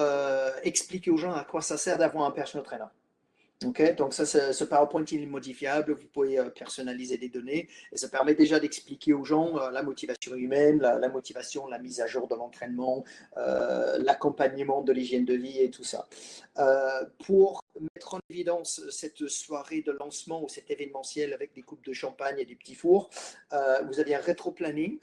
expliquer 0.63 1.11
aux 1.11 1.17
gens 1.17 1.33
à 1.33 1.45
quoi 1.45 1.63
ça 1.63 1.77
sert 1.79 1.99
d'avoir 1.99 2.25
un 2.27 2.31
personal 2.31 2.65
trainer. 2.65 2.85
Donc 3.62 4.12
ça, 4.12 4.27
ce 4.27 4.64
PowerPoint 4.64 5.05
il 5.12 5.23
est 5.23 5.27
modifiable, 5.27 5.92
vous 5.92 6.09
pouvez 6.09 6.38
euh, 6.38 6.51
personnaliser 6.51 7.16
des 7.16 7.31
données 7.31 7.69
et 7.90 7.97
ça 7.97 8.09
permet 8.09 8.35
déjà 8.35 8.61
d'expliquer 8.61 9.14
aux 9.14 9.25
gens 9.25 9.57
euh, 9.57 9.71
la 9.71 9.83
motivation 9.83 10.35
humaine, 10.35 10.79
la, 10.79 11.09
motivation, 11.09 11.66
la 11.66 11.79
mise 11.79 12.03
à 12.03 12.07
jour 12.07 12.29
de 12.29 12.35
l'entraînement, 12.35 13.03
euh, 13.38 13.97
l'accompagnement 13.99 14.83
de 14.83 14.92
l'hygiène 14.92 15.25
de 15.25 15.33
vie 15.33 15.59
et 15.59 15.71
tout 15.71 15.85
ça. 15.85 16.07
pour 17.25 17.64
mettre 17.95 18.14
en 18.14 18.21
évidence 18.29 18.83
cette 18.90 19.27
soirée 19.27 19.81
de 19.81 19.92
lancement 19.92 20.42
ou 20.42 20.49
cet 20.51 20.71
événementiel 20.71 21.33
avec 21.33 21.55
des 21.55 21.62
coupes 21.62 21.85
de 21.85 21.95
champagne 21.95 22.37
et 22.38 22.45
des 22.45 22.57
petits 22.57 22.75
fours, 22.75 23.09
vous 23.53 24.01
avez 24.01 24.14
un 24.14 24.21
rétro-planning 24.21 24.99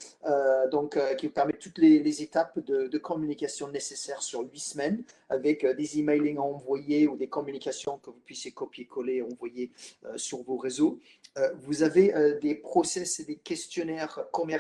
donc, 0.72 0.98
qui 1.18 1.28
vous 1.28 1.34
permet 1.34 1.54
toutes 1.54 1.78
les, 1.78 2.22
étapes 2.22 2.60
de, 2.60 2.88
de, 2.88 2.98
communication 2.98 3.68
nécessaires 3.68 4.24
sur 4.24 4.42
huit 4.42 4.60
semaines 4.60 5.04
avec 5.34 5.66
des 5.66 6.00
emailings 6.00 6.38
à 6.38 6.42
envoyer 6.42 7.08
ou 7.08 7.18
des 7.18 7.28
communications 7.28 7.98
que 7.98 8.10
vous 8.12 8.22
puissiez 8.24 8.52
copier-coller, 8.52 9.22
envoyer 9.22 9.72
euh, 10.06 10.18
sur 10.18 10.44
vos 10.44 10.58
réseaux. 10.58 11.00
Euh, 11.38 11.50
vous 11.64 11.82
avez 11.82 12.14
euh, 12.14 12.40
des 12.40 12.54
process 12.56 13.20
et 13.20 13.26
des 13.26 13.38
questionnaires 13.38 14.26
commerciaux 14.32 14.54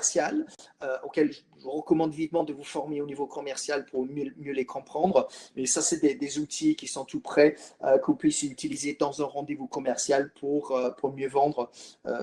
auxquels 1.03 1.31
je 1.31 1.41
vous 1.61 1.71
recommande 1.71 2.13
vivement 2.13 2.43
de 2.43 2.51
vous 2.51 2.63
former 2.63 2.99
au 3.01 3.05
niveau 3.05 3.25
commercial 3.25 3.85
pour 3.85 4.05
mieux, 4.05 4.33
les 4.37 4.65
comprendre. 4.65 5.29
Mais 5.55 5.65
ça, 5.65 5.81
c'est 5.81 5.99
des, 6.01 6.39
outils 6.39 6.75
qui 6.75 6.87
sont 6.87 7.05
tout 7.05 7.21
prêts 7.21 7.55
que 7.81 8.05
vous 8.05 8.15
puissiez 8.15 8.49
utiliser 8.49 8.97
dans 8.99 9.21
un 9.21 9.25
rendez-vous 9.25 9.67
commercial 9.67 10.31
pour, 10.39 10.77
pour 10.97 11.13
mieux 11.13 11.29
vendre 11.29 11.71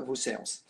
vos 0.07 0.15
séances. 0.15 0.65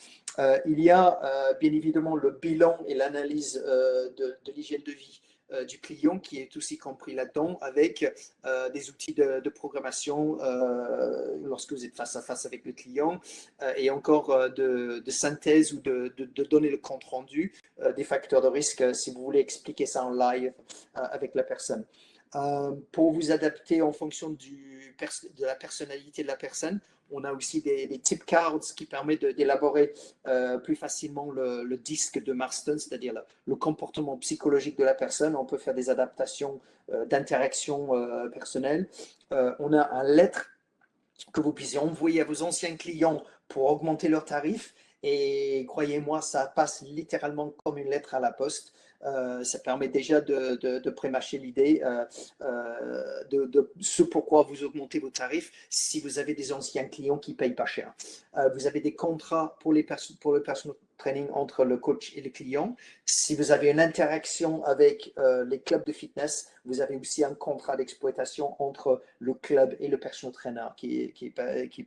il 0.67 0.81
y 0.81 0.91
a 0.91 1.19
bien 1.61 1.73
évidemment 1.73 2.15
le 2.15 2.31
bilan 2.31 2.77
et 2.87 2.95
l'analyse 2.95 3.55
de 3.55 4.53
l'hygiène 4.55 4.83
de 4.83 4.93
vie 4.93 5.21
euh, 5.53 5.65
du 5.65 5.81
client 5.81 6.21
qui 6.21 6.39
est 6.39 6.57
aussi 6.57 6.79
compris 6.79 7.13
là-dedans 7.13 7.59
avec 7.61 8.07
euh, 8.47 8.69
des 8.71 8.89
outils 8.89 9.15
de, 9.15 9.49
programmation 9.49 10.41
euh, 10.41 11.37
lorsque 11.43 11.73
vous 11.73 11.85
êtes 11.85 11.97
face 11.97 12.15
à 12.15 12.23
face 12.23 12.47
avec 12.47 12.65
le 12.65 12.73
client 12.73 13.21
et 13.77 13.91
encore 13.91 14.49
de, 14.51 15.03
synthèse 15.09 15.73
ou 15.73 15.81
de, 15.81 16.13
donner 16.45 16.71
le 16.71 16.79
compte 16.79 17.03
rendu 17.05 17.53
des 17.97 18.05
facteurs 18.05 18.43
de 18.43 18.47
risque 18.47 18.95
si 18.95 19.11
vous 19.13 19.23
voulez 19.23 19.41
expliquer 19.41 19.87
ça 19.87 20.05
en 20.05 20.13
live 20.13 20.53
avec 20.95 21.35
la 21.35 21.43
personne. 21.43 21.85
pour 22.93 23.13
vous 23.13 23.33
adapter 23.33 23.83
en 23.83 23.93
fonction 23.93 24.31
de 24.31 25.45
la 25.45 25.57
personnalité 25.57 26.23
de 26.23 26.29
la 26.29 26.37
personne, 26.37 26.81
on 27.13 27.25
a 27.25 27.33
aussi 27.33 27.61
des, 27.61 27.99
tip 27.99 28.25
cards 28.25 28.61
qui 28.77 28.87
permettent 28.87 29.25
d'élaborer 29.25 29.95
euh, 30.27 30.59
plus 30.59 30.77
facilement 30.77 31.31
le, 31.31 31.77
disque 31.77 32.23
de 32.23 32.33
Marston, 32.33 32.77
c'est-à-dire 32.79 33.15
le, 33.47 33.57
comportement 33.57 34.17
psychologique 34.19 34.79
de 34.79 34.85
la 34.85 34.95
personne. 34.95 35.37
On 35.37 35.45
peut 35.45 35.59
faire 35.59 35.75
des 35.75 35.91
adaptations 35.91 36.61
euh, 36.93 37.05
d'interaction 37.07 37.95
euh, 37.95 38.29
personnelle. 38.29 38.89
on 39.31 39.73
a 39.73 39.91
un 39.91 40.05
lettre 40.05 40.51
que 41.33 41.41
vous 41.41 41.53
puissiez 41.53 41.79
envoyer 41.79 42.23
à 42.23 42.25
vos 42.25 42.43
anciens 42.43 42.77
clients 42.77 43.23
pour 43.49 43.65
augmenter 43.71 44.09
leurs 44.09 44.25
tarifs. 44.25 44.75
Et 45.03 45.65
croyez-moi, 45.67 46.21
ça 46.21 46.47
passe 46.47 46.83
littéralement 46.83 47.51
comme 47.65 47.79
une 47.79 47.89
lettre 47.89 48.15
à 48.15 48.21
la 48.21 48.33
poste. 48.33 48.73
Euh, 49.05 49.43
ça 49.45 49.59
permet 49.59 49.89
déjà 49.89 50.21
de, 50.21 50.57
de, 50.57 50.79
de 50.79 50.91
prémâcher 50.91 51.39
l'idée 51.39 51.81
euh, 51.83 52.05
euh, 52.43 53.25
de, 53.31 53.73
ce 53.81 54.03
pourquoi 54.03 54.43
vous 54.43 54.63
augmentez 54.63 54.99
vos 54.99 55.11
tarifs 55.11 55.53
si 55.71 56.01
vous 56.01 56.19
avez 56.19 56.35
des 56.35 56.53
anciens 56.53 56.85
clients 56.85 57.17
qui 57.19 57.35
payent 57.35 57.55
pas 57.55 57.67
cher. 57.67 57.93
vous 58.55 58.67
avez 58.67 58.81
des 58.81 58.95
contrats 58.95 59.57
pour, 59.61 59.73
les 59.73 59.87
pour 60.21 60.33
le 60.33 60.43
personnel 60.43 60.77
training 61.01 61.29
entre 61.33 61.65
le 61.65 61.77
coach 61.77 62.13
et 62.17 62.21
le 62.21 62.31
client. 62.31 62.77
Si 63.05 63.35
vous 63.35 63.51
avez 63.51 63.71
une 63.71 63.81
interaction 63.81 64.63
avec 64.65 65.13
les 65.51 65.61
clubs 65.61 65.85
de 65.85 65.93
fitness, 65.93 66.51
vous 66.65 66.81
avez 66.81 66.97
aussi 66.97 67.25
un 67.25 67.35
contrat 67.35 67.77
d'exploitation 67.77 68.55
entre 68.63 69.03
le 69.19 69.35
club 69.35 69.77
et 69.81 69.89
le 69.89 69.99
personal 69.99 70.33
trainer 70.33 70.69
qui, 70.77 71.13
qui, 71.13 71.33
qui, 71.71 71.87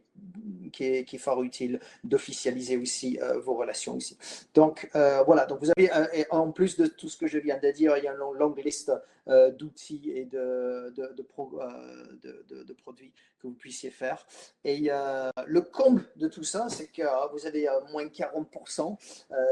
qui, 0.74 0.84
est, 0.84 1.14
est 1.14 1.18
fort 1.18 1.44
utile 1.44 1.80
d'officialiser 2.04 2.78
aussi 2.78 3.20
vos 3.46 3.56
relations 3.56 3.96
ici. 3.98 4.18
Donc 4.54 4.90
voilà, 4.94 5.46
donc 5.46 5.60
vous 5.62 5.72
avez 5.78 5.90
en 6.32 6.52
plus 6.52 6.76
de 6.78 6.88
tout 6.88 7.10
ce 7.10 7.18
que 7.18 7.28
je 7.28 7.38
viens 7.38 7.60
de 7.60 7.72
dire, 7.72 7.96
il 7.98 8.04
y 8.04 8.08
a 8.08 8.14
une 8.14 8.38
longue 8.38 8.62
liste 8.64 8.92
euh, 9.30 9.52
d'outils 9.52 10.12
et 10.14 10.26
de, 10.26 10.94
de, 10.98 11.04
euh, 11.04 12.64
de, 12.66 12.74
produits 12.74 13.14
que 13.40 13.48
vous 13.48 13.54
puissiez 13.54 13.90
faire. 13.90 14.28
Et 14.66 14.88
euh, 14.92 15.30
le 15.46 15.62
comble 15.62 16.04
de 16.18 16.28
tout 16.28 16.44
ça, 16.44 16.68
c'est 16.68 16.88
que 16.88 17.04
vous 17.32 17.46
avez 17.46 17.70
moins 17.90 18.06
40%. 18.06 18.98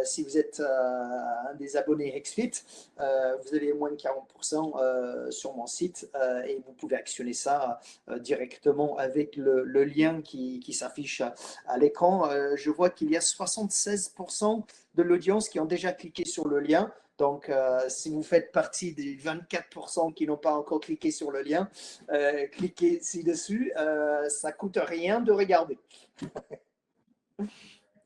si 0.03 0.23
vous 0.23 0.37
êtes 0.37 0.59
un 0.59 1.53
des 1.55 1.77
abonnés 1.77 2.19
XFIT, 2.19 2.51
vous 2.97 3.55
avez 3.55 3.71
moins 3.71 3.91
de 3.91 3.95
40% 3.95 5.31
sur 5.31 5.55
mon 5.55 5.67
site 5.67 6.09
et 6.45 6.61
vous 6.65 6.73
pouvez 6.73 6.97
actionner 6.97 7.33
ça 7.33 7.79
directement 8.19 8.97
avec 8.97 9.37
le, 9.37 9.63
lien 9.85 10.21
qui 10.21 10.73
s'affiche 10.73 11.21
à 11.65 11.77
l'écran. 11.77 12.29
je 12.57 12.69
vois 12.69 12.89
qu'il 12.89 13.09
y 13.09 13.15
a 13.15 13.21
76% 13.21 14.63
de 14.95 15.03
l'audience 15.03 15.47
qui 15.47 15.59
ont 15.59 15.65
déjà 15.65 15.93
cliqué 15.93 16.25
sur 16.25 16.47
le 16.47 16.59
lien. 16.59 16.91
Donc, 17.21 17.49
euh, 17.49 17.81
si 17.87 18.09
vous 18.09 18.23
faites 18.23 18.51
partie 18.51 18.95
des 18.95 19.15
24% 19.15 20.11
qui 20.11 20.25
n'ont 20.25 20.37
pas 20.37 20.55
encore 20.55 20.79
cliqué 20.79 21.11
sur 21.11 21.29
le 21.29 21.43
lien, 21.43 21.69
euh, 22.09 22.47
cliquez 22.47 22.99
ci-dessus. 22.99 23.71
Euh, 23.77 24.27
ça 24.27 24.51
coûte 24.51 24.79
rien 24.81 25.21
de 25.21 25.31
regarder. 25.31 25.77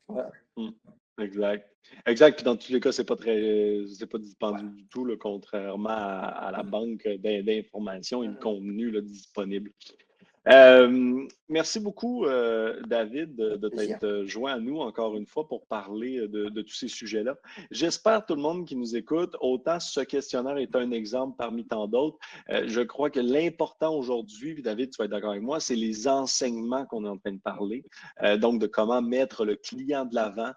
voilà. 0.06 0.30
Hmm. 0.54 0.68
Exact. 1.18 1.66
Exact. 2.04 2.34
Puis 2.34 2.44
dans 2.44 2.56
tous 2.56 2.70
les 2.70 2.78
cas, 2.78 2.92
c'est 2.92 3.06
pas 3.06 3.16
très, 3.16 3.84
c'est 3.88 4.06
pas 4.06 4.18
dispendieux 4.18 4.68
du 4.68 4.86
tout, 4.88 5.08
contrairement 5.18 5.88
à, 5.88 6.50
la 6.54 6.62
banque 6.62 7.08
d'informations 7.08 8.22
et 8.22 8.28
de 8.28 8.36
contenu 8.36 9.00
disponible. 9.00 9.72
Euh, 10.48 11.26
merci 11.48 11.80
beaucoup, 11.80 12.24
euh, 12.24 12.80
David, 12.86 13.34
de, 13.34 13.68
t'être 13.68 14.24
joint 14.26 14.54
à 14.54 14.58
nous 14.58 14.78
encore 14.78 15.16
une 15.16 15.26
fois 15.26 15.48
pour 15.48 15.66
parler 15.66 16.28
de, 16.28 16.60
tous 16.62 16.74
ces 16.74 16.88
sujets-là. 16.88 17.36
J'espère 17.70 18.24
tout 18.24 18.36
le 18.36 18.42
monde 18.42 18.64
qui 18.64 18.76
nous 18.76 18.94
écoute, 18.96 19.34
autant 19.40 19.80
ce 19.80 20.00
questionnaire 20.00 20.58
est 20.58 20.76
un 20.76 20.92
exemple 20.92 21.34
parmi 21.36 21.66
tant 21.66 21.88
d'autres. 21.88 22.18
Euh, 22.50 22.64
je 22.66 22.80
crois 22.80 23.10
que 23.10 23.18
l'important 23.18 23.94
aujourd'hui, 23.94 24.62
David, 24.62 24.90
tu 24.90 24.98
vas 24.98 25.06
être 25.06 25.10
d'accord 25.10 25.30
avec 25.30 25.42
moi, 25.42 25.58
c'est 25.58 25.74
les 25.74 26.06
enseignements 26.06 26.86
qu'on 26.86 27.04
est 27.04 27.08
en 27.08 27.18
train 27.18 27.32
de 27.32 27.40
parler. 27.40 27.84
donc, 28.38 28.60
de 28.60 28.66
comment 28.66 29.02
mettre 29.02 29.44
le 29.44 29.56
client 29.56 30.04
de 30.04 30.14
l'avant, 30.14 30.52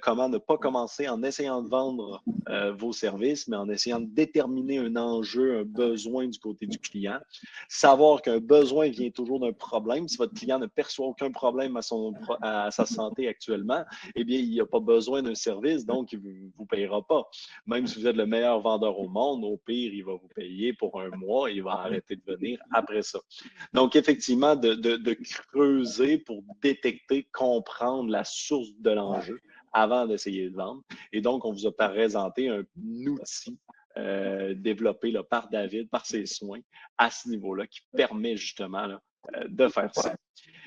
comment 0.00 0.28
ne 0.28 0.38
pas 0.38 0.56
commencer 0.56 1.08
en 1.08 1.22
essayant 1.22 1.62
de 1.62 1.68
vendre 1.68 2.22
vos 2.76 2.92
services, 2.92 3.48
mais 3.48 3.56
en 3.56 3.68
essayant 3.68 4.00
de 4.00 4.06
déterminer 4.06 4.78
un 4.78 4.96
enjeu, 4.96 5.60
un 5.60 5.64
besoin 5.64 6.28
du 6.28 6.38
côté 6.38 6.66
du 6.66 6.78
client. 6.78 7.18
Savoir 7.68 8.22
qu'un 8.22 8.38
besoin 8.38 8.88
vient 8.88 9.10
toujours 9.10 9.31
d'un 9.38 9.52
problème, 9.52 10.08
si 10.08 10.16
votre 10.16 10.34
client 10.34 10.58
ne 10.58 10.66
perçoit 10.66 11.06
aucun 11.06 11.30
problème 11.30 11.76
à, 11.76 11.82
son, 11.82 12.14
à 12.40 12.70
sa 12.70 12.86
santé 12.86 13.28
actuellement, 13.28 13.84
eh 14.14 14.24
bien, 14.24 14.38
il 14.38 14.56
n'a 14.56 14.66
pas 14.66 14.80
besoin 14.80 15.22
d'un 15.22 15.34
service, 15.34 15.84
donc 15.84 16.12
il 16.12 16.22
ne 16.22 16.50
vous, 16.56 16.66
payera 16.66 17.06
pas. 17.06 17.28
Même 17.66 17.86
si 17.86 18.00
vous 18.00 18.06
êtes 18.06 18.16
le 18.16 18.26
meilleur 18.26 18.60
vendeur 18.60 18.98
au 18.98 19.08
monde, 19.08 19.44
au 19.44 19.56
pire, 19.56 19.92
il 19.92 20.04
va 20.04 20.12
vous 20.12 20.28
payer 20.34 20.72
pour 20.72 21.00
un 21.00 21.10
mois 21.10 21.50
et 21.50 21.54
il 21.54 21.62
va 21.62 21.72
arrêter 21.72 22.16
de 22.16 22.22
venir 22.26 22.58
après 22.72 23.02
ça. 23.02 23.20
Donc, 23.72 23.96
effectivement, 23.96 24.56
de, 24.56 24.74
de 24.74 25.16
creuser 25.50 26.18
pour 26.18 26.42
détecter, 26.62 27.28
comprendre 27.32 28.10
la 28.10 28.24
source 28.24 28.68
de 28.78 28.90
l'enjeu 28.90 29.40
avant 29.72 30.06
d'essayer 30.06 30.50
de 30.50 30.56
vendre. 30.56 30.82
Et 31.12 31.20
donc, 31.20 31.44
on 31.44 31.52
vous 31.52 31.66
a 31.66 31.72
présenté 31.72 32.48
un 32.48 32.64
outil 33.06 33.58
euh, 33.98 34.54
développé 34.54 35.10
là, 35.10 35.22
par 35.22 35.50
David, 35.50 35.90
par 35.90 36.06
ses 36.06 36.24
soins, 36.24 36.60
à 36.96 37.10
ce 37.10 37.28
niveau-là, 37.28 37.66
qui 37.66 37.80
permet 37.94 38.36
justement 38.36 38.86
de 39.48 39.68
faire 39.68 39.90
ça. 39.94 40.14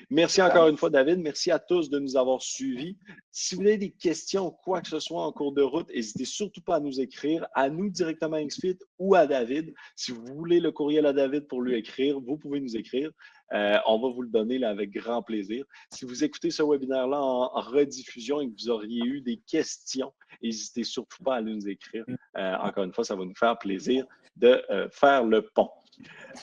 Merci 0.08 0.40
encore 0.40 0.68
une 0.68 0.76
fois, 0.76 0.88
David. 0.88 1.18
Merci 1.18 1.50
à 1.50 1.58
tous 1.58 1.90
de 1.90 1.98
nous 1.98 2.16
avoir 2.16 2.40
suivis. 2.40 2.96
Si 3.32 3.56
vous 3.56 3.62
avez 3.62 3.76
des 3.76 3.90
questions 3.90 4.46
ou 4.46 4.50
quoi 4.52 4.80
que 4.80 4.86
ce 4.86 5.00
soit 5.00 5.20
en 5.20 5.32
cours 5.32 5.52
de 5.52 5.62
route, 5.62 5.88
n'hésitez 5.88 6.24
surtout 6.24 6.60
pas 6.60 6.76
à 6.76 6.80
nous 6.80 7.00
écrire, 7.00 7.44
à 7.54 7.68
nous 7.68 7.90
directement 7.90 8.36
à 8.36 8.44
XFIT 8.44 8.78
ou 9.00 9.16
à 9.16 9.26
David. 9.26 9.74
Si 9.96 10.12
vous 10.12 10.24
voulez 10.24 10.60
le 10.60 10.70
courriel 10.70 11.06
à 11.06 11.12
David 11.12 11.48
pour 11.48 11.60
lui 11.60 11.74
écrire, 11.74 12.20
vous 12.20 12.36
pouvez 12.36 12.60
nous 12.60 12.76
écrire. 12.76 13.10
Euh, 13.52 13.78
on 13.86 13.98
va 13.98 14.08
vous 14.10 14.22
le 14.22 14.28
donner 14.28 14.58
là, 14.58 14.70
avec 14.70 14.92
grand 14.92 15.24
plaisir. 15.24 15.64
Si 15.92 16.04
vous 16.04 16.22
écoutez 16.22 16.52
ce 16.52 16.62
webinaire-là 16.62 17.20
en, 17.20 17.48
rediffusion 17.60 18.40
et 18.40 18.48
que 18.48 18.54
vous 18.60 18.70
auriez 18.70 19.04
eu 19.04 19.20
des 19.22 19.38
questions, 19.38 20.12
n'hésitez 20.40 20.84
surtout 20.84 21.22
pas 21.24 21.36
à 21.36 21.42
nous 21.42 21.68
écrire. 21.68 22.04
Euh, 22.36 22.54
encore 22.60 22.84
une 22.84 22.92
fois, 22.92 23.02
ça 23.02 23.16
va 23.16 23.24
nous 23.24 23.34
faire 23.34 23.58
plaisir 23.58 24.06
de 24.36 24.62
faire 24.92 25.24
le 25.24 25.42
pont. 25.42 25.70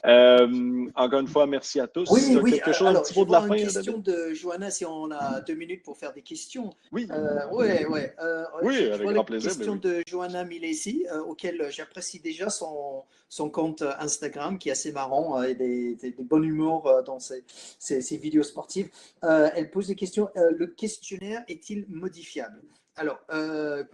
Euh, 0.05 0.87
encore 0.95 1.19
une 1.19 1.27
fois, 1.27 1.47
merci 1.47 1.79
à 1.79 1.87
tous. 1.87 2.09
Oui, 2.09 2.37
oui. 2.41 2.51
Quelque 2.51 2.73
chose, 2.73 2.87
alors, 2.87 3.05
un 3.15 3.23
de 3.23 3.31
la 3.31 3.41
fin, 3.41 3.55
une 3.55 3.63
question 3.63 3.97
de 3.97 4.33
Johanna, 4.33 4.71
si 4.71 4.85
on 4.85 5.11
a 5.11 5.41
deux 5.41 5.55
minutes 5.55 5.83
pour 5.83 5.97
faire 5.97 6.13
des 6.13 6.21
questions. 6.21 6.71
Oui. 6.91 7.07
Euh, 7.11 7.47
ouais, 7.51 7.85
ouais. 7.85 8.13
Euh, 8.21 8.43
oui, 8.63 8.89
avec 8.91 9.07
grand 9.07 9.23
plaisir. 9.23 9.51
Une 9.51 9.57
question 9.57 9.75
de 9.75 10.03
Johanna 10.07 10.43
Milesi, 10.43 11.05
euh, 11.11 11.21
auquel 11.23 11.67
j'apprécie 11.69 12.19
déjà 12.19 12.49
son, 12.49 13.03
son 13.29 13.49
compte 13.49 13.83
Instagram, 13.99 14.57
qui 14.57 14.69
est 14.69 14.73
assez 14.73 14.91
marrant 14.91 15.41
et 15.43 15.55
des, 15.55 15.95
des, 15.95 16.11
des 16.11 16.37
humours 16.37 17.03
dans 17.05 17.19
ses, 17.19 17.43
ses, 17.79 18.17
vidéos 18.17 18.43
sportives. 18.43 18.89
elle 19.21 19.69
pose 19.71 19.87
des 19.87 19.95
questions. 19.95 20.29
le 20.35 20.67
questionnaire 20.67 21.43
est-il 21.47 21.85
modifiable? 21.89 22.61
Alors, 22.95 23.19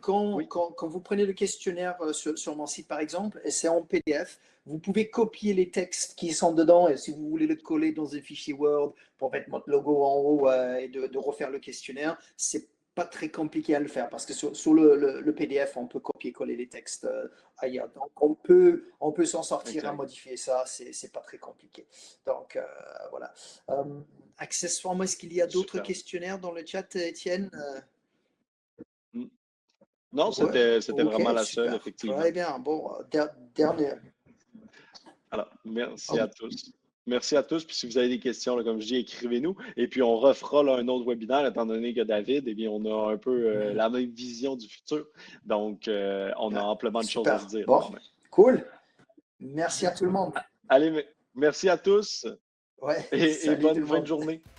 quand, 0.01 0.39
quand, 0.47 0.71
quand, 0.71 0.87
vous 0.87 0.99
prenez 0.99 1.25
le 1.25 1.33
questionnaire 1.33 1.97
sur, 2.11 2.37
sur, 2.37 2.55
mon 2.55 2.65
site, 2.65 2.87
par 2.87 2.99
exemple, 2.99 3.39
et 3.45 3.51
c'est 3.51 3.69
en 3.69 3.81
PDF, 3.81 4.39
vous 4.69 4.77
pouvez 4.77 5.09
copier 5.09 5.53
les 5.53 5.71
textes 5.71 6.15
qui 6.15 6.31
sont 6.31 6.53
dedans 6.53 6.87
et 6.87 6.97
si 6.97 7.11
vous 7.11 7.27
voulez 7.27 7.47
le 7.47 7.55
coller 7.55 7.91
dans 7.91 8.13
un 8.15 8.21
fichier 8.21 8.53
Word 8.53 8.93
pour 9.17 9.31
mettre 9.31 9.49
votre 9.49 9.69
logo 9.69 10.03
en 10.03 10.17
haut 10.17 10.47
euh, 10.47 10.75
et 10.75 10.87
de, 10.87 11.17
refaire 11.17 11.49
le 11.49 11.59
questionnaire, 11.59 12.17
c'est 12.37 12.69
pas 12.93 13.05
très 13.05 13.29
compliqué 13.29 13.75
à 13.75 13.79
le 13.79 13.87
faire 13.87 14.09
parce 14.09 14.25
que 14.27 14.33
sur, 14.33 14.73
le, 14.73 15.31
PDF, 15.31 15.75
on 15.75 15.87
peut 15.87 15.99
copier-coller 15.99 16.55
les 16.55 16.67
textes 16.67 17.05
euh, 17.05 17.27
ailleurs. 17.57 17.89
Donc, 17.95 18.11
on 18.21 18.35
peut, 18.35 18.85
on 18.99 19.11
peut 19.11 19.25
s'en 19.25 19.41
sortir 19.41 19.87
à 19.87 19.93
modifier 19.93 20.37
ça, 20.37 20.63
c'est 20.65 21.11
pas 21.11 21.21
très 21.21 21.39
compliqué. 21.39 21.87
Donc, 22.27 22.55
euh, 22.55 22.63
voilà. 23.09 23.33
accessoirement, 24.37 25.03
est-ce 25.03 25.17
qu'il 25.17 25.33
y 25.33 25.41
a 25.41 25.47
d'autres 25.47 25.79
questionnaires 25.79 26.37
dans 26.37 26.51
le 26.51 26.63
chat, 26.65 26.95
Étienne. 26.95 27.49
Non, 30.11 30.31
c'était 30.31 30.79
vraiment 30.79 31.31
la 31.31 31.43
seule, 31.43 31.75
effectivement. 31.75 32.17
Très 32.17 32.31
bien. 32.31 32.57
Bon, 32.59 32.91
dernière. 33.55 33.99
Alors, 35.31 35.49
merci 35.63 36.19
à 36.19 36.27
tous. 36.27 36.71
Merci 37.05 37.35
à 37.35 37.43
tous. 37.43 37.65
Puis 37.65 37.75
si 37.75 37.87
vous 37.87 37.97
avez 37.97 38.09
des 38.09 38.19
questions, 38.19 38.61
comme 38.63 38.79
je 38.79 38.85
dis, 38.85 38.95
écrivez-nous. 38.97 39.55
Et 39.77 39.87
puis 39.87 40.03
on 40.03 40.17
refera 40.17 40.61
un 40.61 40.87
autre 40.87 41.09
webinaire, 41.09 41.45
étant 41.45 41.65
donné 41.65 41.93
que 41.93 42.01
David, 42.01 42.43
eh 42.47 42.53
bien, 42.53 42.69
on 42.69 42.85
a 42.85 43.13
un 43.13 43.17
peu 43.17 43.31
euh, 43.31 43.73
la 43.73 43.89
même 43.89 44.11
vision 44.11 44.55
du 44.55 44.67
futur. 44.67 45.07
Donc, 45.43 45.87
euh, 45.87 46.31
on 46.37 46.55
a 46.55 46.61
amplement 46.61 47.01
de 47.01 47.07
choses 47.07 47.27
à 47.27 47.39
se 47.39 47.47
dire. 47.47 47.65
Bon, 47.65 47.81
cool. 48.29 48.63
Merci 49.39 49.87
à 49.87 49.91
tout 49.91 50.05
le 50.05 50.11
monde. 50.11 50.33
Allez, 50.67 51.07
merci 51.33 51.67
à 51.67 51.77
tous. 51.77 52.27
Ouais, 52.81 53.07
et, 53.11 53.55
bonne, 53.55 53.83
bonne 53.83 54.05
journée. 54.05 54.41